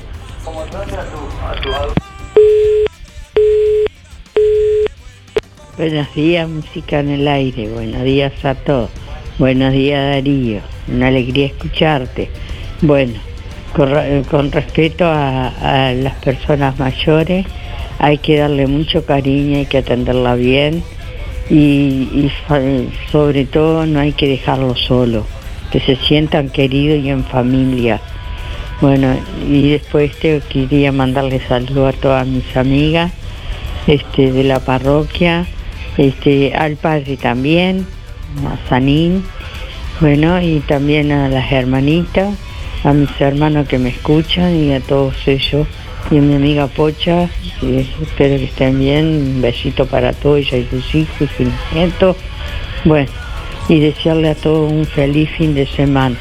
Buenos 5.79 6.15
días, 6.15 6.47
música 6.47 7.01
en 7.01 7.09
el 7.09 7.27
aire. 7.27 7.69
Buenos 7.71 8.03
días 8.03 8.45
a 8.45 8.55
todos. 8.55 8.91
Buenos 9.39 9.73
días, 9.73 10.17
Darío. 10.17 10.61
Una 10.89 11.07
alegría 11.07 11.47
escucharte. 11.47 12.29
Bueno, 12.83 13.15
con, 13.75 13.89
re- 13.91 14.23
con 14.31 14.53
respeto 14.53 15.07
a 15.07 15.95
las 15.97 16.15
personas 16.17 16.79
mayores, 16.79 17.47
hay 18.03 18.17
que 18.17 18.39
darle 18.39 18.67
mucho 18.67 19.05
cariño, 19.05 19.59
hay 19.59 19.67
que 19.67 19.79
atenderla 19.79 20.35
bien 20.35 20.83
y, 21.51 22.31
sobre 23.13 23.45
todo 23.45 23.85
no 23.85 24.01
hay 24.01 24.13
que 24.13 24.27
dejarlo 24.27 24.75
solo, 24.75 25.27
que 25.71 25.81
se 25.81 25.97
sientan 25.97 26.49
queridos 26.49 27.05
y 27.05 27.11
en 27.11 27.25
familia. 27.25 28.01
Bueno, 28.81 29.15
y 29.47 29.73
después 29.73 30.19
te 30.19 30.41
quería 30.49 30.93
mandarle 30.93 31.41
saludos 31.47 31.95
a 31.95 32.01
todas 32.01 32.27
mis 32.27 32.57
amigas 32.57 33.13
este, 33.87 34.33
de 34.33 34.45
la 34.45 34.61
parroquia, 34.61 35.47
este, 35.99 36.55
al 36.55 36.77
padre 36.77 37.19
también, 37.19 37.87
a 38.47 38.69
Sanín, 38.71 39.25
bueno, 40.01 40.41
y 40.41 40.61
también 40.61 41.13
a 41.13 41.29
las 41.29 41.53
hermanitas, 41.53 42.35
a 42.83 42.95
mis 42.95 43.11
hermanos 43.21 43.69
que 43.69 43.79
me 43.79 43.91
escuchan 43.91 44.57
y 44.57 44.73
a 44.73 44.81
todos 44.81 45.29
ellos, 45.29 45.67
y 46.11 46.19
a 46.19 46.21
mi 46.21 46.35
amiga 46.35 46.67
Pocha, 46.67 47.29
espero 47.63 48.37
que 48.37 48.45
estén 48.45 48.81
bien, 48.81 49.07
un 49.07 49.43
besito 49.43 49.87
para 49.87 50.13
todos 50.13 50.39
ella 50.39 50.59
y 50.59 50.65
sus 50.65 50.95
hijos 50.95 51.21
y 51.21 51.27
sus 51.45 51.53
nietos, 51.73 52.17
bueno, 52.85 53.09
y 53.69 53.79
desearle 53.79 54.31
a 54.31 54.35
todos 54.35 54.73
un 54.73 54.85
feliz 54.85 55.31
fin 55.31 55.55
de 55.55 55.67
semana. 55.67 56.17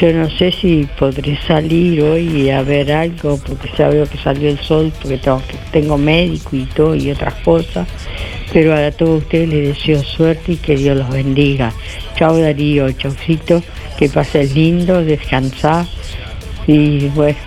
Yo 0.00 0.12
no 0.14 0.30
sé 0.30 0.50
si 0.50 0.88
podré 0.98 1.38
salir 1.46 2.02
hoy 2.02 2.48
a 2.48 2.62
ver 2.62 2.90
algo, 2.90 3.38
porque 3.46 3.68
ya 3.76 3.88
veo 3.88 4.06
que 4.06 4.16
salió 4.16 4.48
el 4.48 4.58
sol, 4.58 4.90
porque 5.00 5.20
tengo, 5.70 5.98
médico 5.98 6.56
y 6.56 6.64
todo 6.64 6.94
y 6.94 7.10
otras 7.10 7.34
cosas, 7.44 7.86
pero 8.50 8.74
a 8.74 8.90
todos 8.92 9.22
ustedes 9.24 9.50
les 9.50 9.76
deseo 9.76 10.02
suerte 10.02 10.52
y 10.52 10.56
que 10.56 10.76
Dios 10.76 10.96
los 10.96 11.10
bendiga. 11.10 11.70
Chao 12.16 12.38
Darío, 12.38 12.90
chaucito, 12.92 13.62
que 13.98 14.08
pases 14.08 14.54
lindo, 14.54 15.04
descansar 15.04 15.84
y 16.66 17.08
bueno, 17.08 17.38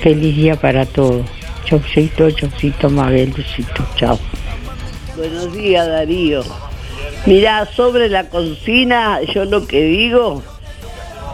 feliz 0.00 0.36
día 0.36 0.54
para 0.54 0.86
todos. 0.86 1.39
Chaucito, 1.64 2.30
chaucito, 2.30 2.90
Mabel, 2.90 3.32
besito, 3.32 3.86
chao. 3.96 4.18
Buenos 5.16 5.52
días, 5.52 5.86
Darío. 5.86 6.42
Mirá, 7.26 7.66
sobre 7.66 8.08
la 8.08 8.28
cocina, 8.28 9.20
yo 9.22 9.44
lo 9.44 9.66
que 9.66 9.82
digo, 9.84 10.42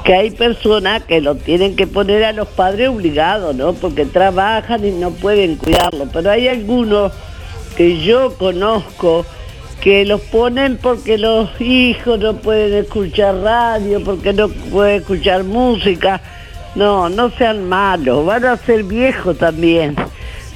que 0.05 0.14
hay 0.14 0.31
personas 0.31 1.03
que 1.05 1.20
lo 1.20 1.37
tienen 1.37 1.77
que 1.77 1.87
poner 1.87 2.24
a 2.24 2.33
los 2.33 2.49
padres 2.49 2.89
obligados, 2.89 3.55
¿no? 3.55 3.72
Porque 3.72 4.05
trabajan 4.05 4.85
y 4.85 4.91
no 4.91 5.11
pueden 5.11 5.57
cuidarlo. 5.57 6.09
Pero 6.12 6.31
hay 6.31 6.49
algunos 6.49 7.12
que 7.77 8.01
yo 8.01 8.37
conozco 8.37 9.24
que 9.81 10.05
los 10.05 10.20
ponen 10.22 10.79
porque 10.79 11.18
los 11.18 11.61
hijos 11.61 12.18
no 12.18 12.35
pueden 12.37 12.74
escuchar 12.74 13.37
radio, 13.37 14.03
porque 14.03 14.33
no 14.33 14.49
pueden 14.49 15.01
escuchar 15.01 15.45
música. 15.45 16.20
No, 16.74 17.09
no 17.09 17.31
sean 17.31 17.68
malos, 17.68 18.27
van 18.27 18.45
a 18.45 18.57
ser 18.57 18.83
viejos 18.83 19.39
también. 19.39 19.97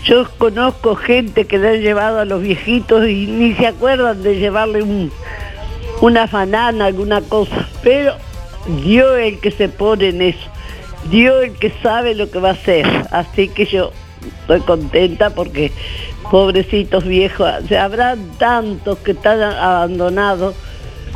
Yo 0.04 0.26
conozco 0.38 0.96
gente 0.96 1.44
que 1.46 1.58
le 1.58 1.68
han 1.68 1.80
llevado 1.80 2.20
a 2.20 2.24
los 2.24 2.42
viejitos 2.42 3.06
y 3.08 3.26
ni 3.26 3.54
se 3.54 3.66
acuerdan 3.66 4.22
de 4.22 4.38
llevarle 4.38 4.82
un, 4.82 5.12
una 6.00 6.26
banana, 6.26 6.86
alguna 6.86 7.20
cosa. 7.20 7.68
Pero 7.82 8.14
Dios 8.82 9.18
es 9.18 9.34
el 9.34 9.40
que 9.40 9.50
se 9.50 9.68
pone 9.68 10.08
en 10.08 10.22
eso. 10.22 10.48
Dios 11.10 11.42
es 11.42 11.50
el 11.50 11.58
que 11.58 11.72
sabe 11.82 12.14
lo 12.14 12.30
que 12.30 12.38
va 12.38 12.50
a 12.50 12.52
hacer. 12.52 12.86
Así 13.10 13.48
que 13.48 13.66
yo 13.66 13.92
estoy 14.40 14.60
contenta 14.60 15.30
porque 15.30 15.70
pobrecitos 16.30 17.04
viejos, 17.04 17.50
se 17.68 17.76
habrán 17.76 18.30
tantos 18.38 18.98
que 18.98 19.12
están 19.12 19.42
abandonados, 19.42 20.54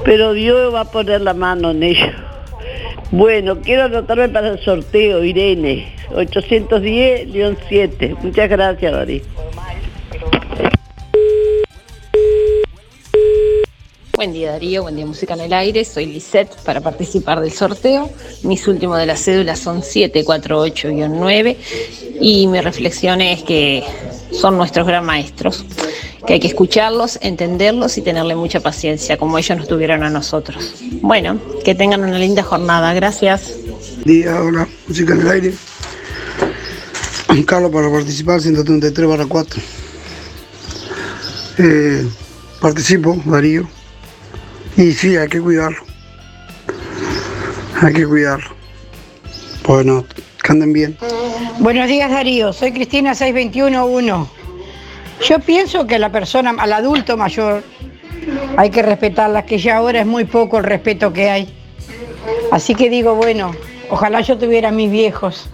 pero 0.04 0.32
Dios 0.32 0.74
va 0.74 0.80
a 0.80 0.90
poner 0.90 1.20
la 1.20 1.34
mano 1.34 1.70
en 1.70 1.82
ellos. 1.82 2.10
Bueno, 3.12 3.60
quiero 3.60 3.84
anotarme 3.84 4.28
para 4.28 4.48
el 4.48 4.58
sorteo, 4.60 5.22
Irene, 5.22 5.93
810-7. 6.10 8.16
Muchas 8.22 8.48
gracias, 8.48 8.92
Doris. 8.92 9.22
Buen 14.16 14.32
día 14.32 14.52
Darío, 14.52 14.82
buen 14.82 14.94
día 14.94 15.04
Música 15.04 15.34
en 15.34 15.40
el 15.40 15.52
Aire, 15.52 15.84
soy 15.84 16.06
Lisette 16.06 16.54
para 16.64 16.80
participar 16.80 17.40
del 17.40 17.50
sorteo. 17.50 18.08
Mis 18.44 18.68
últimos 18.68 18.96
de 18.96 19.06
las 19.06 19.24
cédulas 19.24 19.58
son 19.58 19.82
748-9 19.82 21.56
y 22.20 22.46
mi 22.46 22.60
reflexión 22.60 23.20
es 23.20 23.42
que 23.42 23.82
son 24.30 24.56
nuestros 24.56 24.86
gran 24.86 25.04
maestros, 25.04 25.64
que 26.26 26.34
hay 26.34 26.40
que 26.40 26.46
escucharlos, 26.46 27.18
entenderlos 27.22 27.98
y 27.98 28.02
tenerle 28.02 28.36
mucha 28.36 28.60
paciencia 28.60 29.16
como 29.16 29.36
ellos 29.36 29.58
nos 29.58 29.66
tuvieron 29.66 30.04
a 30.04 30.10
nosotros. 30.10 30.74
Bueno, 31.02 31.40
que 31.64 31.74
tengan 31.74 32.04
una 32.04 32.18
linda 32.18 32.44
jornada, 32.44 32.94
gracias. 32.94 33.52
Día, 34.04 34.40
hola, 34.40 34.68
música 34.86 35.12
en 35.12 35.20
el 35.20 35.28
aire. 35.28 35.54
Carlos 37.42 37.72
para 37.72 37.90
participar, 37.90 38.40
133 38.40 39.08
barra 39.08 39.26
4. 39.26 39.60
Eh, 41.58 42.06
participo, 42.60 43.20
Darío. 43.24 43.68
Y 44.76 44.92
sí, 44.92 45.16
hay 45.16 45.28
que 45.28 45.40
cuidarlo. 45.40 45.78
Hay 47.82 47.92
que 47.92 48.06
cuidarlo. 48.06 48.50
Bueno, 49.66 50.04
que 50.42 50.52
anden 50.52 50.72
bien. 50.72 50.96
Buenos 51.58 51.88
días 51.88 52.10
Darío, 52.10 52.52
soy 52.52 52.72
Cristina 52.72 53.14
6211. 53.14 54.30
Yo 55.22 55.38
pienso 55.40 55.86
que 55.86 55.98
la 55.98 56.10
persona, 56.10 56.54
al 56.58 56.72
adulto 56.72 57.16
mayor, 57.16 57.62
hay 58.56 58.70
que 58.70 58.82
respetarla, 58.82 59.46
que 59.46 59.58
ya 59.58 59.76
ahora 59.76 60.00
es 60.00 60.06
muy 60.06 60.24
poco 60.24 60.58
el 60.58 60.64
respeto 60.64 61.12
que 61.12 61.30
hay. 61.30 61.54
Así 62.50 62.74
que 62.74 62.90
digo, 62.90 63.14
bueno, 63.14 63.54
ojalá 63.90 64.20
yo 64.20 64.36
tuviera 64.36 64.70
mis 64.70 64.90
viejos. 64.90 65.48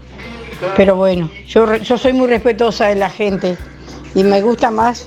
Pero 0.76 0.96
bueno, 0.96 1.30
yo, 1.46 1.74
yo 1.76 1.98
soy 1.98 2.12
muy 2.12 2.28
respetuosa 2.28 2.86
de 2.88 2.94
la 2.96 3.10
gente 3.10 3.56
y 4.14 4.24
me 4.24 4.42
gusta 4.42 4.70
más 4.70 5.06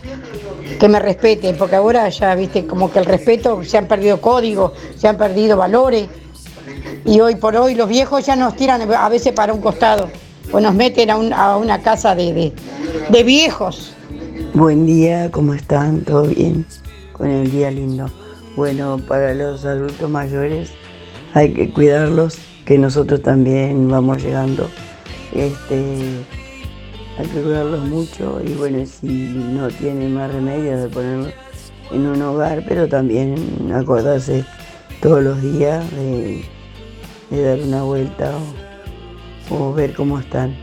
que 0.80 0.88
me 0.88 1.00
respeten, 1.00 1.56
porque 1.58 1.76
ahora 1.76 2.08
ya 2.10 2.34
viste 2.36 2.66
como 2.66 2.92
que 2.92 3.00
el 3.00 3.06
respeto, 3.06 3.64
se 3.64 3.78
han 3.78 3.88
perdido 3.88 4.20
códigos, 4.22 4.72
se 4.98 5.08
han 5.08 5.18
perdido 5.18 5.58
valores. 5.58 6.08
Y 7.06 7.20
hoy 7.20 7.36
por 7.36 7.56
hoy 7.56 7.76
los 7.76 7.90
viejos 7.90 8.26
ya 8.26 8.36
nos 8.36 8.56
tiran 8.56 8.82
a 8.94 9.10
veces 9.10 9.34
para 9.34 9.54
un 9.54 9.62
costado 9.62 10.10
o 10.52 10.60
nos 10.60 10.74
meten 10.74 11.10
a, 11.10 11.18
un- 11.18 11.34
a 11.34 11.58
una 11.58 11.82
casa 11.82 12.16
de, 12.16 12.34
de- 12.34 12.54
de 13.10 13.24
viejos. 13.24 13.94
Buen 14.54 14.86
día, 14.86 15.30
¿cómo 15.32 15.54
están? 15.54 16.02
¿Todo 16.02 16.24
bien? 16.24 16.66
Con 17.12 17.28
el 17.30 17.52
día 17.52 17.70
lindo. 17.72 18.10
Bueno, 18.56 19.00
para 19.08 19.34
los 19.34 19.66
adultos 19.66 20.10
mayores 20.10 20.72
hay 21.34 21.54
que 21.54 21.72
cuidarlos, 21.72 22.38
que 22.66 22.78
nosotros 22.78 23.22
también 23.22 23.90
vamos 23.90 24.24
llegando. 24.24 24.70
Este, 25.34 26.26
hay 27.18 27.28
que 27.28 27.42
cuidarlos 27.42 27.88
mucho 27.88 28.42
y 28.46 28.54
bueno, 28.54 28.86
si 28.86 29.08
no 29.08 29.68
tienen 29.68 30.14
más 30.14 30.32
remedio 30.32 30.78
de 30.82 30.90
ponerlos 30.90 31.34
en 31.92 32.06
un 32.08 32.22
hogar, 32.22 32.64
pero 32.68 32.88
también 32.88 33.36
acordarse 33.74 34.46
todos 35.02 35.24
los 35.24 35.42
días 35.42 35.84
de, 35.92 36.44
dar 37.32 37.60
una 37.60 37.84
vuelta 37.84 38.32
o, 39.50 39.56
o 39.70 39.74
ver 39.74 39.94
cómo 39.94 40.20
están. 40.20 40.56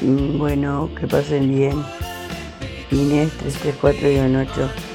Mm, 0.00 0.38
Bueno, 0.38 0.90
que 0.98 1.06
pasen 1.06 1.48
bien. 1.48 1.84
Inés 2.90 3.30
334-8. 3.72 4.87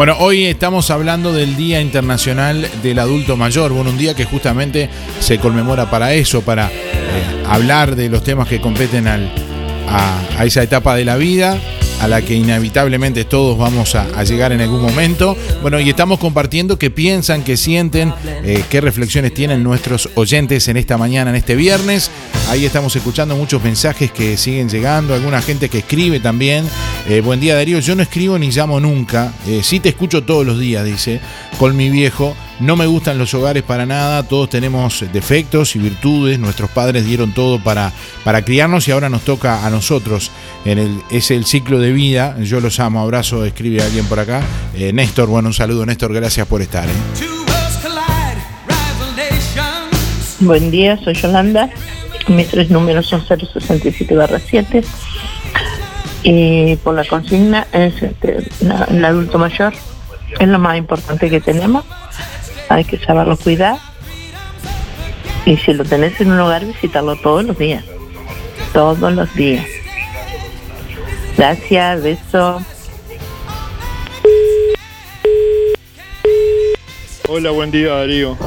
Bueno, 0.00 0.16
hoy 0.18 0.46
estamos 0.46 0.90
hablando 0.90 1.30
del 1.34 1.56
Día 1.56 1.78
Internacional 1.82 2.66
del 2.82 2.98
Adulto 3.00 3.36
Mayor, 3.36 3.70
bueno, 3.70 3.90
un 3.90 3.98
día 3.98 4.14
que 4.14 4.24
justamente 4.24 4.88
se 5.20 5.36
conmemora 5.36 5.90
para 5.90 6.14
eso, 6.14 6.40
para 6.40 6.68
eh, 6.68 7.44
hablar 7.46 7.96
de 7.96 8.08
los 8.08 8.24
temas 8.24 8.48
que 8.48 8.62
competen 8.62 9.06
al- 9.06 9.30
a, 9.90 10.18
a 10.38 10.46
esa 10.46 10.62
etapa 10.62 10.96
de 10.96 11.04
la 11.04 11.16
vida, 11.16 11.58
a 12.00 12.08
la 12.08 12.22
que 12.22 12.34
inevitablemente 12.34 13.24
todos 13.24 13.58
vamos 13.58 13.94
a, 13.94 14.24
llegar 14.24 14.52
en 14.52 14.60
algún 14.60 14.82
momento. 14.82 15.36
Bueno, 15.62 15.80
y 15.80 15.88
estamos 15.90 16.18
compartiendo 16.18 16.78
qué 16.78 16.90
piensan, 16.90 17.42
qué 17.42 17.56
sienten, 17.56 18.12
eh, 18.44 18.62
qué 18.70 18.80
reflexiones 18.80 19.34
tienen 19.34 19.62
nuestros 19.62 20.08
oyentes 20.14 20.68
en 20.68 20.76
esta 20.76 20.96
mañana, 20.96 21.30
en 21.30 21.36
este 21.36 21.56
viernes. 21.56 22.10
Ahí 22.48 22.64
estamos 22.64 22.94
escuchando 22.96 23.36
muchos 23.36 23.62
mensajes 23.62 24.10
que 24.10 24.36
siguen 24.36 24.68
llegando, 24.68 25.14
alguna 25.14 25.42
gente 25.42 25.68
que 25.68 25.78
escribe 25.78 26.20
también. 26.20 26.64
Eh, 27.08 27.20
buen 27.20 27.40
día 27.40 27.54
Darío, 27.54 27.78
yo 27.80 27.94
no 27.94 28.02
escribo 28.02 28.38
ni 28.38 28.50
llamo 28.50 28.80
nunca, 28.80 29.32
eh, 29.46 29.60
sí 29.62 29.80
te 29.80 29.90
escucho 29.90 30.22
todos 30.24 30.46
los 30.46 30.58
días, 30.58 30.84
dice, 30.84 31.20
con 31.58 31.76
mi 31.76 31.90
viejo. 31.90 32.34
No 32.60 32.76
me 32.76 32.84
gustan 32.86 33.16
los 33.16 33.32
hogares 33.32 33.62
para 33.62 33.86
nada, 33.86 34.22
todos 34.22 34.50
tenemos 34.50 35.02
defectos 35.14 35.74
y 35.76 35.78
virtudes, 35.78 36.38
nuestros 36.38 36.68
padres 36.70 37.06
dieron 37.06 37.32
todo 37.32 37.58
para, 37.58 37.90
para 38.22 38.42
criarnos 38.44 38.86
y 38.86 38.90
ahora 38.90 39.08
nos 39.08 39.22
toca 39.22 39.66
a 39.66 39.70
nosotros. 39.70 40.30
En 40.66 40.78
el, 40.78 41.00
es 41.10 41.30
el 41.30 41.46
ciclo 41.46 41.78
de 41.78 41.90
vida, 41.92 42.36
yo 42.40 42.60
los 42.60 42.78
amo, 42.78 43.00
abrazo, 43.00 43.46
escribe 43.46 43.82
alguien 43.82 44.04
por 44.04 44.20
acá. 44.20 44.42
Eh, 44.74 44.92
Néstor, 44.92 45.28
bueno, 45.28 45.48
un 45.48 45.54
saludo 45.54 45.86
Néstor, 45.86 46.12
gracias 46.12 46.46
por 46.46 46.60
estar. 46.60 46.86
¿eh? 46.86 46.92
Buen 50.40 50.70
día, 50.70 50.98
soy 51.02 51.14
Yolanda. 51.14 51.70
Mis 52.28 52.48
tres 52.48 52.68
números 52.68 53.06
son 53.06 53.24
067-7. 53.24 54.84
Y 56.22 56.76
por 56.76 56.94
la 56.94 57.06
consigna 57.06 57.66
es 57.72 58.02
este, 58.02 58.46
el 58.88 59.04
adulto 59.04 59.38
mayor. 59.38 59.72
Es 60.38 60.46
lo 60.46 60.58
más 60.58 60.76
importante 60.76 61.30
que 61.30 61.40
tenemos. 61.40 61.84
Hay 62.70 62.84
que 62.84 62.98
saberlo 62.98 63.36
cuidar. 63.36 63.78
Y 65.44 65.56
si 65.56 65.74
lo 65.74 65.84
tenés 65.84 66.20
en 66.20 66.30
un 66.30 66.38
hogar, 66.38 66.64
visitarlo 66.64 67.16
todos 67.16 67.44
los 67.44 67.58
días. 67.58 67.84
Todos 68.72 69.12
los 69.12 69.34
días. 69.34 69.66
Gracias, 71.36 72.00
beso. 72.00 72.62
Hola, 77.28 77.50
buen 77.50 77.72
día 77.72 77.88
Darío. 77.88 78.38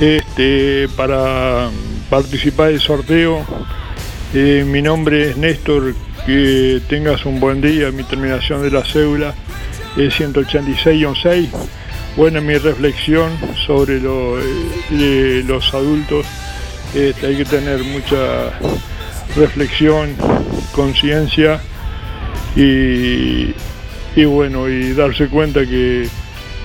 Este, 0.00 0.88
para 0.96 1.68
participar 2.08 2.68
del 2.68 2.80
sorteo, 2.80 3.44
eh, 4.32 4.64
mi 4.64 4.80
nombre 4.80 5.30
es 5.30 5.36
Néstor, 5.36 5.92
que 6.24 6.80
tengas 6.88 7.26
un 7.26 7.40
buen 7.40 7.60
día, 7.60 7.90
mi 7.90 8.04
terminación 8.04 8.62
de 8.62 8.70
la 8.70 8.84
cédula 8.84 9.34
es 9.96 10.14
186-6. 10.20 11.48
Bueno, 12.16 12.40
mi 12.40 12.56
reflexión 12.56 13.30
sobre 13.66 13.98
eh, 13.98 15.44
los 15.46 15.74
adultos, 15.74 16.24
este, 16.94 17.26
hay 17.26 17.36
que 17.36 17.44
tener 17.44 17.84
mucha 17.84 18.58
reflexión, 19.36 20.16
conciencia 20.72 21.60
y, 22.56 23.54
y 24.16 24.24
bueno, 24.24 24.66
y 24.66 24.94
darse 24.94 25.28
cuenta 25.28 25.60
que, 25.66 26.08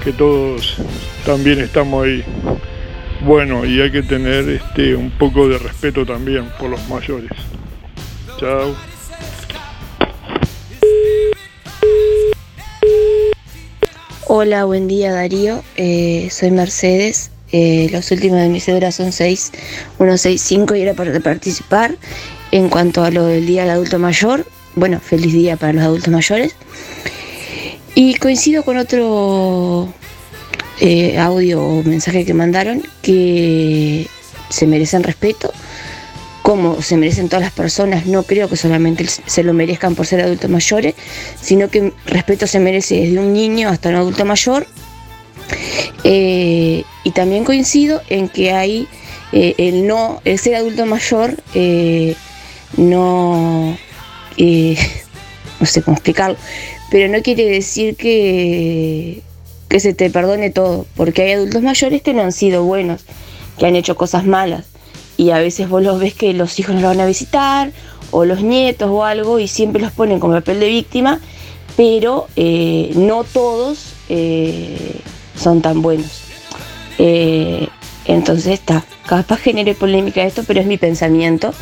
que 0.05 0.13
todos 0.13 0.77
también 1.25 1.59
estamos 1.59 2.05
ahí. 2.05 2.23
Bueno, 3.25 3.65
y 3.65 3.81
hay 3.81 3.91
que 3.91 4.03
tener 4.03 4.47
este 4.47 4.95
un 4.95 5.11
poco 5.11 5.49
de 5.49 5.57
respeto 5.57 6.05
también 6.05 6.45
por 6.57 6.69
los 6.69 6.87
mayores. 6.87 7.31
Chao. 8.39 8.73
Hola, 14.33 14.63
buen 14.63 14.87
día 14.87 15.11
Darío, 15.11 15.61
Eh, 15.75 16.29
soy 16.31 16.51
Mercedes. 16.51 17.31
Eh, 17.51 17.89
los 17.91 18.11
últimos 18.11 18.39
de 18.39 18.47
mis 18.47 18.63
cédulas 18.63 18.95
son 18.95 19.11
6, 19.11 19.51
165 19.97 20.73
y 20.73 20.81
era 20.83 20.93
para 20.93 21.19
participar. 21.19 21.97
En 22.53 22.69
cuanto 22.69 23.03
a 23.03 23.11
lo 23.11 23.25
del 23.25 23.45
Día 23.45 23.63
del 23.63 23.71
Adulto 23.71 23.99
Mayor, 23.99 24.45
bueno, 24.75 25.01
feliz 25.01 25.33
día 25.33 25.57
para 25.57 25.73
los 25.73 25.83
adultos 25.83 26.13
mayores. 26.13 26.55
Y 27.93 28.15
coincido 28.15 28.63
con 28.63 28.77
otro 28.77 29.93
eh, 30.79 31.19
audio 31.19 31.61
o 31.61 31.83
mensaje 31.83 32.23
que 32.23 32.33
mandaron 32.33 32.83
que 33.01 34.07
se 34.47 34.65
merecen 34.65 35.03
respeto, 35.03 35.51
como 36.51 36.81
se 36.81 36.97
merecen 36.97 37.29
todas 37.29 37.43
las 37.43 37.53
personas. 37.53 38.07
No 38.07 38.23
creo 38.23 38.49
que 38.49 38.57
solamente 38.57 39.05
se 39.07 39.41
lo 39.41 39.53
merezcan 39.53 39.95
por 39.95 40.05
ser 40.05 40.19
adultos 40.19 40.49
mayores, 40.49 40.95
sino 41.39 41.69
que 41.69 41.93
respeto 42.05 42.45
se 42.45 42.59
merece 42.59 42.95
desde 42.95 43.19
un 43.19 43.31
niño 43.31 43.69
hasta 43.69 43.87
un 43.87 43.95
adulto 43.95 44.25
mayor. 44.25 44.67
Eh, 46.03 46.83
y 47.05 47.11
también 47.11 47.45
coincido 47.45 48.01
en 48.09 48.27
que 48.27 48.51
hay 48.51 48.89
eh, 49.31 49.55
el 49.59 49.87
no, 49.87 50.21
el 50.25 50.39
ser 50.39 50.55
adulto 50.55 50.85
mayor 50.85 51.41
eh, 51.53 52.15
no, 52.75 53.77
no 54.37 55.65
sé 55.65 55.81
cómo 55.83 55.95
explicarlo, 55.95 56.35
pero 56.89 57.07
no 57.07 57.21
quiere 57.21 57.45
decir 57.45 57.95
que, 57.95 59.21
que 59.69 59.79
se 59.79 59.93
te 59.93 60.09
perdone 60.09 60.49
todo, 60.49 60.85
porque 60.97 61.21
hay 61.21 61.31
adultos 61.31 61.61
mayores 61.61 62.01
que 62.01 62.13
no 62.13 62.23
han 62.23 62.33
sido 62.33 62.65
buenos, 62.65 63.05
que 63.57 63.67
han 63.67 63.77
hecho 63.77 63.95
cosas 63.95 64.25
malas, 64.25 64.70
y 65.21 65.29
a 65.29 65.37
veces 65.37 65.69
vos 65.69 65.83
los 65.83 65.99
ves 65.99 66.15
que 66.15 66.33
los 66.33 66.59
hijos 66.59 66.73
no 66.73 66.81
los 66.81 66.89
van 66.97 67.01
a 67.01 67.05
visitar, 67.05 67.71
o 68.09 68.25
los 68.25 68.41
nietos 68.41 68.89
o 68.89 69.05
algo, 69.05 69.37
y 69.37 69.47
siempre 69.47 69.79
los 69.79 69.91
ponen 69.91 70.19
con 70.19 70.31
papel 70.31 70.59
de 70.59 70.67
víctima, 70.67 71.19
pero 71.77 72.27
eh, 72.35 72.91
no 72.95 73.23
todos 73.23 73.93
eh, 74.09 74.99
son 75.37 75.61
tan 75.61 75.83
buenos. 75.83 76.23
Eh, 76.97 77.67
entonces 78.05 78.47
está, 78.47 78.83
capaz 79.05 79.37
genere 79.37 79.75
polémica 79.75 80.23
esto, 80.23 80.41
pero 80.47 80.59
es 80.59 80.65
mi 80.65 80.79
pensamiento. 80.79 81.53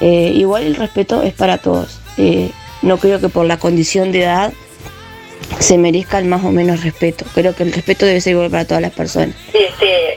Igual 0.00 0.64
el 0.64 0.74
respeto 0.74 1.22
es 1.22 1.34
para 1.34 1.58
todos. 1.58 2.00
No 2.82 2.96
creo 2.96 3.20
que 3.20 3.28
por 3.28 3.46
la 3.46 3.58
condición 3.58 4.10
de 4.10 4.22
edad 4.24 4.52
se 5.58 5.78
merezca 5.78 6.18
el 6.18 6.26
más 6.26 6.44
o 6.44 6.50
menos 6.50 6.82
respeto. 6.82 7.24
Creo 7.34 7.54
que 7.54 7.62
el 7.64 7.72
respeto 7.72 8.06
debe 8.06 8.20
ser 8.20 8.32
igual 8.32 8.50
para 8.50 8.64
todas 8.64 8.82
las 8.82 8.92
personas. 8.92 9.34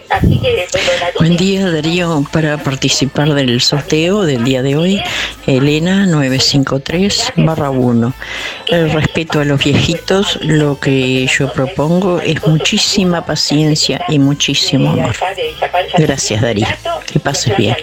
así 0.09 0.39
que, 0.39 0.67
Buen 1.17 1.37
día 1.37 1.69
Darío, 1.69 2.23
para 2.31 2.57
participar 2.57 3.33
del 3.33 3.61
sorteo 3.61 4.23
del 4.23 4.43
día 4.43 4.61
de 4.61 4.75
hoy, 4.75 5.01
Elena 5.47 6.05
953 6.05 7.33
1. 7.37 8.13
El 8.67 8.91
respeto 8.91 9.39
a 9.39 9.45
los 9.45 9.63
viejitos, 9.63 10.39
lo 10.41 10.79
que 10.79 11.27
yo 11.27 11.51
propongo 11.53 12.19
es 12.19 12.45
muchísima 12.45 13.25
paciencia 13.25 14.03
y 14.09 14.19
muchísimo 14.19 14.91
amor. 14.91 15.15
Gracias 15.97 16.41
Darío, 16.41 16.67
que 17.11 17.19
pases 17.19 17.55
bien. 17.57 17.75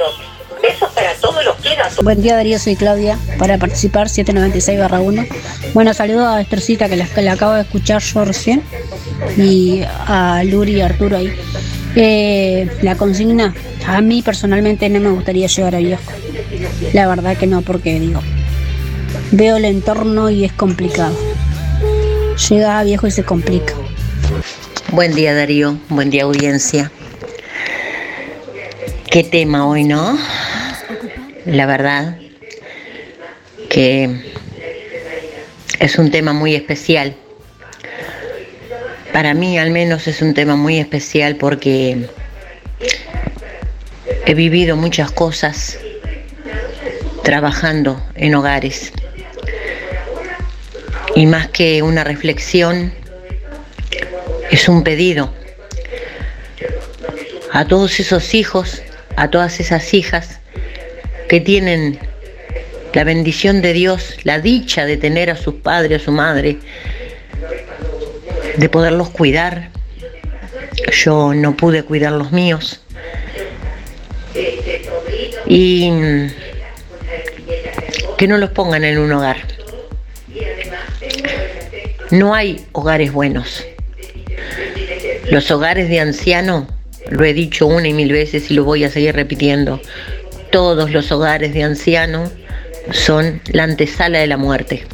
Todos 1.21 1.45
los 1.45 1.57
que 1.57 1.73
eran. 1.73 1.91
Buen 2.03 2.23
día 2.23 2.37
Darío, 2.37 2.59
soy 2.59 2.77
Claudia, 2.77 3.19
para 3.39 3.59
participar 3.59 4.09
796-1. 4.09 5.27
Bueno, 5.75 5.95
saludo 5.95 6.29
a 6.29 6.41
Estercita 6.41 6.89
que 6.89 6.97
la, 6.97 7.07
que 7.07 7.23
la 7.23 7.33
acabo 7.33 7.55
de 7.55 7.63
escuchar 7.63 8.03
yo 8.03 8.25
recién 8.25 8.63
y 9.37 9.83
a 9.85 10.43
Luri 10.45 10.77
y 10.77 10.81
Arturo 10.81 11.17
ahí. 11.17 11.33
Eh, 11.97 12.69
la 12.83 12.97
consigna, 12.97 13.55
a 13.87 14.01
mí 14.01 14.23
personalmente 14.23 14.89
no 14.89 15.01
me 15.01 15.11
gustaría 15.11 15.47
llegar 15.47 15.75
a 15.75 15.79
viejo. 15.79 16.03
La 16.93 17.09
verdad 17.09 17.37
que 17.37 17.47
no, 17.47 17.63
porque 17.63 17.99
digo, 17.99 18.21
veo 19.33 19.57
el 19.57 19.65
entorno 19.65 20.31
y 20.31 20.45
es 20.45 20.53
complicado. 20.53 21.17
Llega 22.49 22.79
a 22.79 22.85
viejo 22.85 23.07
y 23.07 23.11
se 23.11 23.25
complica. 23.25 23.75
Buen 24.93 25.15
día 25.15 25.35
Darío, 25.35 25.77
buen 25.89 26.11
día 26.11 26.25
audiencia. 26.25 26.93
Qué 29.11 29.25
tema 29.25 29.67
hoy, 29.67 29.85
¿no? 29.85 30.19
La 31.47 31.67
verdad 31.67 32.19
que 33.71 34.11
es 35.81 35.99
un 35.99 36.11
tema 36.11 36.33
muy 36.33 36.55
especial 36.55 37.15
para 39.19 39.35
mí 39.35 39.59
al 39.59 39.73
menos 39.73 40.07
es 40.07 40.23
un 40.23 40.33
tema 40.33 40.55
muy 40.55 40.79
especial 40.79 41.35
porque 41.35 42.09
he 44.27 44.35
vivido 44.35 44.77
muchas 44.77 45.11
cosas 45.11 45.77
trabajando 47.25 48.01
en 48.15 48.37
hogares. 48.37 48.93
Y 51.17 51.27
más 51.27 51.49
que 51.49 51.83
una 51.83 52.05
reflexión, 52.05 52.93
es 54.53 54.69
un 54.69 54.85
pedido 54.85 55.35
a 57.53 57.65
todos 57.65 57.99
esos 57.99 58.35
hijos, 58.35 58.83
a 59.17 59.31
todas 59.31 59.59
esas 59.59 59.95
hijas 59.95 60.38
que 61.29 61.41
tienen 61.41 61.99
la 62.95 63.05
bendición 63.05 63.61
de 63.63 63.73
Dios, 63.73 64.17
la 64.25 64.41
dicha 64.41 64.87
de 64.87 64.97
tener 64.97 65.31
a 65.31 65.37
sus 65.37 65.55
padres, 65.55 66.03
a 66.03 66.05
su 66.05 66.13
madre, 66.13 66.59
de 68.57 68.69
poderlos 68.69 69.11
cuidar. 69.11 69.71
Yo 70.93 71.35
no 71.35 71.57
pude 71.57 71.83
cuidar 71.83 72.13
los 72.13 72.33
míos. 72.33 72.81
Y 75.47 75.91
que 78.17 78.27
no 78.27 78.39
los 78.39 78.51
pongan 78.51 78.85
en 78.85 78.99
un 78.99 79.13
hogar. 79.13 79.37
No 82.11 82.35
hay 82.35 82.67
hogares 82.73 83.13
buenos. 83.13 83.65
Los 85.31 85.51
hogares 85.51 85.89
de 85.89 86.01
ancianos, 86.01 86.65
lo 87.11 87.25
he 87.25 87.35
dicho 87.35 87.67
una 87.67 87.87
y 87.89 87.93
mil 87.93 88.13
veces 88.13 88.51
y 88.51 88.55
lo 88.55 88.65
voy 88.65 88.85
a 88.85 88.91
seguir 88.91 89.15
repitiendo, 89.15 89.81
todos 90.51 90.91
los 90.91 91.11
hogares 91.13 91.53
de 91.55 91.63
ancianos 91.63 92.31
son 92.93 93.41
la 93.47 93.65
antesala 93.65 94.19
de 94.19 94.27
la 94.27 94.37
muerte. 94.37 94.85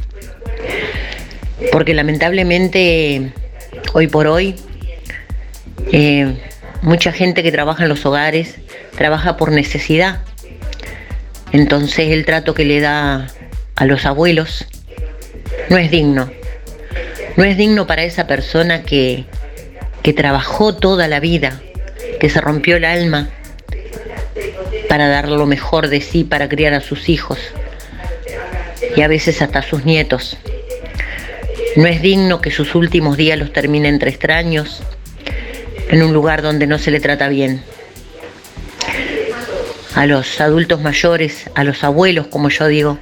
Porque 1.72 1.94
lamentablemente, 1.94 3.32
hoy 3.93 4.06
por 4.06 4.26
hoy, 4.26 4.56
eh, 5.93 6.36
mucha 6.82 7.12
gente 7.12 7.43
que 7.43 7.52
trabaja 7.52 7.85
en 7.85 7.89
los 7.89 8.05
hogares 8.05 8.56
trabaja 8.97 9.36
por 9.36 9.52
necesidad. 9.52 10.20
Entonces 11.52 12.10
el 12.10 12.24
trato 12.24 12.55
que 12.55 12.64
le 12.64 12.81
da 12.81 13.28
a 13.76 13.85
los 13.86 14.06
abuelos 14.06 14.66
no 15.70 15.78
es 15.78 15.90
digno. 15.90 16.31
No 17.36 17.44
es 17.44 17.56
digno 17.56 17.86
para 17.86 18.05
esa 18.05 18.26
persona 18.26 18.82
que, 18.82 19.24
que 20.02 20.12
trabajó 20.12 20.74
toda 20.74 21.09
la 21.09 21.20
vida, 21.20 21.60
que 22.20 22.28
se 22.28 22.40
rompió 22.40 22.76
el 22.76 22.85
alma 22.85 23.31
para 24.94 25.08
dar 25.08 25.28
lo 25.28 25.44
mejor 25.44 25.88
de 25.88 26.00
sí, 26.00 26.22
para 26.22 26.48
criar 26.48 26.72
a 26.72 26.80
sus 26.80 27.08
hijos 27.08 27.36
y 28.96 29.00
a 29.00 29.08
veces 29.08 29.42
hasta 29.42 29.58
a 29.58 29.62
sus 29.62 29.84
nietos. 29.84 30.36
No 31.74 31.86
es 31.86 32.00
digno 32.00 32.40
que 32.40 32.52
sus 32.52 32.76
últimos 32.76 33.16
días 33.16 33.36
los 33.36 33.52
termine 33.52 33.88
entre 33.88 34.10
extraños, 34.10 34.84
en 35.88 36.00
un 36.00 36.12
lugar 36.12 36.42
donde 36.42 36.68
no 36.68 36.78
se 36.78 36.92
le 36.92 37.00
trata 37.00 37.26
bien. 37.26 37.60
A 39.96 40.06
los 40.06 40.40
adultos 40.40 40.80
mayores, 40.80 41.50
a 41.56 41.64
los 41.64 41.82
abuelos, 41.82 42.28
como 42.28 42.48
yo 42.48 42.68
digo, 42.68 43.00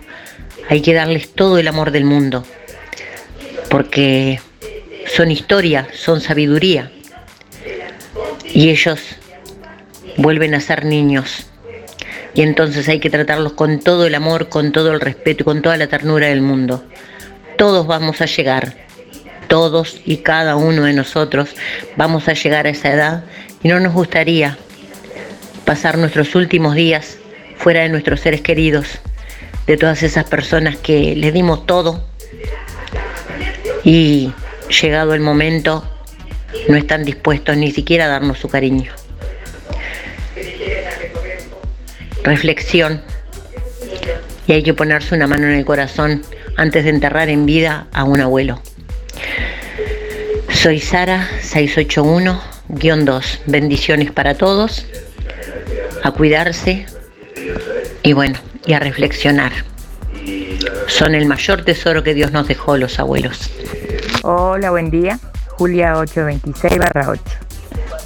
hay 0.70 0.80
que 0.80 0.94
darles 0.94 1.34
todo 1.34 1.58
el 1.58 1.68
amor 1.68 1.90
del 1.90 2.06
mundo, 2.06 2.46
porque 3.68 4.40
son 5.14 5.30
historia, 5.30 5.88
son 5.92 6.22
sabiduría, 6.22 6.90
y 8.50 8.70
ellos 8.70 8.98
vuelven 10.16 10.54
a 10.54 10.60
ser 10.60 10.86
niños. 10.86 11.48
Y 12.34 12.42
entonces 12.42 12.88
hay 12.88 12.98
que 12.98 13.10
tratarlos 13.10 13.52
con 13.52 13.80
todo 13.80 14.06
el 14.06 14.14
amor, 14.14 14.48
con 14.48 14.72
todo 14.72 14.92
el 14.92 15.00
respeto 15.00 15.42
y 15.42 15.44
con 15.44 15.62
toda 15.62 15.76
la 15.76 15.86
ternura 15.86 16.28
del 16.28 16.40
mundo. 16.40 16.84
Todos 17.58 17.86
vamos 17.86 18.20
a 18.20 18.26
llegar, 18.26 18.74
todos 19.48 20.00
y 20.06 20.18
cada 20.18 20.56
uno 20.56 20.84
de 20.84 20.94
nosotros 20.94 21.50
vamos 21.96 22.28
a 22.28 22.32
llegar 22.32 22.66
a 22.66 22.70
esa 22.70 22.92
edad 22.92 23.24
y 23.62 23.68
no 23.68 23.80
nos 23.80 23.92
gustaría 23.92 24.56
pasar 25.64 25.98
nuestros 25.98 26.34
últimos 26.34 26.74
días 26.74 27.18
fuera 27.56 27.82
de 27.82 27.88
nuestros 27.88 28.20
seres 28.20 28.40
queridos, 28.40 28.86
de 29.66 29.76
todas 29.76 30.02
esas 30.02 30.24
personas 30.24 30.76
que 30.76 31.14
les 31.14 31.32
dimos 31.32 31.66
todo 31.66 32.04
y 33.84 34.32
llegado 34.80 35.14
el 35.14 35.20
momento 35.20 35.84
no 36.68 36.76
están 36.76 37.04
dispuestos 37.04 37.56
ni 37.56 37.70
siquiera 37.70 38.06
a 38.06 38.08
darnos 38.08 38.38
su 38.38 38.48
cariño. 38.48 38.92
Reflexión. 42.22 43.02
Y 44.46 44.52
hay 44.52 44.62
que 44.62 44.74
ponerse 44.74 45.14
una 45.14 45.26
mano 45.26 45.46
en 45.46 45.54
el 45.54 45.64
corazón 45.64 46.22
antes 46.56 46.84
de 46.84 46.90
enterrar 46.90 47.28
en 47.28 47.46
vida 47.46 47.86
a 47.92 48.04
un 48.04 48.20
abuelo. 48.20 48.60
Soy 50.50 50.80
Sara 50.80 51.28
681-2. 51.40 53.40
Bendiciones 53.46 54.12
para 54.12 54.36
todos. 54.36 54.86
A 56.04 56.10
cuidarse 56.12 56.86
y 58.02 58.12
bueno, 58.12 58.38
y 58.66 58.72
a 58.72 58.80
reflexionar. 58.80 59.52
Son 60.88 61.14
el 61.14 61.26
mayor 61.26 61.64
tesoro 61.64 62.02
que 62.02 62.14
Dios 62.14 62.32
nos 62.32 62.48
dejó 62.48 62.76
los 62.76 62.98
abuelos. 62.98 63.50
Hola, 64.22 64.70
buen 64.70 64.90
día. 64.90 65.18
Julia 65.48 65.98
826 65.98 66.78
barra 66.78 67.10
8. 67.10 67.22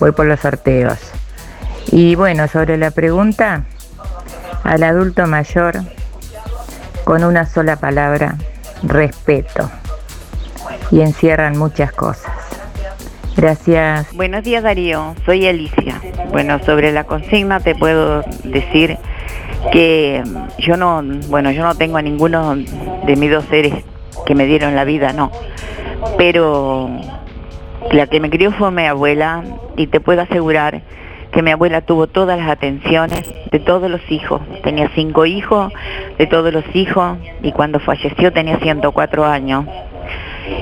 Voy 0.00 0.12
por 0.12 0.26
los 0.26 0.40
sorteos. 0.40 0.98
Y 1.92 2.14
bueno, 2.14 2.48
sobre 2.48 2.76
la 2.76 2.90
pregunta, 2.90 3.64
al 4.64 4.82
adulto 4.82 5.26
mayor, 5.26 5.82
con 7.04 7.24
una 7.24 7.46
sola 7.46 7.76
palabra, 7.76 8.36
respeto. 8.82 9.70
Y 10.90 11.00
encierran 11.00 11.58
muchas 11.58 11.92
cosas. 11.92 12.32
Gracias. 13.36 14.14
Buenos 14.14 14.44
días 14.44 14.62
Darío, 14.62 15.14
soy 15.26 15.46
Alicia. 15.46 16.00
Bueno, 16.30 16.58
sobre 16.64 16.90
la 16.92 17.04
consigna 17.04 17.60
te 17.60 17.74
puedo 17.74 18.22
decir 18.44 18.96
que 19.72 20.22
yo 20.58 20.76
no, 20.76 21.02
bueno, 21.28 21.50
yo 21.50 21.62
no 21.62 21.74
tengo 21.74 21.98
a 21.98 22.02
ninguno 22.02 22.56
de 22.56 23.16
mis 23.16 23.30
dos 23.30 23.44
seres 23.46 23.84
que 24.24 24.34
me 24.34 24.46
dieron 24.46 24.74
la 24.74 24.84
vida, 24.84 25.12
no. 25.12 25.30
Pero 26.16 26.88
la 27.92 28.06
que 28.06 28.20
me 28.20 28.30
crió 28.30 28.52
fue 28.52 28.70
mi 28.70 28.86
abuela 28.86 29.44
y 29.76 29.86
te 29.86 30.00
puedo 30.00 30.22
asegurar 30.22 30.82
que 31.36 31.42
mi 31.42 31.50
abuela 31.50 31.82
tuvo 31.82 32.06
todas 32.06 32.38
las 32.38 32.48
atenciones 32.48 33.30
de 33.50 33.60
todos 33.60 33.90
los 33.90 34.00
hijos. 34.10 34.40
Tenía 34.62 34.90
cinco 34.94 35.26
hijos, 35.26 35.70
de 36.16 36.26
todos 36.26 36.50
los 36.50 36.64
hijos, 36.74 37.18
y 37.42 37.52
cuando 37.52 37.78
falleció 37.78 38.32
tenía 38.32 38.56
104 38.56 39.26
años. 39.26 39.66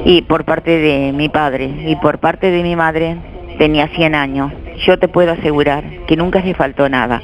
Y 0.05 0.23
por 0.23 0.45
parte 0.45 0.77
de 0.81 1.13
mi 1.13 1.29
padre 1.29 1.67
y 1.87 1.95
por 1.95 2.19
parte 2.19 2.51
de 2.51 2.65
mi 2.65 2.75
madre 2.75 3.17
tenía 3.57 3.87
100 3.87 4.17
años. 4.17 4.53
Yo 4.85 4.99
te 4.99 5.07
puedo 5.07 5.31
asegurar 5.31 5.85
que 6.09 6.17
nunca 6.17 6.41
le 6.41 6.55
faltó 6.55 6.89
nada. 6.89 7.23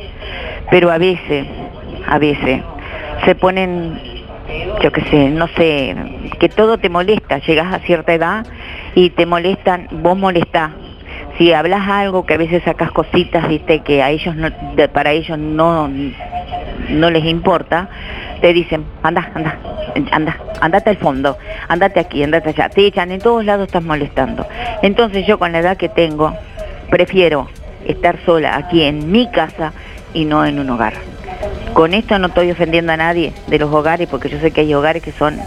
Pero 0.71 0.93
a 0.93 0.99
veces, 0.99 1.45
a 2.07 2.21
veces, 2.21 2.63
se 3.25 3.35
ponen, 3.35 3.99
yo 4.81 4.93
qué 4.93 5.01
sé, 5.11 5.29
no 5.29 5.49
sé, 5.57 5.97
que 6.39 6.49
todo 6.49 6.79
te 6.79 6.89
molesta. 6.89 7.39
Llegas 7.39 7.75
a 7.75 7.81
cierta 7.81 8.15
edad 8.15 8.47
y 8.95 9.11
te 9.11 9.27
molestan, 9.27 9.89
vos 9.91 10.17
molestás. 10.17 10.71
Si 11.41 11.55
hablas 11.55 11.89
algo 11.89 12.27
que 12.27 12.35
a 12.35 12.37
veces 12.37 12.63
sacas 12.65 12.93
cositas, 12.93 13.49
viste, 13.49 13.81
que 13.81 14.03
a 14.03 14.11
ellos 14.11 14.37
no, 14.37 14.51
para 14.93 15.13
ellos 15.13 15.39
no, 15.39 15.89
no 16.91 17.11
les 17.11 17.25
importa, 17.25 17.89
te 18.43 18.53
dicen, 18.53 18.85
anda, 19.03 19.31
anda, 19.35 19.59
anda, 20.11 20.37
andate 20.61 20.91
al 20.91 20.99
fondo, 20.99 21.39
andate 21.67 21.99
aquí, 21.99 22.23
andate 22.23 22.51
allá, 22.51 22.69
te 22.69 22.85
echan, 22.85 23.11
en 23.11 23.21
todos 23.21 23.43
lados 23.43 23.69
estás 23.69 23.83
molestando. 23.83 24.47
Entonces 24.83 25.27
yo 25.27 25.39
con 25.39 25.53
la 25.53 25.61
edad 25.61 25.79
que 25.79 25.89
tengo, 25.89 26.37
prefiero 26.91 27.49
estar 27.87 28.19
sola 28.27 28.59
aquí 28.59 28.83
en 28.83 29.11
mi 29.11 29.31
casa 29.31 29.73
y 30.13 30.27
no 30.27 30.45
en 30.45 30.59
un 30.59 30.69
hogar. 30.69 30.93
Con 31.73 31.95
esto 31.95 32.19
no 32.19 32.27
estoy 32.27 32.51
ofendiendo 32.51 32.93
a 32.93 32.99
nadie 32.99 33.33
de 33.47 33.59
los 33.59 33.73
hogares, 33.73 34.09
porque 34.11 34.29
yo 34.29 34.39
sé 34.41 34.51
que 34.51 34.61
hay 34.61 34.75
hogares 34.75 35.03
que 35.03 35.13
son 35.13 35.39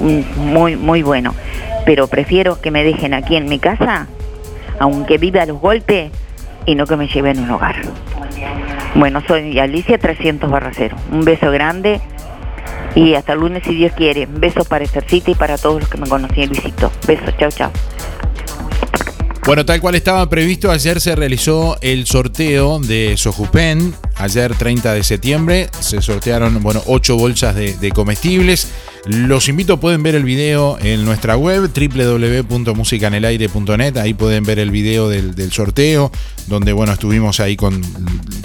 muy, 0.00 0.74
muy 0.74 1.04
buenos, 1.04 1.36
pero 1.86 2.08
prefiero 2.08 2.60
que 2.60 2.72
me 2.72 2.82
dejen 2.82 3.14
aquí 3.14 3.36
en 3.36 3.48
mi 3.48 3.60
casa, 3.60 4.08
aunque 4.78 5.18
viva 5.18 5.44
los 5.46 5.60
golpes, 5.60 6.10
y 6.66 6.74
no 6.74 6.86
que 6.86 6.96
me 6.96 7.08
lleven 7.08 7.38
a 7.38 7.42
un 7.42 7.50
hogar. 7.50 7.76
Bueno, 8.94 9.22
soy 9.26 9.58
Alicia 9.58 9.98
300 9.98 10.50
Barracero. 10.50 10.96
Un 11.10 11.24
beso 11.24 11.50
grande 11.50 12.00
y 12.94 13.14
hasta 13.14 13.32
el 13.32 13.40
lunes 13.40 13.62
si 13.64 13.74
Dios 13.74 13.92
quiere. 13.96 14.26
Besos 14.26 14.66
para 14.68 14.84
Estercita 14.84 15.30
y 15.30 15.34
para 15.34 15.56
todos 15.56 15.80
los 15.80 15.88
que 15.88 15.98
me 15.98 16.08
conocían, 16.08 16.48
Luisito. 16.50 16.90
Besos, 17.06 17.34
chao, 17.38 17.50
chao. 17.50 17.70
Bueno, 19.44 19.64
tal 19.64 19.80
cual 19.80 19.96
estaba 19.96 20.28
previsto, 20.28 20.70
ayer 20.70 21.00
se 21.00 21.16
realizó 21.16 21.76
el 21.80 22.06
sorteo 22.06 22.78
de 22.78 23.16
Sojupen 23.16 23.92
ayer 24.22 24.54
30 24.54 24.94
de 24.94 25.02
septiembre. 25.02 25.68
Se 25.80 26.00
sortearon, 26.00 26.62
bueno, 26.62 26.82
8 26.86 27.16
bolsas 27.16 27.54
de, 27.54 27.92
comestibles. 27.92 28.68
Los 29.04 29.48
invito, 29.48 29.80
pueden 29.80 30.04
ver 30.04 30.14
el 30.14 30.22
video 30.22 30.78
en 30.80 31.04
nuestra 31.04 31.36
web 31.36 31.72
www.musicanelaire.net. 31.74 33.96
Ahí 33.96 34.14
pueden 34.14 34.44
ver 34.44 34.60
el 34.60 34.70
video 34.70 35.08
del, 35.08 35.52
sorteo, 35.52 36.12
donde 36.46 36.72
bueno, 36.72 36.92
estuvimos 36.92 37.40
ahí 37.40 37.56
con 37.56 37.82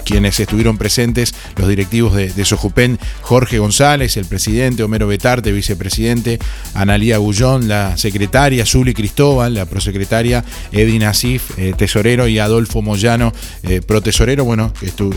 quienes 0.04 0.40
estuvieron 0.40 0.76
presentes, 0.76 1.32
los 1.56 1.68
directivos 1.68 2.16
de, 2.16 2.30
de 2.30 2.44
Sojupen, 2.44 2.98
Jorge 3.20 3.60
González, 3.60 4.16
el 4.16 4.24
presidente, 4.24 4.82
Homero 4.82 5.06
Betarte, 5.06 5.52
vicepresidente, 5.52 6.40
Analía 6.74 7.18
Gullón, 7.18 7.68
la 7.68 7.96
secretaria, 7.96 8.66
Zuli 8.66 8.94
Cristóbal, 8.94 9.54
la 9.54 9.66
prosecretaria, 9.66 10.44
Edina 10.72 11.10
Asif, 11.10 11.56
eh, 11.56 11.72
tesorero, 11.76 12.26
y 12.26 12.40
Adolfo 12.40 12.82
Moyano, 12.82 13.32
eh, 13.62 13.80
protesorero, 13.80 14.44
bueno, 14.44 14.72
estu 14.82 15.14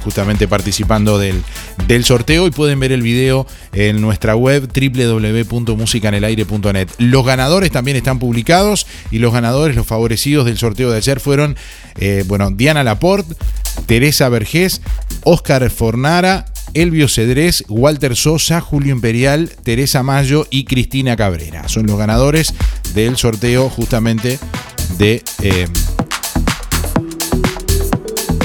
justamente 0.00 0.48
participando 0.48 1.18
del, 1.18 1.42
del 1.86 2.04
sorteo 2.04 2.46
y 2.46 2.50
pueden 2.50 2.80
ver 2.80 2.92
el 2.92 3.02
video 3.02 3.46
en 3.72 4.00
nuestra 4.00 4.34
web 4.36 4.70
www.musicanelaire.net. 4.72 6.88
Los 6.98 7.26
ganadores 7.26 7.70
también 7.70 7.96
están 7.96 8.18
publicados 8.18 8.86
y 9.10 9.18
los 9.18 9.32
ganadores, 9.32 9.76
los 9.76 9.86
favorecidos 9.86 10.46
del 10.46 10.58
sorteo 10.58 10.90
de 10.90 10.98
ayer 10.98 11.20
fueron, 11.20 11.56
eh, 11.96 12.24
bueno, 12.26 12.50
Diana 12.50 12.84
Laporte, 12.84 13.34
Teresa 13.86 14.28
Vergés, 14.28 14.82
Óscar 15.24 15.70
Fornara, 15.70 16.44
Elvio 16.74 17.08
Cedrés, 17.08 17.64
Walter 17.68 18.16
Sosa, 18.16 18.60
Julio 18.60 18.92
Imperial, 18.92 19.50
Teresa 19.62 20.02
Mayo 20.02 20.46
y 20.50 20.64
Cristina 20.64 21.16
Cabrera. 21.16 21.68
Son 21.68 21.86
los 21.86 21.98
ganadores 21.98 22.52
del 22.94 23.16
sorteo 23.16 23.70
justamente 23.70 24.38
de... 24.98 25.22
Eh, 25.42 25.66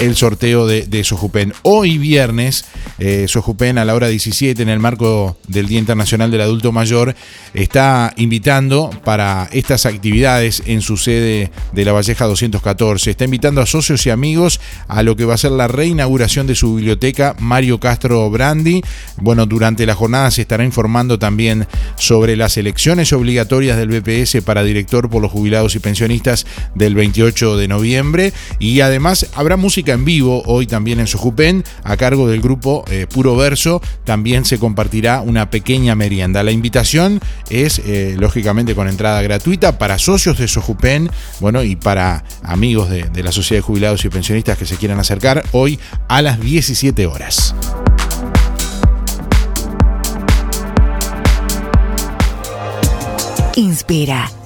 el 0.02 0.16
sorteo 0.16 0.66
de, 0.66 0.84
de 0.84 1.04
Sojupen. 1.04 1.54
Hoy 1.64 1.98
viernes, 1.98 2.66
eh, 3.00 3.26
Sojupen 3.28 3.78
a 3.78 3.86
la 3.86 3.96
hora 3.96 4.08
17, 4.08 4.62
en 4.62 4.70
el 4.70 4.80
marco 4.80 5.38
del 5.48 5.68
Día 5.68 5.80
Internacional 5.80 6.32
del 6.32 6.42
Adulto 6.42 6.72
Mayor, 6.72 7.16
está 7.54 8.14
invitando 8.16 8.92
para 9.04 9.50
estas 9.52 9.86
actividades 9.86 10.64
en 10.66 10.82
su 10.82 10.96
sede 10.96 11.52
de 11.74 11.86
la 11.86 11.92
Valleja 11.92 12.26
214. 12.26 13.12
Está 13.12 13.26
invitando 13.26 13.62
a 13.62 13.66
socios 13.66 14.06
y 14.06 14.10
amigos 14.10 14.62
a 14.88 15.04
lo 15.04 15.18
que 15.18 15.26
va 15.26 15.34
a 15.34 15.38
ser 15.38 15.52
la 15.52 15.68
reinauguración 15.68 16.48
de 16.48 16.56
su 16.56 16.76
biblioteca 16.76 17.36
Mario 17.40 17.80
Castro 17.80 18.30
Brandi. 18.30 18.82
Bueno, 19.18 19.46
durante 19.46 19.86
la 19.86 19.96
jornada 19.96 20.32
se 20.32 20.42
estará 20.42 20.64
informando 20.64 21.20
también 21.20 21.68
sobre 21.98 22.38
las 22.38 22.56
elecciones 22.56 23.12
obligatorias 23.12 23.78
del 23.78 23.90
BPS 23.90 24.42
para 24.46 24.64
director 24.64 25.10
por 25.10 25.22
los 25.22 25.32
jubilados 25.32 25.76
y 25.76 25.80
pensionistas 25.80 26.46
del 26.74 26.96
28 26.96 27.58
de 27.58 27.68
noviembre. 27.68 28.34
Y 28.60 28.80
además 28.80 29.28
habrá 29.36 29.58
música 29.58 29.89
en 29.94 30.06
vivo 30.06 30.44
hoy 30.46 30.68
también 30.68 31.00
en 31.00 31.08
Sojupen 31.08 31.64
a 31.84 31.98
cargo 31.98 32.28
del 32.28 32.42
grupo 32.42 32.86
eh, 32.90 33.08
Puro 33.12 33.36
Verso. 33.36 33.82
También 34.04 34.46
se 34.46 34.60
compartirá 34.60 35.22
una 35.22 35.50
pequeña 35.50 35.96
merienda. 35.96 36.44
La 36.44 36.52
invitación 36.52 37.20
es 37.50 37.80
eh, 37.80 38.16
lógicamente 38.18 38.76
con 38.76 38.88
entrada 38.88 39.22
gratuita 39.22 39.78
para 39.78 39.98
socios 40.00 40.38
de 40.38 40.48
Sojupen, 40.48 41.10
bueno, 41.40 41.64
y 41.64 41.76
para 41.76 42.24
amigos 42.44 42.90
de, 42.90 43.04
de 43.04 43.24
la 43.24 43.32
Sociedad 43.32 43.60
de 43.60 43.66
Jubilados 43.66 44.06
y 44.06 44.10
Pensionistas 44.10 44.58
que 44.58 44.66
se 44.66 44.78
quieran 44.78 45.00
acercar 45.00 45.44
hoy 45.52 45.80
a 46.08 46.22
las 46.22 46.40
17 46.40 47.06
horas. 47.08 47.56
Inspira. 53.56 54.39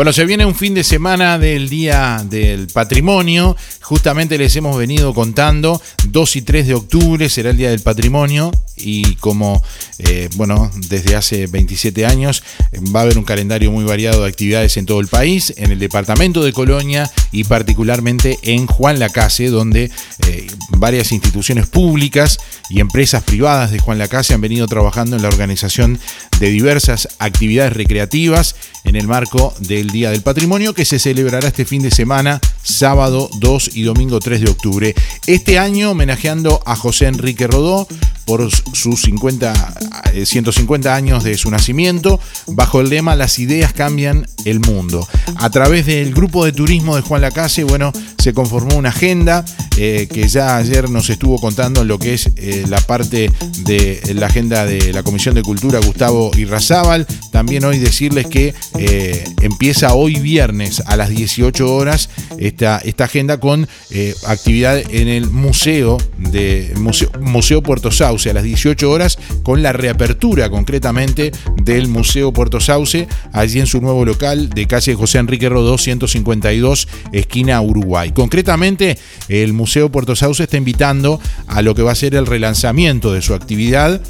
Bueno, 0.00 0.14
se 0.14 0.24
viene 0.24 0.46
un 0.46 0.54
fin 0.54 0.72
de 0.72 0.82
semana 0.82 1.38
del 1.38 1.68
Día 1.68 2.24
del 2.24 2.68
Patrimonio. 2.68 3.54
Justamente 3.82 4.38
les 4.38 4.56
hemos 4.56 4.78
venido 4.78 5.12
contando, 5.12 5.78
2 6.08 6.36
y 6.36 6.40
3 6.40 6.68
de 6.68 6.74
octubre 6.74 7.28
será 7.28 7.50
el 7.50 7.58
Día 7.58 7.68
del 7.68 7.80
Patrimonio 7.80 8.50
y 8.76 9.16
como, 9.16 9.62
eh, 9.98 10.30
bueno, 10.36 10.70
desde 10.88 11.16
hace 11.16 11.46
27 11.46 12.06
años 12.06 12.42
va 12.94 13.00
a 13.00 13.02
haber 13.02 13.18
un 13.18 13.24
calendario 13.24 13.70
muy 13.70 13.84
variado 13.84 14.22
de 14.22 14.28
actividades 14.28 14.78
en 14.78 14.86
todo 14.86 15.00
el 15.00 15.08
país, 15.08 15.52
en 15.58 15.70
el 15.70 15.78
departamento 15.78 16.42
de 16.42 16.54
Colonia 16.54 17.10
y 17.30 17.44
particularmente 17.44 18.38
en 18.42 18.66
Juan 18.66 18.98
Lacase, 18.98 19.48
donde 19.48 19.90
eh, 20.26 20.46
varias 20.78 21.12
instituciones 21.12 21.66
públicas 21.66 22.38
y 22.70 22.80
empresas 22.80 23.22
privadas 23.22 23.70
de 23.70 23.80
Juan 23.80 23.98
Lacase 23.98 24.32
han 24.32 24.40
venido 24.40 24.66
trabajando 24.66 25.16
en 25.16 25.22
la 25.22 25.28
organización 25.28 25.98
de 26.38 26.48
diversas 26.48 27.08
actividades 27.18 27.74
recreativas 27.74 28.56
en 28.84 28.96
el 28.96 29.06
marco 29.06 29.54
del 29.60 29.89
Día 29.92 30.10
del 30.10 30.22
Patrimonio 30.22 30.72
que 30.72 30.84
se 30.84 30.98
celebrará 30.98 31.48
este 31.48 31.64
fin 31.64 31.82
de 31.82 31.90
semana, 31.90 32.40
sábado 32.62 33.28
2 33.38 33.70
y 33.74 33.82
domingo 33.82 34.20
3 34.20 34.40
de 34.40 34.50
octubre. 34.50 34.94
Este 35.26 35.58
año 35.58 35.90
homenajeando 35.90 36.62
a 36.64 36.76
José 36.76 37.06
Enrique 37.06 37.46
Rodó 37.46 37.88
por 38.30 38.48
sus 38.48 39.02
50, 39.02 39.74
150 40.24 40.88
eh, 40.88 40.92
años 40.92 41.24
de 41.24 41.36
su 41.36 41.50
nacimiento, 41.50 42.20
bajo 42.46 42.80
el 42.80 42.88
lema 42.88 43.16
Las 43.16 43.40
ideas 43.40 43.72
cambian 43.72 44.24
el 44.44 44.60
mundo. 44.60 45.04
A 45.34 45.50
través 45.50 45.86
del 45.86 46.14
grupo 46.14 46.44
de 46.44 46.52
turismo 46.52 46.94
de 46.94 47.02
Juan 47.02 47.22
Lacase, 47.22 47.64
bueno, 47.64 47.92
se 48.18 48.32
conformó 48.32 48.76
una 48.76 48.90
agenda 48.90 49.44
eh, 49.76 50.06
que 50.12 50.28
ya 50.28 50.58
ayer 50.58 50.88
nos 50.90 51.10
estuvo 51.10 51.40
contando 51.40 51.84
lo 51.84 51.98
que 51.98 52.14
es 52.14 52.30
eh, 52.36 52.64
la 52.68 52.80
parte 52.80 53.32
de 53.64 54.00
la 54.14 54.26
agenda 54.26 54.64
de 54.64 54.92
la 54.92 55.02
Comisión 55.02 55.34
de 55.34 55.42
Cultura 55.42 55.80
Gustavo 55.80 56.30
Irrazábal. 56.36 57.08
También 57.32 57.64
hoy 57.64 57.78
decirles 57.78 58.28
que 58.28 58.54
empieza 59.40 59.94
hoy 59.94 60.20
viernes 60.20 60.82
a 60.86 60.96
las 60.96 61.08
18 61.08 61.74
horas 61.74 62.10
esta, 62.38 62.78
esta 62.78 63.04
agenda 63.04 63.40
con 63.40 63.66
actividad 64.26 64.78
en 64.78 65.08
el 65.08 65.28
Museo 65.30 65.98
de 66.18 66.72
Museo, 66.76 67.10
Museo, 67.20 67.62
Puerto 67.62 67.90
Sauce 67.90 68.19
a 68.28 68.34
las 68.34 68.42
18 68.42 68.90
horas 68.90 69.18
con 69.42 69.62
la 69.62 69.72
reapertura 69.72 70.50
concretamente 70.50 71.32
del 71.62 71.88
Museo 71.88 72.32
Puerto 72.32 72.60
Sauce 72.60 73.08
allí 73.32 73.60
en 73.60 73.66
su 73.66 73.80
nuevo 73.80 74.04
local 74.04 74.50
de 74.50 74.66
calle 74.66 74.94
José 74.94 75.18
Enrique 75.18 75.48
Rodó 75.48 75.78
152 75.78 76.88
esquina 77.12 77.60
Uruguay. 77.62 78.12
Concretamente 78.12 78.98
el 79.28 79.52
Museo 79.52 79.90
Puerto 79.90 80.14
Sauce 80.14 80.42
está 80.42 80.56
invitando 80.58 81.20
a 81.46 81.62
lo 81.62 81.74
que 81.74 81.82
va 81.82 81.92
a 81.92 81.94
ser 81.94 82.14
el 82.14 82.26
relanzamiento 82.26 83.12
de 83.12 83.22
su 83.22 83.32
actividad 83.32 84.02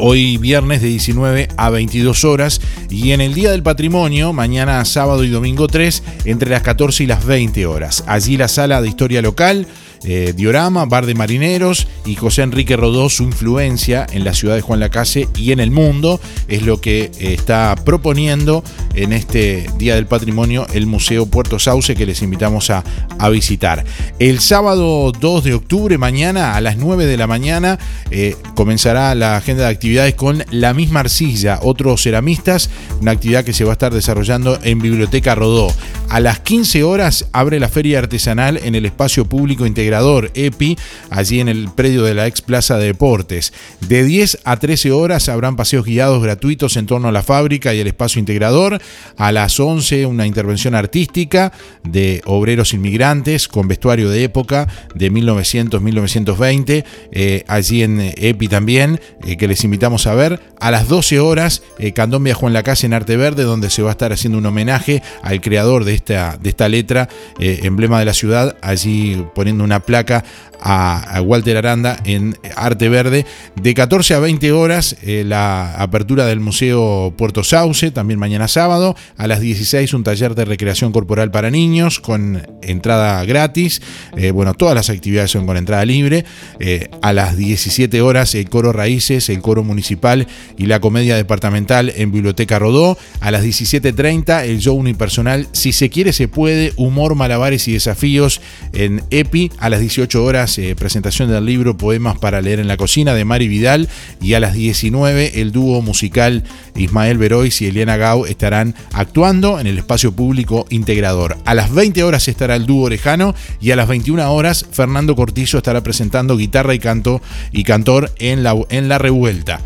hoy 0.00 0.36
viernes 0.38 0.80
de 0.80 0.88
19 0.88 1.48
a 1.56 1.70
22 1.70 2.24
horas 2.24 2.60
y 2.88 3.12
en 3.12 3.20
el 3.20 3.34
Día 3.34 3.50
del 3.50 3.62
Patrimonio, 3.62 4.32
mañana 4.32 4.84
sábado 4.84 5.24
y 5.24 5.28
domingo 5.28 5.66
3, 5.66 6.02
entre 6.24 6.50
las 6.50 6.62
14 6.62 7.04
y 7.04 7.06
las 7.06 7.24
20 7.24 7.66
horas. 7.66 8.04
Allí 8.06 8.36
la 8.36 8.48
sala 8.48 8.80
de 8.80 8.88
historia 8.88 9.22
local 9.22 9.66
eh, 10.04 10.32
Diorama, 10.36 10.84
Bar 10.84 11.06
de 11.06 11.14
Marineros 11.14 11.88
y 12.06 12.14
José 12.14 12.42
Enrique 12.42 12.76
Rodó, 12.76 13.08
su 13.08 13.24
influencia 13.24 14.06
en 14.12 14.24
la 14.24 14.34
ciudad 14.34 14.54
de 14.54 14.60
Juan 14.60 14.80
Lacase 14.80 15.28
y 15.36 15.52
en 15.52 15.60
el 15.60 15.70
mundo, 15.70 16.20
es 16.46 16.62
lo 16.62 16.80
que 16.80 17.10
eh, 17.18 17.34
está 17.34 17.74
proponiendo 17.84 18.62
en 18.94 19.12
este 19.12 19.66
Día 19.78 19.94
del 19.94 20.06
Patrimonio 20.06 20.66
el 20.72 20.86
Museo 20.86 21.26
Puerto 21.26 21.58
Sauce 21.58 21.94
que 21.94 22.06
les 22.06 22.22
invitamos 22.22 22.70
a, 22.70 22.84
visitar. 23.30 23.84
El 24.18 24.40
sábado 24.40 25.12
2 25.12 25.44
de 25.44 25.52
octubre, 25.52 25.98
mañana 25.98 26.54
a 26.54 26.60
las 26.62 26.78
9 26.78 27.04
de 27.04 27.16
la 27.16 27.26
mañana, 27.26 27.78
eh, 28.10 28.36
comenzará 28.54 29.14
la 29.14 29.36
agenda 29.36 29.64
de 29.64 29.70
actividades 29.70 30.14
con 30.14 30.44
La 30.50 30.72
misma 30.72 31.00
arcilla, 31.00 31.58
otros 31.62 32.02
ceramistas, 32.02 32.70
una 33.02 33.10
actividad 33.10 33.44
que 33.44 33.52
se 33.52 33.64
va 33.64 33.72
a 33.72 33.74
estar 33.74 33.92
desarrollando 33.92 34.58
en 34.62 34.78
Biblioteca 34.78 35.34
Rodó. 35.34 35.70
A 36.08 36.20
las 36.20 36.38
15 36.38 36.84
horas 36.84 37.26
abre 37.32 37.60
la 37.60 37.68
feria 37.68 37.98
artesanal 37.98 38.56
en 38.56 38.74
el 38.74 38.86
espacio 38.86 39.26
público 39.26 39.66
integral 39.66 39.87
EPI, 40.34 40.78
allí 41.10 41.40
en 41.40 41.48
el 41.48 41.68
predio 41.70 42.02
de 42.04 42.14
la 42.14 42.26
ex 42.26 42.42
Plaza 42.42 42.78
de 42.78 42.86
Deportes. 42.86 43.52
De 43.80 44.04
10 44.04 44.38
a 44.44 44.56
13 44.58 44.92
horas 44.92 45.28
habrán 45.28 45.56
paseos 45.56 45.84
guiados 45.84 46.22
gratuitos 46.22 46.76
en 46.76 46.86
torno 46.86 47.08
a 47.08 47.12
la 47.12 47.22
fábrica 47.22 47.74
y 47.74 47.80
el 47.80 47.86
espacio 47.86 48.20
integrador. 48.20 48.80
A 49.16 49.32
las 49.32 49.58
11 49.58 50.06
una 50.06 50.26
intervención 50.26 50.74
artística 50.74 51.52
de 51.84 52.22
obreros 52.24 52.74
inmigrantes 52.74 53.48
con 53.48 53.68
vestuario 53.68 54.10
de 54.10 54.24
época 54.24 54.68
de 54.94 55.10
1900-1920, 55.12 56.84
eh, 57.12 57.44
allí 57.46 57.82
en 57.82 58.12
EPI 58.16 58.48
también, 58.48 59.00
eh, 59.24 59.36
que 59.36 59.48
les 59.48 59.64
invitamos 59.64 60.06
a 60.06 60.14
ver. 60.14 60.40
A 60.60 60.70
las 60.70 60.88
12 60.88 61.20
horas, 61.20 61.62
eh, 61.78 61.92
Candón 61.92 62.24
viajó 62.24 62.46
en 62.46 62.52
la 62.52 62.62
casa 62.62 62.86
en 62.86 62.94
Arte 62.94 63.16
Verde, 63.16 63.44
donde 63.44 63.70
se 63.70 63.82
va 63.82 63.90
a 63.90 63.92
estar 63.92 64.12
haciendo 64.12 64.38
un 64.38 64.46
homenaje 64.46 65.02
al 65.22 65.40
creador 65.40 65.84
de 65.84 65.94
esta, 65.94 66.36
de 66.40 66.48
esta 66.48 66.68
letra, 66.68 67.08
emblema 67.38 67.98
de 67.98 68.04
la 68.04 68.14
ciudad, 68.14 68.56
allí 68.62 69.24
poniendo 69.34 69.64
una 69.64 69.77
placa 69.80 70.24
a, 70.60 71.20
Walter 71.22 71.56
Aranda 71.56 71.98
en 72.04 72.36
Arte 72.56 72.88
Verde. 72.88 73.26
De 73.60 73.74
14 73.74 74.14
a 74.14 74.18
20 74.20 74.52
horas 74.52 74.96
eh, 75.02 75.24
la 75.26 75.74
apertura 75.74 76.26
del 76.26 76.40
Museo 76.40 77.12
Puerto 77.16 77.44
Sauce, 77.44 77.90
también 77.90 78.18
mañana 78.18 78.48
sábado. 78.48 78.96
A 79.16 79.26
las 79.26 79.40
16 79.40 79.94
un 79.94 80.04
taller 80.04 80.34
de 80.34 80.44
recreación 80.44 80.92
corporal 80.92 81.30
para 81.30 81.50
niños 81.50 82.00
con 82.00 82.46
entrada 82.62 83.24
gratis. 83.24 83.82
Eh, 84.16 84.30
bueno, 84.30 84.54
todas 84.54 84.74
las 84.74 84.90
actividades 84.90 85.30
son 85.30 85.46
con 85.46 85.56
entrada 85.56 85.84
libre. 85.84 86.24
Eh, 86.60 86.88
a 87.02 87.12
las 87.12 87.36
17 87.36 88.00
horas 88.00 88.34
el 88.34 88.48
coro 88.48 88.72
Raíces, 88.72 89.28
el 89.28 89.40
coro 89.40 89.64
municipal 89.64 90.26
y 90.56 90.66
la 90.66 90.80
comedia 90.80 91.16
departamental 91.16 91.92
en 91.94 92.12
Biblioteca 92.12 92.58
Rodó. 92.58 92.98
A 93.20 93.30
las 93.30 93.44
17.30 93.44 94.44
el 94.44 94.60
show 94.60 94.76
unipersonal 94.76 95.48
Si 95.52 95.72
se 95.72 95.90
quiere 95.90 96.12
se 96.12 96.28
puede, 96.28 96.72
humor, 96.76 97.14
malabares 97.14 97.68
y 97.68 97.72
desafíos 97.72 98.40
en 98.72 99.02
EPI. 99.10 99.50
Las 99.70 99.80
18 99.80 100.24
horas 100.24 100.58
eh, 100.58 100.74
presentación 100.76 101.30
del 101.30 101.44
libro 101.44 101.76
Poemas 101.76 102.18
para 102.18 102.40
leer 102.40 102.60
en 102.60 102.68
la 102.68 102.76
cocina 102.76 103.14
de 103.14 103.24
Mari 103.24 103.48
Vidal 103.48 103.88
y 104.20 104.34
a 104.34 104.40
las 104.40 104.54
19 104.54 105.40
el 105.40 105.52
dúo 105.52 105.82
musical 105.82 106.44
Ismael 106.76 107.18
Verois 107.18 107.60
y 107.60 107.66
Eliana 107.66 107.96
Gau 107.96 108.24
estarán 108.24 108.74
actuando 108.92 109.60
en 109.60 109.66
el 109.66 109.78
espacio 109.78 110.12
público 110.12 110.66
integrador. 110.70 111.36
A 111.44 111.54
las 111.54 111.72
20 111.72 112.02
horas 112.04 112.28
estará 112.28 112.56
el 112.56 112.66
dúo 112.66 112.86
Orejano 112.86 113.34
y 113.60 113.70
a 113.70 113.76
las 113.76 113.88
21 113.88 114.32
horas 114.32 114.66
Fernando 114.70 115.14
Cortizo 115.16 115.58
estará 115.58 115.82
presentando 115.82 116.36
guitarra 116.36 116.74
y 116.74 116.78
canto 116.78 117.20
y 117.52 117.64
cantor 117.64 118.12
en 118.18 118.42
la, 118.42 118.54
en 118.70 118.88
la 118.88 118.98
revuelta. 118.98 119.60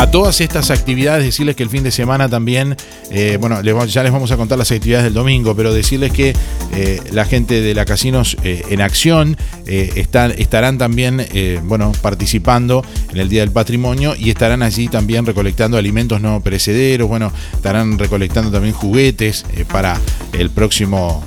A 0.00 0.10
todas 0.10 0.40
estas 0.40 0.70
actividades, 0.70 1.26
decirles 1.26 1.56
que 1.56 1.62
el 1.62 1.68
fin 1.68 1.84
de 1.84 1.90
semana 1.90 2.26
también, 2.26 2.74
eh, 3.10 3.36
bueno, 3.38 3.62
ya 3.84 4.02
les 4.02 4.10
vamos 4.10 4.30
a 4.30 4.38
contar 4.38 4.56
las 4.56 4.72
actividades 4.72 5.04
del 5.04 5.12
domingo, 5.12 5.54
pero 5.54 5.74
decirles 5.74 6.10
que 6.10 6.34
eh, 6.74 7.02
la 7.12 7.26
gente 7.26 7.60
de 7.60 7.74
la 7.74 7.84
Casinos 7.84 8.34
eh, 8.42 8.62
en 8.70 8.80
Acción 8.80 9.36
están, 9.66 10.32
estarán 10.38 10.78
también, 10.78 11.26
bueno, 11.64 11.92
participando 12.00 12.82
en 13.12 13.18
el 13.20 13.28
Día 13.28 13.42
del 13.42 13.50
Patrimonio 13.50 14.16
y 14.16 14.30
estarán 14.30 14.62
allí 14.62 14.88
también 14.88 15.26
recolectando 15.26 15.76
alimentos 15.76 16.22
no 16.22 16.40
perecederos, 16.40 17.06
bueno, 17.06 17.30
estarán 17.52 17.98
recolectando 17.98 18.50
también 18.50 18.72
juguetes 18.72 19.44
para 19.70 20.00
el 20.32 20.48
próximo 20.48 21.22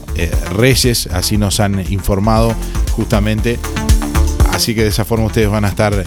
Reyes, 0.57 1.07
así 1.13 1.37
nos 1.37 1.59
han 1.59 1.79
informado 1.91 2.55
justamente. 2.93 3.59
Así 4.51 4.75
que 4.75 4.83
de 4.83 4.89
esa 4.89 5.03
forma 5.03 5.25
ustedes 5.25 5.49
van 5.49 5.65
a 5.65 5.69
estar 5.69 6.03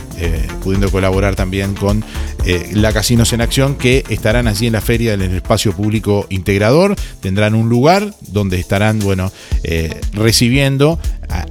pudiendo 0.62 0.90
colaborar 0.90 1.34
también 1.34 1.74
con 1.74 2.04
eh, 2.46 2.70
la 2.74 2.92
Casinos 2.92 3.32
en 3.32 3.40
Acción, 3.40 3.74
que 3.74 4.04
estarán 4.08 4.46
allí 4.46 4.68
en 4.68 4.74
la 4.74 4.80
feria 4.80 5.16
del 5.16 5.34
espacio 5.34 5.72
público 5.72 6.26
integrador. 6.30 6.94
Tendrán 7.20 7.54
un 7.54 7.68
lugar 7.68 8.14
donde 8.28 8.58
estarán, 8.60 9.00
bueno, 9.00 9.32
eh, 9.64 10.00
recibiendo 10.12 10.98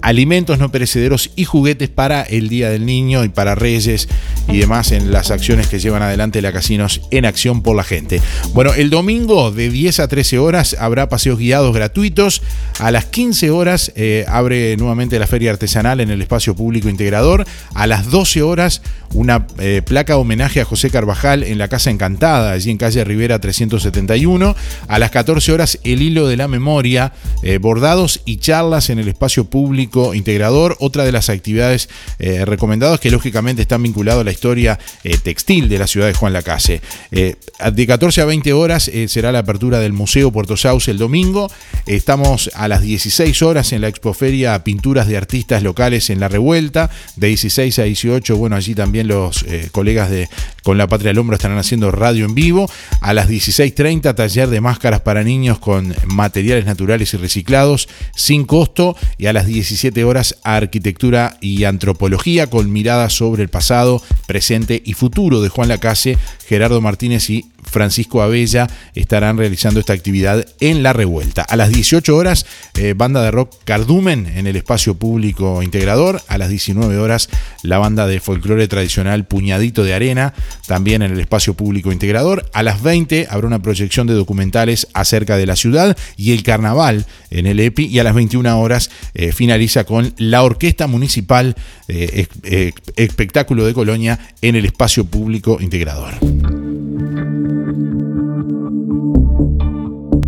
alimentos 0.01 0.59
no 0.59 0.72
perecederos 0.72 1.31
y 1.35 1.45
juguetes 1.45 1.89
para 1.89 2.22
el 2.23 2.49
Día 2.49 2.69
del 2.69 2.85
Niño 2.85 3.23
y 3.23 3.30
para 3.30 3.55
Reyes 3.55 4.07
y 4.47 4.57
demás 4.57 4.91
en 4.91 5.11
las 5.11 5.31
acciones 5.31 5.67
que 5.67 5.80
llevan 5.80 6.01
adelante 6.01 6.41
la 6.41 6.51
Casinos 6.51 7.01
en 7.11 7.26
Acción 7.26 7.63
por 7.63 7.76
la 7.76 7.84
Gente. 7.84 8.22
Bueno, 8.53 8.73
el 8.73 8.89
domingo 8.89 9.51
de 9.51 9.69
10 9.69 9.99
a 9.99 10.07
13 10.07 10.39
horas 10.39 10.76
habrá 10.80 11.09
paseos 11.09 11.39
guiados 11.39 11.73
gratuitos. 11.73 12.41
A 12.80 12.91
las 12.91 13.05
15 13.05 13.51
horas 13.51 13.91
eh, 13.95 14.26
abre 14.27 14.77
nuevamente 14.77 15.19
la 15.19 15.27
Feria 15.27 15.51
Artesanal 15.51 15.99
en 15.99 16.09
el 16.09 16.22
Espacio 16.22 16.55
Público 16.55 16.89
Integrador. 16.89 17.45
A 17.73 17.88
las 17.88 18.09
12 18.09 18.41
horas 18.43 18.81
una 19.13 19.47
eh, 19.59 19.81
placa 19.84 20.17
homenaje 20.17 20.61
a 20.61 20.65
José 20.65 20.85
Carvajal 20.90 21.44
en 21.44 21.57
la 21.57 21.68
Casa 21.68 21.90
Encantada, 21.90 22.52
allí 22.52 22.72
en 22.72 22.78
calle 22.78 23.03
Rivera 23.03 23.40
371. 23.40 24.56
A 24.88 24.99
las 24.99 25.12
14 25.12 25.52
horas 25.52 25.80
el 25.84 26.02
hilo 26.02 26.28
de 26.28 26.38
la 26.38 26.48
memoria, 26.48 27.14
eh, 27.44 27.57
bordados 27.57 28.22
y 28.26 28.38
charlas 28.38 28.90
en 28.90 28.99
el 28.99 29.07
Espacio 29.07 29.45
Público 29.45 30.14
integrador. 30.14 30.76
Otra 30.80 31.03
de 31.03 31.12
las 31.12 31.30
actividades 31.30 31.90
eh, 32.20 32.45
recomendadas 32.45 32.99
que 32.99 33.12
lógicamente 33.12 33.62
están 33.62 33.84
vinculadas 33.84 34.22
a 34.22 34.24
la 34.24 34.32
historia 34.32 34.80
eh, 35.03 35.18
textil 35.18 35.70
de 35.70 35.80
la 35.80 35.88
ciudad 35.88 36.07
de 36.07 36.14
Juan 36.14 36.34
Lacase. 36.34 36.82
De 37.12 37.88
14 37.88 38.22
a 38.22 38.26
20 38.26 38.53
horas 38.53 38.91
será 39.07 39.32
la 39.32 39.40
apertura 39.40 39.80
del 39.80 39.94
Museo 39.94 40.32
Puerto 40.32 40.57
Sauce 40.57 40.91
el 40.91 40.98
domingo. 40.98 41.49
Estamos 41.86 42.49
a 42.53 42.68
las 42.68 42.82
16 42.82 43.41
horas 43.41 43.72
en 43.74 43.82
la 43.82 43.88
expoferia 43.88 44.64
Pinturas 44.64 45.07
de 45.07 45.18
Artistas 45.18 45.64
Locales 45.64 46.10
en 46.10 46.20
La 46.20 46.28
Revuelta. 46.28 46.90
De 47.16 47.28
16 47.28 47.80
a 47.80 47.84
18, 47.84 48.38
bueno, 48.38 48.56
allí 48.56 48.76
también 48.76 49.07
los 49.07 49.45
colegas 49.72 50.10
de 50.10 50.30
La 50.77 50.88
Patria 50.88 51.11
al 51.11 51.18
Hombro 51.18 51.35
estarán 51.35 51.57
haciendo 51.57 51.91
radio 51.91 52.26
en 52.26 52.35
vivo. 52.35 52.69
A 53.02 53.14
las 53.14 53.30
16.30 53.30 54.15
taller 54.15 54.49
de 54.49 54.61
máscaras 54.61 55.02
para 55.02 55.23
niños 55.23 55.60
con 55.60 55.93
materiales 56.07 56.65
naturales 56.65 57.14
y 57.14 57.18
reciclados 57.18 57.88
sin 58.15 58.45
costo. 58.45 58.95
Y 59.18 59.27
a 59.27 59.34
las 59.34 59.45
17 59.45 60.03
horas 60.03 60.38
arquitectura 60.43 61.38
y 61.41 61.64
antropología 61.64 62.47
con 62.47 62.72
mirada 62.72 63.10
sobre 63.10 63.43
el 63.43 63.49
pasado, 63.49 64.02
presente 64.27 64.81
y 64.85 64.93
futuro 64.93 65.41
de 65.41 65.49
Juan 65.49 65.69
Lacase, 65.69 66.18
Gerardo 66.47 66.81
Martínez 66.81 67.30
y 67.30 67.45
Francisco 67.65 68.22
Abella 68.22 68.67
estarán 68.93 69.38
realizando 69.38 69.80
esta 69.80 69.93
actividad 69.93 70.45
en 70.59 70.84
La 70.84 70.93
Revuelta. 70.93 71.41
A 71.41 71.55
las 71.55 71.69
18 71.69 72.15
horas, 72.15 72.45
eh, 72.76 72.93
banda 72.95 73.22
de 73.22 73.31
rock 73.31 73.53
Cardumen 73.65 74.27
en 74.27 74.47
el 74.47 74.55
espacio 74.55 74.95
público 74.95 75.61
integrador. 75.61 76.22
A 76.27 76.38
las 76.38 76.49
19 76.49 76.97
horas, 76.97 77.30
la 77.63 77.77
banda 77.77 78.07
de 78.07 78.19
folclore 78.19 78.67
tradicional 78.67 79.26
Puñadito 79.26 79.84
de 79.84 79.93
Arena, 79.93 80.34
también 80.67 81.01
en 81.01 81.11
el 81.11 81.19
espacio 81.19 81.55
público 81.55 81.91
integrador. 81.91 82.49
A 82.53 82.63
las 82.63 82.81
20 82.81 83.27
habrá 83.30 83.47
una 83.47 83.61
proyección 83.61 84.07
de 84.07 84.13
documentales 84.13 84.88
acerca 84.93 85.38
de 85.38 85.45
la 85.45 85.55
ciudad 85.55 85.97
y 86.17 86.31
el 86.31 86.43
carnaval 86.43 87.05
en 87.30 87.47
el 87.47 87.59
EPI. 87.59 87.88
Y 87.88 87.99
a 87.99 88.03
las 88.03 88.15
21 88.15 88.59
horas 88.59 88.89
eh, 89.13 89.31
finaliza 89.31 89.84
con 89.84 90.13
la 90.17 90.43
Orquesta 90.43 90.88
Municipal 90.88 91.55
eh, 91.88 92.27
Espectáculo 92.95 93.65
de 93.65 93.73
Colonia 93.73 94.19
en 94.41 94.55
el 94.55 94.65
espacio 94.65 95.05
público 95.05 95.57
integrador. 95.59 96.15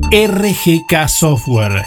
RGK 0.10 1.08
Software 1.10 1.86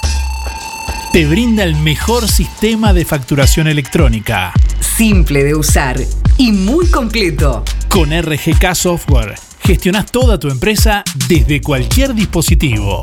te 1.13 1.27
brinda 1.27 1.65
el 1.65 1.75
mejor 1.77 2.29
sistema 2.29 2.93
de 2.93 3.05
facturación 3.05 3.67
electrónica. 3.67 4.53
Simple 4.79 5.43
de 5.43 5.55
usar 5.55 6.01
y 6.39 6.53
muy 6.53 6.87
completo. 6.91 7.65
Con 7.89 8.11
RGK 8.11 8.75
Software 8.75 9.35
gestionas 9.61 10.07
toda 10.07 10.39
tu 10.39 10.49
empresa 10.49 11.03
desde 11.29 11.61
cualquier 11.61 12.15
dispositivo. 12.15 13.03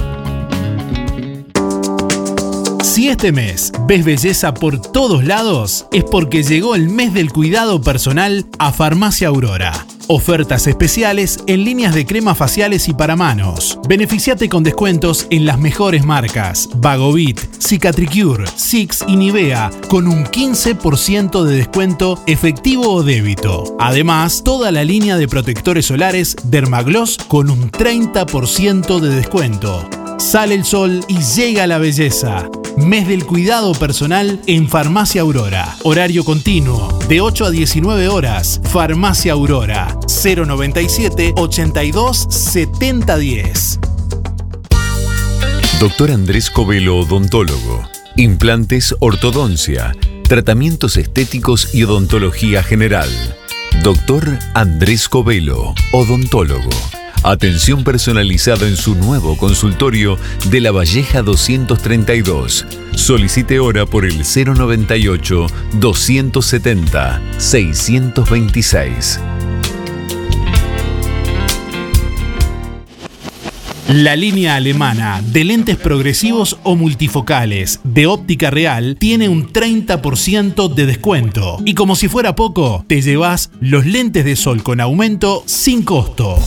Si 2.91 3.07
este 3.07 3.31
mes 3.31 3.71
ves 3.87 4.03
belleza 4.03 4.53
por 4.53 4.81
todos 4.81 5.23
lados, 5.23 5.85
es 5.93 6.03
porque 6.03 6.43
llegó 6.43 6.75
el 6.75 6.89
mes 6.89 7.13
del 7.13 7.31
cuidado 7.31 7.79
personal 7.79 8.45
a 8.59 8.73
Farmacia 8.73 9.29
Aurora. 9.29 9.87
Ofertas 10.09 10.67
especiales 10.67 11.39
en 11.47 11.63
líneas 11.63 11.95
de 11.95 12.05
cremas 12.05 12.37
faciales 12.37 12.89
y 12.89 12.93
para 12.93 13.15
manos. 13.15 13.79
Beneficiate 13.87 14.49
con 14.49 14.63
descuentos 14.63 15.25
en 15.29 15.45
las 15.45 15.57
mejores 15.57 16.03
marcas: 16.03 16.67
Vagovit, 16.75 17.39
Cicatricure, 17.65 18.43
Six 18.57 19.05
y 19.07 19.15
Nivea, 19.15 19.71
con 19.87 20.05
un 20.05 20.25
15% 20.25 21.43
de 21.45 21.55
descuento 21.55 22.21
efectivo 22.27 22.91
o 22.91 23.03
débito. 23.03 23.73
Además, 23.79 24.41
toda 24.43 24.69
la 24.69 24.83
línea 24.83 25.15
de 25.15 25.29
protectores 25.29 25.85
solares 25.85 26.35
Dermagloss 26.43 27.19
con 27.29 27.49
un 27.49 27.71
30% 27.71 28.99
de 28.99 29.15
descuento. 29.15 30.00
Sale 30.21 30.53
el 30.53 30.65
sol 30.65 31.03
y 31.07 31.17
llega 31.17 31.65
la 31.65 31.79
belleza. 31.79 32.47
Mes 32.77 33.07
del 33.07 33.25
cuidado 33.25 33.73
personal 33.73 34.39
en 34.45 34.69
Farmacia 34.69 35.21
Aurora. 35.21 35.75
Horario 35.83 36.23
continuo, 36.23 36.99
de 37.09 37.21
8 37.21 37.45
a 37.45 37.49
19 37.49 38.07
horas. 38.07 38.61
Farmacia 38.65 39.33
Aurora, 39.33 39.97
097 40.23 41.33
82 41.35 42.27
70 42.29 43.17
10. 43.17 43.79
Doctor 45.79 46.11
Andrés 46.11 46.51
Covelo, 46.51 46.99
odontólogo. 46.99 47.89
Implantes, 48.15 48.95
ortodoncia, 48.99 49.95
tratamientos 50.29 50.97
estéticos 50.97 51.73
y 51.73 51.83
odontología 51.83 52.61
general. 52.61 53.09
Doctor 53.83 54.37
Andrés 54.53 55.09
Covelo, 55.09 55.73
odontólogo. 55.91 56.69
Atención 57.23 57.83
personalizada 57.83 58.67
en 58.67 58.75
su 58.75 58.95
nuevo 58.95 59.37
consultorio 59.37 60.17
de 60.49 60.59
La 60.59 60.71
Valleja 60.71 61.21
232. 61.21 62.65
Solicite 62.95 63.59
hora 63.59 63.85
por 63.85 64.05
el 64.05 64.23
098 64.23 65.45
270 65.73 67.21
626. 67.37 69.19
La 73.89 74.15
línea 74.15 74.55
alemana 74.55 75.21
de 75.23 75.43
lentes 75.43 75.77
progresivos 75.77 76.57
o 76.63 76.75
multifocales 76.75 77.81
de 77.83 78.07
óptica 78.07 78.49
real 78.49 78.95
tiene 78.97 79.29
un 79.29 79.51
30% 79.51 80.73
de 80.73 80.85
descuento. 80.87 81.57
Y 81.65 81.75
como 81.75 81.95
si 81.95 82.07
fuera 82.07 82.35
poco, 82.35 82.83
te 82.87 83.01
llevas 83.01 83.51
los 83.59 83.85
lentes 83.85 84.25
de 84.25 84.35
sol 84.35 84.63
con 84.63 84.81
aumento 84.81 85.43
sin 85.45 85.83
costo. 85.83 86.39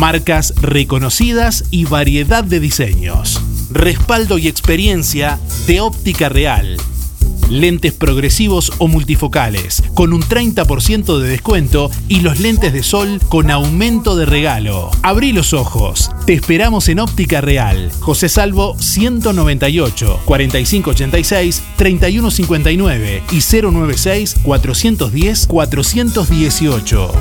Marcas 0.00 0.54
reconocidas 0.62 1.66
y 1.70 1.84
variedad 1.84 2.42
de 2.42 2.58
diseños. 2.58 3.38
Respaldo 3.70 4.38
y 4.38 4.48
experiencia 4.48 5.38
de 5.66 5.82
óptica 5.82 6.30
real. 6.30 6.78
Lentes 7.50 7.92
progresivos 7.92 8.72
o 8.78 8.88
multifocales 8.88 9.82
con 9.92 10.14
un 10.14 10.22
30% 10.22 11.18
de 11.18 11.28
descuento 11.28 11.90
y 12.08 12.20
los 12.20 12.40
lentes 12.40 12.72
de 12.72 12.82
sol 12.82 13.20
con 13.28 13.50
aumento 13.50 14.16
de 14.16 14.24
regalo. 14.24 14.90
Abrí 15.02 15.32
los 15.32 15.52
ojos. 15.52 16.10
Te 16.24 16.32
esperamos 16.32 16.88
en 16.88 17.00
Óptica 17.00 17.42
Real. 17.42 17.92
José 18.00 18.30
Salvo 18.30 18.78
198 18.78 20.20
4586 20.24 21.62
3159 21.76 23.22
y 23.32 23.40
096 23.62 24.36
410 24.42 25.46
418. 25.46 27.12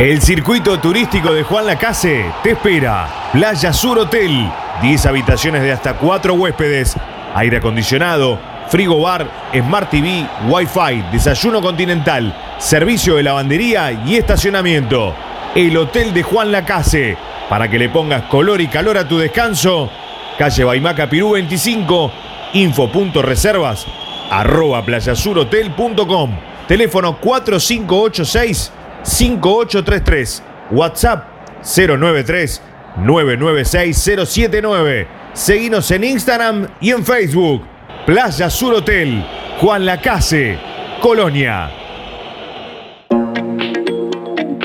El 0.00 0.22
circuito 0.22 0.80
turístico 0.80 1.30
de 1.30 1.42
Juan 1.42 1.66
Lacase 1.66 2.24
te 2.42 2.52
espera. 2.52 3.06
Playa 3.34 3.70
Sur 3.70 3.98
Hotel. 3.98 4.50
10 4.80 5.04
habitaciones 5.04 5.60
de 5.60 5.72
hasta 5.72 5.98
4 5.98 6.32
huéspedes. 6.32 6.96
Aire 7.34 7.58
acondicionado. 7.58 8.38
frigobar, 8.70 9.28
Smart 9.52 9.90
TV, 9.90 10.26
Wi-Fi, 10.48 11.04
desayuno 11.12 11.60
continental, 11.60 12.34
servicio 12.56 13.16
de 13.16 13.24
lavandería 13.24 13.92
y 13.92 14.16
estacionamiento. 14.16 15.14
El 15.54 15.76
Hotel 15.76 16.14
de 16.14 16.22
Juan 16.22 16.50
Lacase. 16.50 17.18
Para 17.50 17.68
que 17.68 17.78
le 17.78 17.90
pongas 17.90 18.22
color 18.22 18.62
y 18.62 18.68
calor 18.68 18.96
a 18.96 19.06
tu 19.06 19.18
descanso, 19.18 19.90
calle 20.38 20.64
Baimaca 20.64 21.10
Pirú 21.10 21.32
25, 21.32 22.10
info.reservas, 22.54 23.86
arroba 24.30 24.82
playasurhotel.com, 24.82 26.30
teléfono 26.66 27.18
4586-5833, 29.04 30.42
WhatsApp 30.70 31.24
093 31.62 32.62
996 32.98 33.96
079. 34.26 35.08
Seguinos 35.32 35.90
en 35.90 36.04
Instagram 36.04 36.68
y 36.80 36.90
en 36.90 37.04
Facebook. 37.04 37.62
Playa 38.06 38.50
Sur 38.50 38.74
Hotel, 38.74 39.24
Juan 39.60 39.86
Lacase, 39.86 40.58
Colonia. 41.00 41.70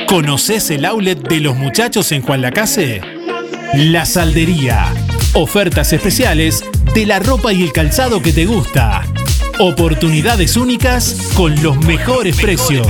¿Conoces 0.08 0.72
el 0.72 0.86
outlet 0.86 1.20
de 1.20 1.40
los 1.42 1.56
muchachos 1.56 2.12
en 2.12 2.22
Juan 2.22 2.42
Lacase? 2.42 3.02
La 3.74 4.06
Saldería. 4.06 4.94
Ofertas 5.34 5.92
especiales 5.92 6.64
de 6.94 7.06
la 7.06 7.20
ropa 7.20 7.52
y 7.52 7.64
el 7.64 7.74
calzado 7.74 8.22
que 8.22 8.32
te 8.32 8.46
gusta. 8.46 9.04
Oportunidades 9.60 10.56
únicas 10.56 11.32
con 11.36 11.62
los 11.62 11.78
mejores, 11.86 12.40
precios. 12.40 12.88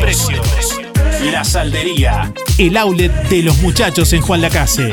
La 1.32 1.44
Saldería. 1.44 2.32
El 2.58 2.78
outlet 2.78 3.12
de 3.30 3.42
los 3.42 3.58
muchachos 3.58 4.14
en 4.14 4.22
Juan 4.22 4.42
Lacase. 4.42 4.92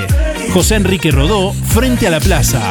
José 0.53 0.77
Enrique 0.77 1.11
Rodó, 1.11 1.53
frente 1.53 2.07
a 2.07 2.11
la 2.11 2.21
plaza. 2.21 2.71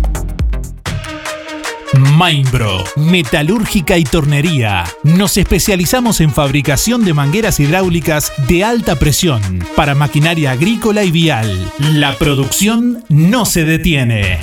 Mainbro, 2.01 2.83
metalúrgica 2.95 3.95
y 3.97 4.03
tornería. 4.03 4.85
Nos 5.03 5.37
especializamos 5.37 6.19
en 6.19 6.31
fabricación 6.31 7.05
de 7.05 7.13
mangueras 7.13 7.59
hidráulicas 7.59 8.33
de 8.47 8.63
alta 8.63 8.95
presión 8.95 9.41
para 9.75 9.93
maquinaria 9.93 10.51
agrícola 10.51 11.03
y 11.03 11.11
vial. 11.11 11.71
La 11.77 12.17
producción 12.17 13.03
no 13.09 13.45
se 13.45 13.65
detiene. 13.65 14.39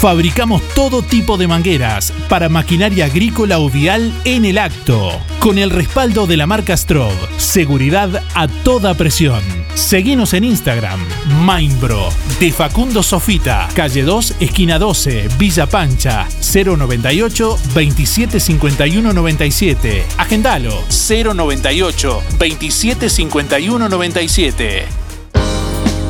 Fabricamos 0.00 0.62
todo 0.76 1.02
tipo 1.02 1.36
de 1.36 1.48
mangueras 1.48 2.12
para 2.28 2.48
maquinaria 2.48 3.06
agrícola 3.06 3.58
o 3.58 3.68
vial 3.68 4.14
en 4.24 4.44
el 4.44 4.56
acto, 4.56 5.10
con 5.40 5.58
el 5.58 5.70
respaldo 5.70 6.28
de 6.28 6.36
la 6.36 6.46
marca 6.46 6.76
Strob. 6.76 7.12
Seguridad 7.36 8.22
a 8.32 8.46
toda 8.46 8.94
presión. 8.94 9.42
Seguinos 9.74 10.34
en 10.34 10.44
Instagram, 10.44 11.00
Mainbro, 11.44 12.10
de 12.38 12.52
Facundo 12.52 13.02
Sofita, 13.02 13.68
calle 13.74 14.04
2, 14.04 14.36
esquina 14.38 14.78
12, 14.78 15.30
Villa 15.36 15.66
Pancha, 15.66 16.28
098 16.40 17.58
2751 17.74 19.12
97. 19.12 20.04
Agendalo, 20.16 20.84
098 20.88 22.22
2751 22.38 23.88
97. 23.88 25.07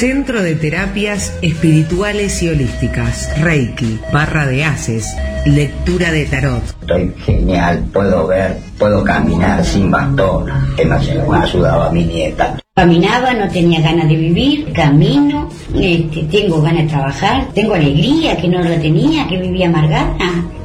Centro 0.00 0.42
de 0.42 0.54
Terapias 0.54 1.36
Espirituales 1.42 2.42
y 2.42 2.48
Holísticas, 2.48 3.38
Reiki, 3.38 4.00
Barra 4.10 4.46
de 4.46 4.64
Haces, 4.64 5.14
Lectura 5.44 6.10
de 6.10 6.24
Tarot. 6.24 6.62
Estoy 6.80 7.12
genial, 7.18 7.84
puedo 7.92 8.26
ver, 8.26 8.56
puedo 8.78 9.04
caminar 9.04 9.62
sin 9.62 9.90
bastón, 9.90 10.46
que 10.74 10.90
ayudado 10.90 11.82
a 11.82 11.92
mi 11.92 12.06
nieta. 12.06 12.56
Caminaba, 12.80 13.34
no 13.34 13.46
tenía 13.46 13.82
ganas 13.82 14.08
de 14.08 14.16
vivir, 14.16 14.72
camino, 14.72 15.50
este, 15.74 16.22
tengo 16.30 16.62
ganas 16.62 16.84
de 16.84 16.88
trabajar, 16.88 17.48
tengo 17.52 17.74
alegría 17.74 18.38
que 18.38 18.48
no 18.48 18.62
la 18.62 18.80
tenía, 18.80 19.28
que 19.28 19.36
vivía 19.36 19.68
amargada. 19.68 20.16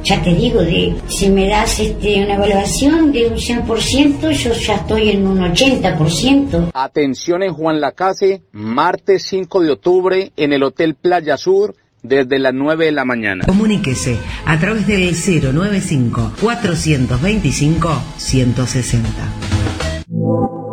Ya 0.02 0.22
te 0.22 0.32
digo, 0.32 0.62
de, 0.62 0.94
si 1.08 1.28
me 1.28 1.46
das 1.46 1.78
este, 1.78 2.24
una 2.24 2.36
evaluación 2.36 3.12
de 3.12 3.26
un 3.26 3.34
100%, 3.34 4.30
yo 4.30 4.52
ya 4.54 4.76
estoy 4.76 5.10
en 5.10 5.26
un 5.26 5.40
80%. 5.40 6.70
Atención 6.72 7.42
en 7.42 7.52
Juan 7.52 7.82
Lacase, 7.82 8.40
martes 8.50 9.24
5 9.24 9.60
de 9.60 9.72
octubre 9.72 10.32
en 10.38 10.54
el 10.54 10.62
Hotel 10.62 10.94
Playa 10.94 11.36
Sur 11.36 11.74
desde 12.02 12.38
las 12.38 12.54
9 12.54 12.86
de 12.86 12.92
la 12.92 13.04
mañana. 13.04 13.44
Comuníquese 13.44 14.16
a 14.46 14.58
través 14.58 14.86
del 14.86 15.12
095 15.12 16.32
425 16.40 18.02
160. 18.16 20.65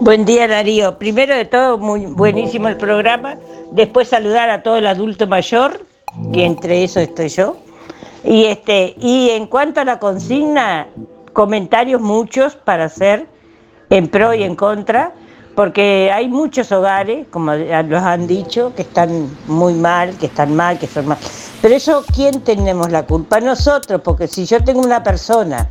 Buen 0.00 0.24
día 0.24 0.48
Darío. 0.48 0.98
Primero 0.98 1.36
de 1.36 1.44
todo, 1.44 1.78
muy 1.78 2.06
buenísimo 2.06 2.66
el 2.66 2.76
programa. 2.76 3.36
Después 3.70 4.08
saludar 4.08 4.50
a 4.50 4.64
todo 4.64 4.78
el 4.78 4.88
adulto 4.88 5.28
mayor, 5.28 5.86
que 6.32 6.44
entre 6.44 6.82
eso 6.82 6.98
estoy 6.98 7.28
yo. 7.28 7.56
Y 8.24 8.46
este, 8.46 8.96
y 8.98 9.30
en 9.30 9.46
cuanto 9.46 9.80
a 9.80 9.84
la 9.84 10.00
consigna, 10.00 10.88
comentarios 11.32 12.00
muchos 12.00 12.56
para 12.56 12.86
hacer 12.86 13.28
en 13.90 14.08
pro 14.08 14.34
y 14.34 14.42
en 14.42 14.56
contra, 14.56 15.12
porque 15.54 16.10
hay 16.12 16.26
muchos 16.26 16.72
hogares, 16.72 17.28
como 17.30 17.54
los 17.54 18.02
han 18.02 18.26
dicho, 18.26 18.74
que 18.74 18.82
están 18.82 19.30
muy 19.46 19.74
mal, 19.74 20.16
que 20.18 20.26
están 20.26 20.56
mal, 20.56 20.80
que 20.80 20.88
son 20.88 21.06
mal. 21.06 21.18
Pero 21.62 21.74
eso, 21.74 22.04
¿quién 22.14 22.40
tenemos 22.40 22.90
la 22.90 23.06
culpa? 23.06 23.38
Nosotros, 23.38 24.00
porque 24.02 24.26
si 24.26 24.46
yo 24.46 24.64
tengo 24.64 24.80
una 24.80 25.02
persona 25.02 25.68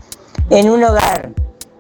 en 0.52 0.70
un 0.70 0.84
hogar 0.84 1.32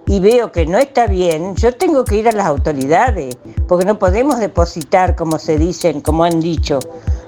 y 0.08 0.20
veo 0.20 0.52
que 0.52 0.66
no 0.66 0.80
está 0.80 1.06
bien, 1.06 1.56
yo 1.56 1.76
tengo 1.76 2.04
que 2.04 2.16
ir 2.16 2.28
a 2.28 2.32
las 2.32 2.48
autoridades, 2.48 3.38
porque 3.68 3.86
no 3.86 4.00
podemos 4.00 4.40
depositar, 4.40 5.16
como 5.16 5.38
se 5.38 5.60
dicen, 5.60 6.02
como 6.02 6.24
han 6.24 6.40
dicho, 6.40 6.80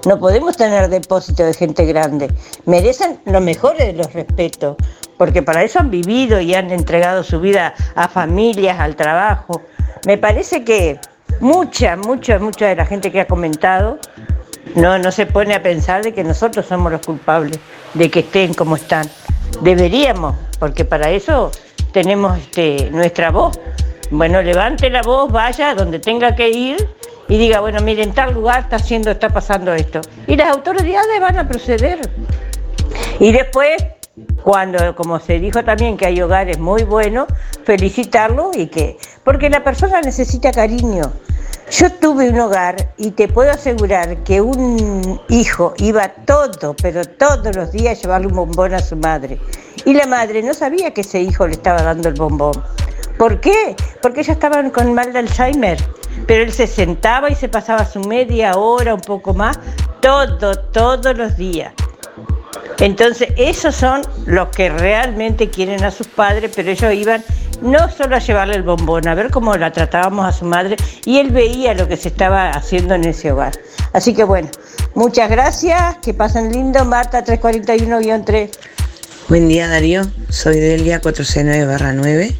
no 0.07 0.19
podemos 0.19 0.57
tener 0.57 0.89
depósito 0.89 1.43
de 1.43 1.53
gente 1.53 1.85
grande. 1.85 2.31
Merecen 2.65 3.19
lo 3.25 3.39
mejor 3.41 3.77
de 3.77 3.93
los 3.93 4.11
respetos, 4.13 4.75
porque 5.19 5.43
para 5.43 5.61
eso 5.61 5.77
han 5.77 5.91
vivido 5.91 6.41
y 6.41 6.55
han 6.55 6.71
entregado 6.71 7.23
su 7.23 7.39
vida 7.39 7.75
a 7.93 8.07
familias, 8.07 8.79
al 8.79 8.95
trabajo. 8.95 9.61
Me 10.07 10.17
parece 10.17 10.63
que 10.63 10.99
mucha, 11.39 11.95
mucha, 11.95 12.39
mucha 12.39 12.65
de 12.65 12.75
la 12.75 12.87
gente 12.87 13.11
que 13.11 13.21
ha 13.21 13.27
comentado 13.27 13.99
no, 14.75 14.97
no 14.97 15.11
se 15.11 15.25
pone 15.25 15.53
a 15.53 15.61
pensar 15.61 16.03
de 16.03 16.13
que 16.13 16.23
nosotros 16.23 16.65
somos 16.65 16.91
los 16.91 17.05
culpables 17.05 17.59
de 17.93 18.09
que 18.09 18.19
estén 18.19 18.53
como 18.53 18.75
están. 18.75 19.09
Deberíamos, 19.61 20.35
porque 20.59 20.85
para 20.85 21.09
eso 21.11 21.51
tenemos 21.91 22.37
este, 22.37 22.89
nuestra 22.91 23.31
voz. 23.31 23.59
Bueno, 24.09 24.41
levante 24.41 24.89
la 24.89 25.01
voz, 25.01 25.31
vaya 25.31 25.73
donde 25.75 25.99
tenga 25.99 26.35
que 26.35 26.49
ir 26.49 26.89
y 27.27 27.37
diga, 27.37 27.61
bueno, 27.61 27.81
miren, 27.81 28.09
en 28.09 28.15
tal 28.15 28.33
lugar 28.33 28.61
está 28.61 28.77
haciendo, 28.77 29.11
está 29.11 29.29
pasando 29.29 29.73
esto. 29.73 30.01
Y 30.27 30.35
las 30.35 30.49
autoridades 30.49 31.19
van 31.19 31.37
a 31.37 31.47
proceder. 31.47 31.99
Y 33.19 33.31
después, 33.31 33.81
cuando, 34.43 34.95
como 34.95 35.19
se 35.19 35.39
dijo 35.39 35.63
también 35.63 35.95
que 35.95 36.07
hay 36.07 36.21
hogares 36.21 36.59
muy 36.59 36.83
buenos, 36.83 37.27
felicitarlo 37.63 38.51
y 38.53 38.67
que, 38.67 38.97
porque 39.23 39.49
la 39.49 39.63
persona 39.63 40.01
necesita 40.01 40.51
cariño. 40.51 41.13
Yo 41.71 41.89
tuve 41.89 42.29
un 42.29 42.37
hogar 42.37 42.75
y 42.97 43.11
te 43.11 43.29
puedo 43.29 43.49
asegurar 43.49 44.17
que 44.25 44.41
un 44.41 45.21
hijo 45.29 45.73
iba 45.77 46.09
todo, 46.09 46.75
pero 46.81 47.05
todos 47.05 47.55
los 47.55 47.71
días 47.71 47.97
a 47.97 48.01
llevarle 48.01 48.27
un 48.27 48.35
bombón 48.35 48.73
a 48.73 48.79
su 48.79 48.97
madre. 48.97 49.39
Y 49.85 49.93
la 49.93 50.05
madre 50.05 50.43
no 50.43 50.53
sabía 50.53 50.93
que 50.93 50.99
ese 50.99 51.21
hijo 51.21 51.47
le 51.47 51.53
estaba 51.53 51.81
dando 51.81 52.09
el 52.09 52.15
bombón. 52.15 52.61
¿Por 53.17 53.39
qué? 53.39 53.77
Porque 54.01 54.19
ellos 54.19 54.33
estaban 54.33 54.69
con 54.69 54.93
mal 54.93 55.13
de 55.13 55.19
Alzheimer. 55.19 55.77
Pero 56.27 56.43
él 56.43 56.51
se 56.51 56.67
sentaba 56.67 57.29
y 57.29 57.35
se 57.35 57.47
pasaba 57.47 57.85
su 57.85 58.01
media 58.01 58.57
hora, 58.57 58.93
un 58.93 59.01
poco 59.01 59.33
más, 59.33 59.57
todo, 60.01 60.59
todos 60.59 61.17
los 61.17 61.37
días. 61.37 61.73
Entonces, 62.79 63.29
esos 63.37 63.75
son 63.75 64.01
los 64.25 64.49
que 64.49 64.69
realmente 64.69 65.49
quieren 65.49 65.85
a 65.85 65.91
sus 65.91 66.07
padres, 66.07 66.51
pero 66.53 66.69
ellos 66.69 66.93
iban 66.93 67.23
no 67.61 67.89
solo 67.91 68.15
a 68.15 68.19
llevarle 68.19 68.55
el 68.55 68.63
bombón, 68.63 69.07
a 69.07 69.15
ver 69.15 69.29
cómo 69.29 69.55
la 69.55 69.71
tratábamos 69.71 70.25
a 70.25 70.31
su 70.31 70.45
madre, 70.45 70.75
y 71.05 71.19
él 71.19 71.29
veía 71.29 71.73
lo 71.73 71.87
que 71.87 71.97
se 71.97 72.09
estaba 72.09 72.49
haciendo 72.49 72.95
en 72.95 73.05
ese 73.05 73.31
hogar. 73.31 73.53
Así 73.93 74.13
que 74.13 74.23
bueno, 74.23 74.49
muchas 74.95 75.29
gracias, 75.29 75.97
que 75.99 76.13
pasen 76.13 76.51
lindo, 76.51 76.83
Marta 76.85 77.23
341-3. 77.23 78.49
Buen 79.29 79.47
día 79.47 79.67
Darío, 79.67 80.03
soy 80.29 80.59
Delia 80.59 81.01
469-9. 81.01 82.35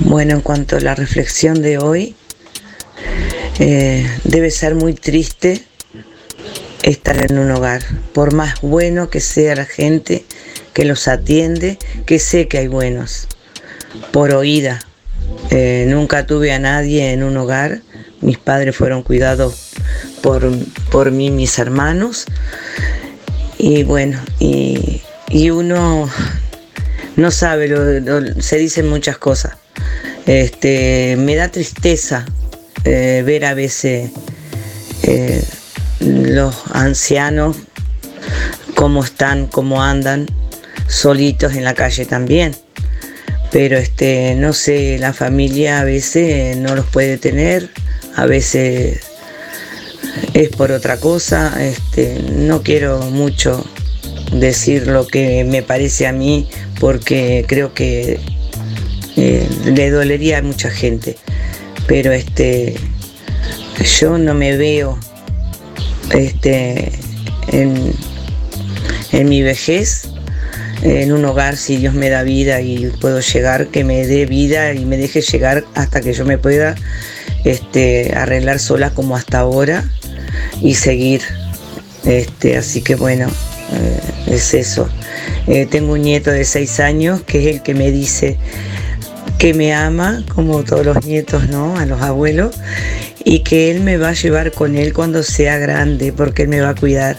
Bueno, 0.00 0.34
en 0.34 0.40
cuanto 0.40 0.76
a 0.76 0.80
la 0.80 0.94
reflexión 0.94 1.62
de 1.62 1.78
hoy, 1.78 2.16
eh, 3.58 4.08
debe 4.24 4.50
ser 4.50 4.74
muy 4.74 4.94
triste 4.94 5.62
estar 6.82 7.30
en 7.30 7.38
un 7.38 7.50
hogar, 7.50 7.82
por 8.12 8.32
más 8.32 8.60
bueno 8.60 9.10
que 9.10 9.20
sea 9.20 9.54
la 9.54 9.64
gente 9.64 10.24
que 10.78 10.84
los 10.84 11.08
atiende, 11.08 11.76
que 12.06 12.20
sé 12.20 12.46
que 12.46 12.56
hay 12.56 12.68
buenos, 12.68 13.26
por 14.12 14.32
oída. 14.32 14.78
Eh, 15.50 15.86
nunca 15.88 16.24
tuve 16.24 16.52
a 16.52 16.60
nadie 16.60 17.10
en 17.10 17.24
un 17.24 17.36
hogar, 17.36 17.82
mis 18.20 18.38
padres 18.38 18.76
fueron 18.76 19.02
cuidados 19.02 19.72
por, 20.22 20.48
por 20.92 21.10
mí, 21.10 21.32
mis 21.32 21.58
hermanos, 21.58 22.26
y 23.58 23.82
bueno, 23.82 24.20
y, 24.38 25.02
uno 25.50 26.08
no 27.16 27.30
sabe, 27.32 28.04
se 28.40 28.58
dicen 28.58 28.88
muchas 28.88 29.18
cosas. 29.18 29.56
Este, 30.26 31.16
me 31.18 31.34
da 31.34 31.48
tristeza 31.48 32.24
eh, 32.84 33.24
ver 33.26 33.46
a 33.46 33.54
veces 33.54 34.12
eh, 35.02 35.42
los 35.98 36.54
ancianos 36.70 37.56
cómo 38.76 39.02
están, 39.02 39.48
cómo 39.48 39.82
andan, 39.82 40.26
solitos 40.88 41.54
en 41.54 41.64
la 41.64 41.74
calle 41.74 42.04
también. 42.04 42.56
Pero 43.50 43.78
este, 43.78 44.34
no 44.34 44.52
sé, 44.52 44.98
la 44.98 45.12
familia 45.12 45.80
a 45.80 45.84
veces 45.84 46.56
no 46.56 46.74
los 46.74 46.86
puede 46.86 47.16
tener, 47.16 47.70
a 48.16 48.26
veces 48.26 49.00
es 50.34 50.48
por 50.50 50.72
otra 50.72 50.98
cosa. 50.98 51.54
Este, 51.64 52.20
no 52.32 52.62
quiero 52.62 53.00
mucho 53.10 53.64
decir 54.32 54.86
lo 54.86 55.06
que 55.06 55.44
me 55.44 55.62
parece 55.62 56.06
a 56.06 56.12
mí 56.12 56.48
porque 56.78 57.44
creo 57.48 57.72
que 57.72 58.20
eh, 59.16 59.48
le 59.64 59.90
dolería 59.90 60.38
a 60.38 60.42
mucha 60.42 60.70
gente. 60.70 61.16
Pero 61.86 62.12
este, 62.12 62.76
yo 63.98 64.18
no 64.18 64.34
me 64.34 64.56
veo 64.56 64.98
este, 66.14 66.92
en, 67.48 67.94
mi 69.28 69.42
vejez, 69.42 70.08
en 70.82 71.12
un 71.12 71.24
hogar, 71.24 71.56
si 71.56 71.76
Dios 71.76 71.94
me 71.94 72.08
da 72.08 72.22
vida 72.22 72.60
y 72.60 72.90
puedo 73.00 73.20
llegar, 73.20 73.68
que 73.68 73.84
me 73.84 74.06
dé 74.06 74.26
vida 74.26 74.72
y 74.74 74.84
me 74.84 74.96
deje 74.96 75.20
llegar 75.20 75.64
hasta 75.74 76.00
que 76.00 76.12
yo 76.12 76.24
me 76.24 76.38
pueda 76.38 76.74
este, 77.44 78.12
arreglar 78.14 78.58
sola 78.58 78.90
como 78.90 79.16
hasta 79.16 79.40
ahora 79.40 79.84
y 80.62 80.74
seguir. 80.74 81.22
Este, 82.04 82.56
así 82.56 82.80
que 82.80 82.94
bueno, 82.94 83.28
eh, 83.28 84.34
es 84.34 84.54
eso. 84.54 84.88
Eh, 85.46 85.66
tengo 85.66 85.94
un 85.94 86.02
nieto 86.02 86.30
de 86.30 86.44
seis 86.44 86.80
años 86.80 87.22
que 87.22 87.40
es 87.40 87.56
el 87.56 87.62
que 87.62 87.74
me 87.74 87.90
dice 87.90 88.38
que 89.38 89.54
me 89.54 89.72
ama, 89.72 90.24
como 90.34 90.64
todos 90.64 90.84
los 90.84 91.04
nietos, 91.04 91.48
¿no? 91.48 91.78
A 91.78 91.86
los 91.86 92.02
abuelos 92.02 92.56
y 93.24 93.40
que 93.40 93.70
Él 93.70 93.80
me 93.80 93.98
va 93.98 94.10
a 94.10 94.12
llevar 94.14 94.52
con 94.52 94.76
Él 94.76 94.92
cuando 94.92 95.22
sea 95.22 95.58
grande, 95.58 96.12
porque 96.12 96.42
Él 96.42 96.48
me 96.48 96.60
va 96.60 96.70
a 96.70 96.74
cuidar. 96.74 97.16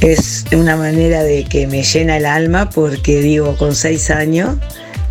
Es 0.00 0.44
una 0.52 0.76
manera 0.76 1.22
de 1.22 1.44
que 1.44 1.66
me 1.66 1.82
llena 1.82 2.16
el 2.16 2.26
alma, 2.26 2.70
porque 2.70 3.20
digo, 3.20 3.56
con 3.56 3.74
seis 3.74 4.10
años, 4.10 4.56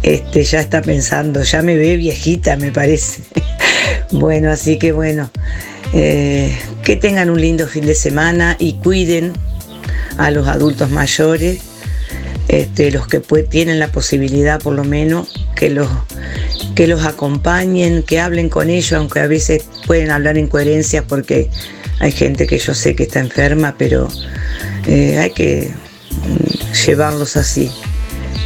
este, 0.03 0.43
ya 0.43 0.59
está 0.59 0.81
pensando, 0.81 1.43
ya 1.43 1.61
me 1.61 1.75
ve 1.75 1.97
viejita, 1.97 2.55
me 2.57 2.71
parece. 2.71 3.23
bueno, 4.11 4.51
así 4.51 4.77
que 4.77 4.91
bueno, 4.91 5.29
eh, 5.93 6.57
que 6.83 6.95
tengan 6.95 7.29
un 7.29 7.41
lindo 7.41 7.67
fin 7.67 7.85
de 7.85 7.95
semana 7.95 8.55
y 8.59 8.73
cuiden 8.73 9.33
a 10.17 10.31
los 10.31 10.47
adultos 10.47 10.89
mayores, 10.91 11.59
este, 12.47 12.91
los 12.91 13.07
que 13.07 13.19
tienen 13.49 13.79
la 13.79 13.87
posibilidad 13.87 14.61
por 14.61 14.73
lo 14.73 14.83
menos, 14.83 15.33
que 15.55 15.69
los 15.69 15.89
que 16.75 16.87
los 16.87 17.05
acompañen, 17.05 18.03
que 18.03 18.19
hablen 18.19 18.49
con 18.49 18.69
ellos, 18.69 18.93
aunque 18.93 19.21
a 19.21 19.27
veces 19.27 19.65
pueden 19.87 20.11
hablar 20.11 20.37
en 20.37 20.47
coherencia 20.47 21.03
porque 21.03 21.49
hay 21.99 22.11
gente 22.11 22.47
que 22.47 22.57
yo 22.57 22.73
sé 22.73 22.95
que 22.95 23.03
está 23.03 23.19
enferma, 23.19 23.75
pero 23.77 24.07
eh, 24.87 25.17
hay 25.17 25.31
que 25.31 25.71
mm, 26.11 26.73
llevarlos 26.85 27.37
así. 27.37 27.71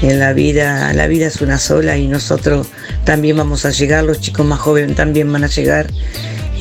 En 0.02 0.20
la 0.20 0.32
vida, 0.32 0.94
la 0.94 1.08
vida 1.08 1.28
es 1.28 1.42
una 1.42 1.58
sola 1.58 1.98
y 1.98 2.08
nosotros 2.08 2.68
también 3.04 3.36
vamos 3.36 3.66
a 3.66 3.72
llegar, 3.72 4.06
los 4.06 4.22
chicos 4.22 4.46
más 4.46 4.60
jóvenes 4.60 4.96
también 4.96 5.32
van 5.32 5.44
a 5.44 5.48
llegar 5.48 5.88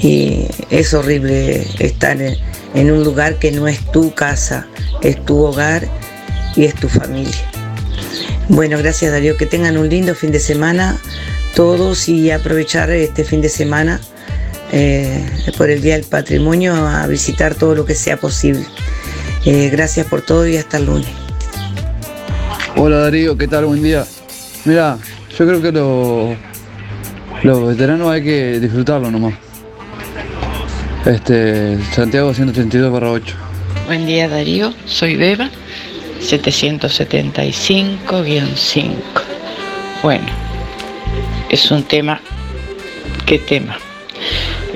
y 0.02 0.46
es 0.70 0.92
horrible 0.92 1.64
estar 1.78 2.18
en 2.20 2.90
un 2.90 3.04
lugar 3.04 3.38
que 3.38 3.52
no 3.52 3.68
es 3.68 3.78
tu 3.92 4.12
casa, 4.12 4.66
es 5.02 5.24
tu 5.24 5.38
hogar 5.38 5.88
y 6.56 6.64
es 6.64 6.74
tu 6.74 6.88
familia. 6.88 7.50
Bueno, 8.48 8.78
gracias 8.78 9.12
Darío, 9.12 9.36
que 9.36 9.46
tengan 9.46 9.76
un 9.76 9.88
lindo 9.88 10.14
fin 10.14 10.32
de 10.32 10.40
semana 10.40 10.98
todos 11.54 12.08
y 12.08 12.30
aprovechar 12.30 12.90
este 12.90 13.24
fin 13.24 13.40
de 13.40 13.48
semana 13.48 14.00
eh, 14.72 15.24
por 15.56 15.70
el 15.70 15.80
Día 15.80 15.94
del 15.94 16.04
Patrimonio 16.04 16.74
a 16.74 17.06
visitar 17.06 17.54
todo 17.54 17.74
lo 17.74 17.84
que 17.84 17.94
sea 17.94 18.16
posible. 18.16 18.64
Eh, 19.44 19.68
gracias 19.70 20.06
por 20.06 20.22
todo 20.22 20.46
y 20.46 20.56
hasta 20.56 20.78
el 20.78 20.86
lunes. 20.86 21.08
Hola 22.76 22.98
Darío, 22.98 23.36
¿qué 23.36 23.48
tal? 23.48 23.66
Buen 23.66 23.82
día. 23.82 24.04
Mira, 24.64 24.98
yo 25.36 25.46
creo 25.46 25.62
que 25.62 25.72
los, 25.72 26.36
los 27.42 27.68
veteranos 27.68 28.10
hay 28.10 28.22
que 28.22 28.60
disfrutarlo 28.60 29.10
nomás. 29.10 29.34
Este, 31.06 31.78
Santiago 31.94 32.34
182 32.34 33.02
8. 33.02 33.36
Buen 33.86 34.06
día 34.06 34.28
Darío, 34.28 34.74
soy 34.84 35.16
Beba, 35.16 35.48
775-5. 36.20 38.92
Bueno, 40.02 40.26
es 41.48 41.70
un 41.70 41.84
tema, 41.84 42.20
¿qué 43.24 43.38
tema? 43.38 43.78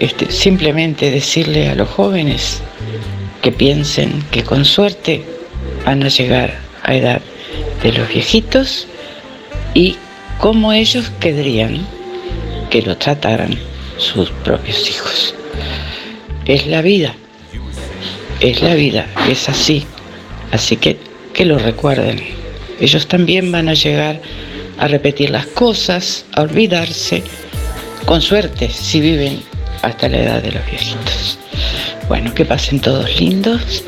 Este, 0.02 0.32
simplemente 0.32 1.12
decirle 1.12 1.68
a 1.68 1.76
los 1.76 1.88
jóvenes 1.88 2.60
que 3.40 3.52
piensen 3.52 4.24
que 4.32 4.42
con 4.42 4.64
suerte 4.64 5.22
van 5.86 6.02
a 6.02 6.08
llegar 6.08 6.58
a 6.82 6.96
edad 6.96 7.22
de 7.84 7.92
los 7.92 8.08
viejitos 8.08 8.88
y 9.74 9.94
cómo 10.38 10.72
ellos 10.72 11.12
querrían 11.20 11.86
que 12.68 12.82
lo 12.82 12.96
trataran 12.96 13.56
sus 13.96 14.30
propios 14.42 14.90
hijos. 14.90 15.36
Es 16.46 16.66
la 16.66 16.82
vida, 16.82 17.14
es 18.40 18.60
la 18.60 18.74
vida, 18.74 19.06
es 19.30 19.48
así. 19.48 19.86
Así 20.50 20.78
que 20.78 20.98
que 21.32 21.44
lo 21.44 21.60
recuerden. 21.60 22.20
Ellos 22.80 23.06
también 23.06 23.52
van 23.52 23.68
a 23.68 23.74
llegar 23.74 24.20
a 24.78 24.88
repetir 24.88 25.30
las 25.30 25.46
cosas, 25.46 26.24
a 26.32 26.42
olvidarse, 26.42 27.22
con 28.04 28.20
suerte 28.20 28.68
si 28.68 29.00
viven 29.00 29.51
hasta 29.82 30.09
la 30.09 30.18
edad 30.18 30.42
de 30.42 30.52
los 30.52 30.64
viejitos. 30.66 31.38
Bueno, 32.09 32.32
que 32.34 32.44
pasen 32.44 32.80
todos 32.80 33.20
lindos 33.20 33.84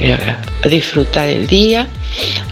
y 0.00 0.10
a 0.10 0.42
disfrutar 0.68 1.28
el 1.28 1.46
día, 1.46 1.88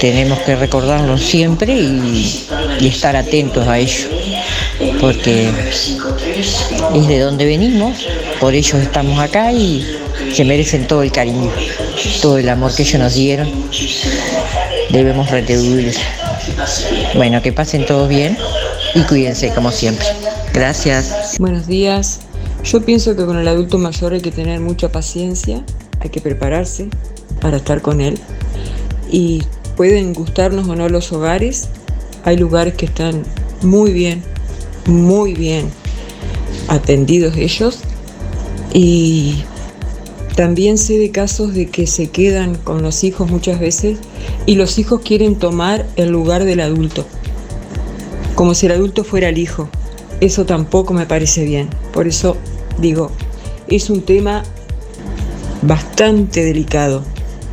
tenemos 0.02 0.40
que 0.40 0.56
recordarlos 0.56 1.22
siempre 1.22 1.76
y, 1.76 2.48
estar 2.82 3.16
atentos 3.16 3.68
a 3.68 3.78
ellos, 3.80 4.08
porque 5.00 5.50
es 6.36 7.08
de 7.08 7.20
donde 7.20 7.46
venimos, 7.46 8.08
por 8.40 8.54
ellos 8.54 8.82
estamos 8.82 9.20
acá 9.20 9.52
y 9.52 9.86
se 10.34 10.44
merecen 10.46 10.88
todo 10.88 11.04
el 11.04 11.12
cariño, 11.12 11.52
todo 12.22 12.38
el 12.38 12.50
amor 12.50 12.74
que 12.76 12.84
ellos 12.84 13.00
nos 13.00 13.14
dieron. 13.14 13.50
Debemos 14.90 15.30
retribuirles. 15.30 15.98
Bueno, 17.16 17.42
que 17.42 17.54
pasen 17.54 17.86
todos 17.86 18.10
bien 18.10 18.38
y 18.96 19.02
cuídense 19.02 19.50
como 19.54 19.72
siempre. 19.72 20.06
Gracias. 20.54 21.38
Buenos 21.40 21.68
días. 21.68 22.20
Yo 22.64 22.82
pienso 22.82 23.16
que 23.16 23.26
con 23.26 23.38
el 23.38 23.48
adulto 23.48 23.78
mayor 23.78 24.14
hay 24.14 24.22
que 24.22 24.32
tener 24.32 24.60
mucha 24.60 24.90
paciencia, 24.92 25.64
hay 26.00 26.10
que 26.10 26.22
prepararse 26.22 26.90
para 27.42 27.58
estar 27.58 27.82
con 27.82 28.02
él. 28.02 28.18
Y 29.12 29.44
pueden 29.76 30.14
gustarnos 30.14 30.68
o 30.70 30.76
no 30.76 30.88
los 30.90 31.12
hogares, 31.12 31.70
hay 32.24 32.38
lugares 32.38 32.76
que 32.76 32.86
están 32.86 33.24
muy 33.62 33.92
bien, 33.92 34.24
muy 34.86 35.34
bien 35.34 35.70
atendidos 36.68 37.36
ellos. 37.38 37.80
Y 38.74 39.44
también 40.36 40.78
sé 40.78 40.98
de 40.98 41.12
casos 41.12 41.54
de 41.54 41.68
que 41.70 41.86
se 41.86 42.10
quedan 42.10 42.56
con 42.56 42.82
los 42.82 43.04
hijos 43.04 43.30
muchas 43.30 43.60
veces 43.60 44.00
y 44.46 44.56
los 44.56 44.80
hijos 44.80 45.02
quieren 45.02 45.36
tomar 45.36 45.86
el 45.96 46.10
lugar 46.10 46.44
del 46.44 46.60
adulto, 46.60 47.06
como 48.36 48.56
si 48.56 48.66
el 48.66 48.72
adulto 48.72 49.04
fuera 49.04 49.30
el 49.30 49.38
hijo. 49.38 49.70
Eso 50.22 50.46
tampoco 50.46 50.94
me 50.94 51.06
parece 51.06 51.46
bien. 51.46 51.70
Por 51.92 52.08
eso 52.08 52.38
digo, 52.80 53.12
es 53.68 53.90
un 53.90 54.02
tema 54.02 54.44
bastante 55.62 56.44
delicado 56.44 57.04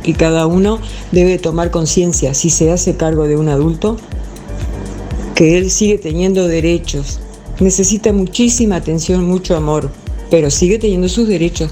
y 0.03 0.13
cada 0.13 0.47
uno 0.47 0.79
debe 1.11 1.37
tomar 1.37 1.69
conciencia 1.69 2.33
si 2.33 2.49
se 2.49 2.71
hace 2.71 2.95
cargo 2.95 3.27
de 3.27 3.37
un 3.37 3.49
adulto 3.49 3.97
que 5.41 5.57
él 5.57 5.71
sigue 5.71 5.97
teniendo 5.97 6.47
derechos. 6.47 7.19
Necesita 7.59 8.13
muchísima 8.13 8.75
atención, 8.75 9.25
mucho 9.25 9.57
amor, 9.57 9.89
pero 10.29 10.51
sigue 10.51 10.77
teniendo 10.77 11.09
sus 11.09 11.27
derechos. 11.27 11.71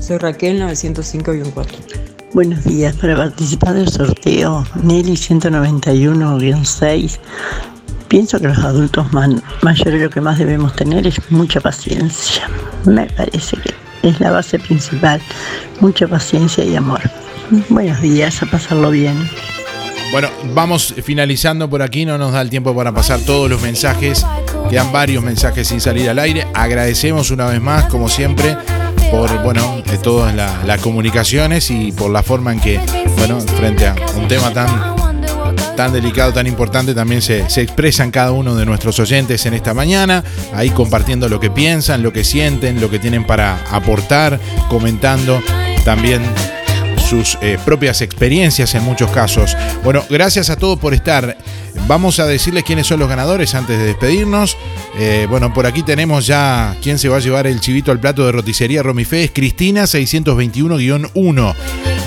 Soy 0.00 0.16
Raquel 0.16 0.62
905-4. 0.62 1.66
Buenos 2.32 2.64
días, 2.64 2.96
para 2.96 3.14
participar 3.14 3.74
del 3.74 3.90
sorteo 3.90 4.64
Nelly 4.82 5.12
191-6, 5.12 7.18
pienso 8.08 8.40
que 8.40 8.48
los 8.48 8.58
adultos 8.60 9.08
mayores 9.12 10.00
lo 10.00 10.08
que 10.08 10.22
más 10.22 10.38
debemos 10.38 10.74
tener 10.74 11.06
es 11.06 11.20
mucha 11.30 11.60
paciencia. 11.60 12.48
Me 12.86 13.08
parece 13.08 13.58
que 13.58 13.74
es 14.08 14.18
la 14.20 14.30
base 14.30 14.58
principal, 14.58 15.20
mucha 15.80 16.08
paciencia 16.08 16.64
y 16.64 16.76
amor. 16.76 17.02
Buenos 17.68 18.00
días, 18.00 18.42
a 18.42 18.46
pasarlo 18.46 18.90
bien. 18.90 19.16
Bueno, 20.12 20.28
vamos 20.54 20.94
finalizando 21.04 21.68
por 21.70 21.82
aquí, 21.82 22.04
no 22.04 22.18
nos 22.18 22.32
da 22.32 22.40
el 22.40 22.50
tiempo 22.50 22.74
para 22.74 22.92
pasar 22.92 23.20
todos 23.20 23.48
los 23.48 23.60
mensajes. 23.62 24.26
Quedan 24.68 24.92
varios 24.92 25.22
mensajes 25.22 25.68
sin 25.68 25.80
salir 25.80 26.08
al 26.10 26.18
aire. 26.18 26.46
Agradecemos 26.54 27.30
una 27.30 27.46
vez 27.46 27.60
más, 27.60 27.84
como 27.86 28.08
siempre, 28.08 28.56
por 29.10 29.42
bueno, 29.42 29.82
de 29.86 29.98
todas 29.98 30.34
la- 30.34 30.62
las 30.64 30.80
comunicaciones 30.80 31.70
y 31.70 31.92
por 31.92 32.10
la 32.10 32.22
forma 32.22 32.52
en 32.52 32.60
que, 32.60 32.80
bueno, 33.18 33.40
frente 33.40 33.86
a 33.86 33.94
un 34.16 34.26
tema 34.28 34.52
tan, 34.52 34.96
tan 35.76 35.92
delicado, 35.92 36.32
tan 36.32 36.46
importante, 36.46 36.92
también 36.94 37.22
se, 37.22 37.48
se 37.48 37.62
expresan 37.62 38.10
cada 38.10 38.32
uno 38.32 38.54
de 38.56 38.66
nuestros 38.66 38.98
oyentes 38.98 39.46
en 39.46 39.54
esta 39.54 39.74
mañana, 39.74 40.24
ahí 40.54 40.70
compartiendo 40.70 41.28
lo 41.28 41.38
que 41.40 41.50
piensan, 41.50 42.02
lo 42.02 42.12
que 42.12 42.24
sienten, 42.24 42.80
lo 42.80 42.90
que 42.90 42.98
tienen 42.98 43.24
para 43.24 43.58
aportar, 43.70 44.38
comentando 44.68 45.40
también 45.84 46.20
sus 47.10 47.36
eh, 47.42 47.58
propias 47.64 48.02
experiencias 48.02 48.72
en 48.76 48.84
muchos 48.84 49.10
casos. 49.10 49.56
Bueno, 49.82 50.04
gracias 50.08 50.48
a 50.48 50.56
todos 50.56 50.78
por 50.78 50.94
estar. 50.94 51.36
Vamos 51.88 52.20
a 52.20 52.26
decirles 52.26 52.62
quiénes 52.62 52.86
son 52.86 53.00
los 53.00 53.08
ganadores 53.08 53.56
antes 53.56 53.76
de 53.76 53.84
despedirnos. 53.84 54.56
Eh, 54.96 55.26
bueno, 55.28 55.52
por 55.52 55.66
aquí 55.66 55.82
tenemos 55.82 56.28
ya 56.28 56.76
quién 56.80 57.00
se 57.00 57.08
va 57.08 57.16
a 57.16 57.20
llevar 57.20 57.48
el 57.48 57.60
chivito 57.60 57.90
al 57.90 57.98
plato 57.98 58.24
de 58.24 58.30
roticería 58.30 58.84
Romifé. 58.84 59.24
Es 59.24 59.32
Cristina 59.32 59.84
621-1. 59.84 61.54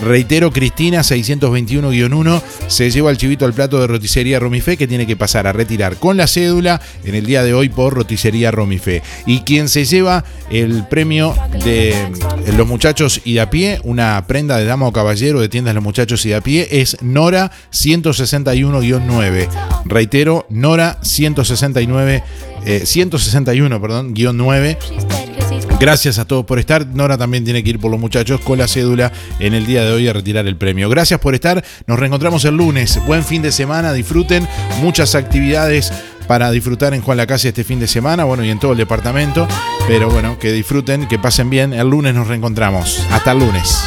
Reitero, 0.03 0.51
Cristina 0.51 1.01
621-1 1.01 2.41
se 2.67 2.91
lleva 2.91 3.09
el 3.11 3.17
chivito 3.17 3.45
al 3.45 3.53
plato 3.53 3.79
de 3.79 3.87
roticería 3.87 4.39
Romifé 4.39 4.75
que 4.75 4.87
tiene 4.87 5.07
que 5.07 5.15
pasar 5.15 5.47
a 5.47 5.53
retirar 5.53 5.95
con 5.97 6.17
la 6.17 6.27
cédula 6.27 6.81
en 7.05 7.15
el 7.15 7.25
día 7.25 7.43
de 7.43 7.53
hoy 7.53 7.69
por 7.69 7.93
roticería 7.93 8.51
Romifé. 8.51 9.01
Y 9.25 9.39
quien 9.41 9.69
se 9.69 9.85
lleva 9.85 10.25
el 10.49 10.85
premio 10.87 11.35
de 11.63 11.95
los 12.57 12.67
muchachos 12.67 13.21
y 13.23 13.35
de 13.35 13.41
a 13.41 13.49
pie, 13.49 13.79
una 13.83 14.25
prenda 14.27 14.57
de 14.57 14.65
dama 14.65 14.87
o 14.87 14.93
caballero 14.93 15.39
de 15.39 15.49
tiendas 15.49 15.73
Los 15.73 15.83
Muchachos 15.83 16.25
y 16.25 16.29
de 16.29 16.35
a 16.35 16.41
pie, 16.41 16.67
es 16.71 16.97
Nora 17.01 17.51
161-9. 17.71 19.47
Reitero, 19.85 20.45
Nora 20.49 20.99
169, 21.01 22.23
eh, 22.65 22.85
161, 22.85 23.81
perdón, 23.81 24.13
guion 24.13 24.37
9. 24.37 24.77
Gracias 25.83 26.17
a 26.17 26.23
todos 26.23 26.45
por 26.45 26.59
estar. 26.59 26.87
Nora 26.87 27.17
también 27.17 27.43
tiene 27.43 27.61
que 27.61 27.71
ir 27.71 27.77
por 27.77 27.91
los 27.91 27.99
muchachos 27.99 28.39
con 28.39 28.57
la 28.57 28.69
cédula 28.69 29.11
en 29.39 29.53
el 29.53 29.65
día 29.65 29.83
de 29.83 29.91
hoy 29.91 30.07
a 30.07 30.13
retirar 30.13 30.47
el 30.47 30.55
premio. 30.55 30.87
Gracias 30.87 31.19
por 31.19 31.35
estar. 31.35 31.61
Nos 31.87 31.99
reencontramos 31.99 32.45
el 32.45 32.55
lunes. 32.55 33.01
Buen 33.05 33.21
fin 33.21 33.41
de 33.41 33.51
semana. 33.51 33.91
Disfruten 33.91 34.47
muchas 34.79 35.13
actividades 35.13 35.91
para 36.25 36.51
disfrutar 36.51 36.93
en 36.93 37.01
Juan 37.01 37.17
Lacase 37.17 37.49
este 37.49 37.65
fin 37.65 37.81
de 37.81 37.87
semana, 37.87 38.23
bueno, 38.23 38.45
y 38.45 38.49
en 38.49 38.59
todo 38.59 38.71
el 38.71 38.77
departamento. 38.77 39.45
Pero 39.85 40.09
bueno, 40.09 40.39
que 40.39 40.53
disfruten, 40.53 41.05
que 41.05 41.19
pasen 41.19 41.49
bien. 41.49 41.73
El 41.73 41.89
lunes 41.89 42.15
nos 42.15 42.29
reencontramos. 42.29 43.05
Hasta 43.11 43.33
el 43.33 43.39
lunes. 43.39 43.83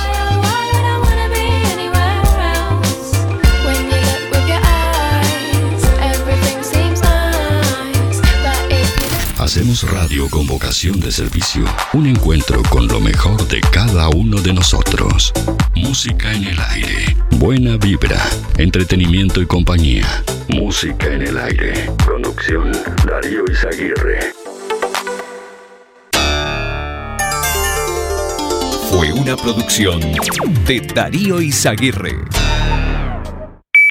Hacemos 9.46 9.88
radio 9.88 10.28
con 10.28 10.44
vocación 10.44 10.98
de 10.98 11.12
servicio. 11.12 11.64
Un 11.92 12.08
encuentro 12.08 12.60
con 12.68 12.88
lo 12.88 12.98
mejor 12.98 13.46
de 13.46 13.60
cada 13.60 14.08
uno 14.08 14.40
de 14.42 14.52
nosotros. 14.52 15.32
Música 15.76 16.34
en 16.34 16.48
el 16.48 16.58
aire. 16.58 17.16
Buena 17.30 17.76
vibra. 17.76 18.20
Entretenimiento 18.58 19.40
y 19.40 19.46
compañía. 19.46 20.24
Música 20.48 21.06
en 21.06 21.22
el 21.22 21.38
aire. 21.38 21.88
Conducción 22.04 22.72
Darío 23.06 23.44
Izaguirre. 23.48 24.32
Fue 28.90 29.12
una 29.12 29.36
producción 29.36 30.00
de 30.66 30.80
Darío 30.92 31.40
Izaguirre. 31.40 32.16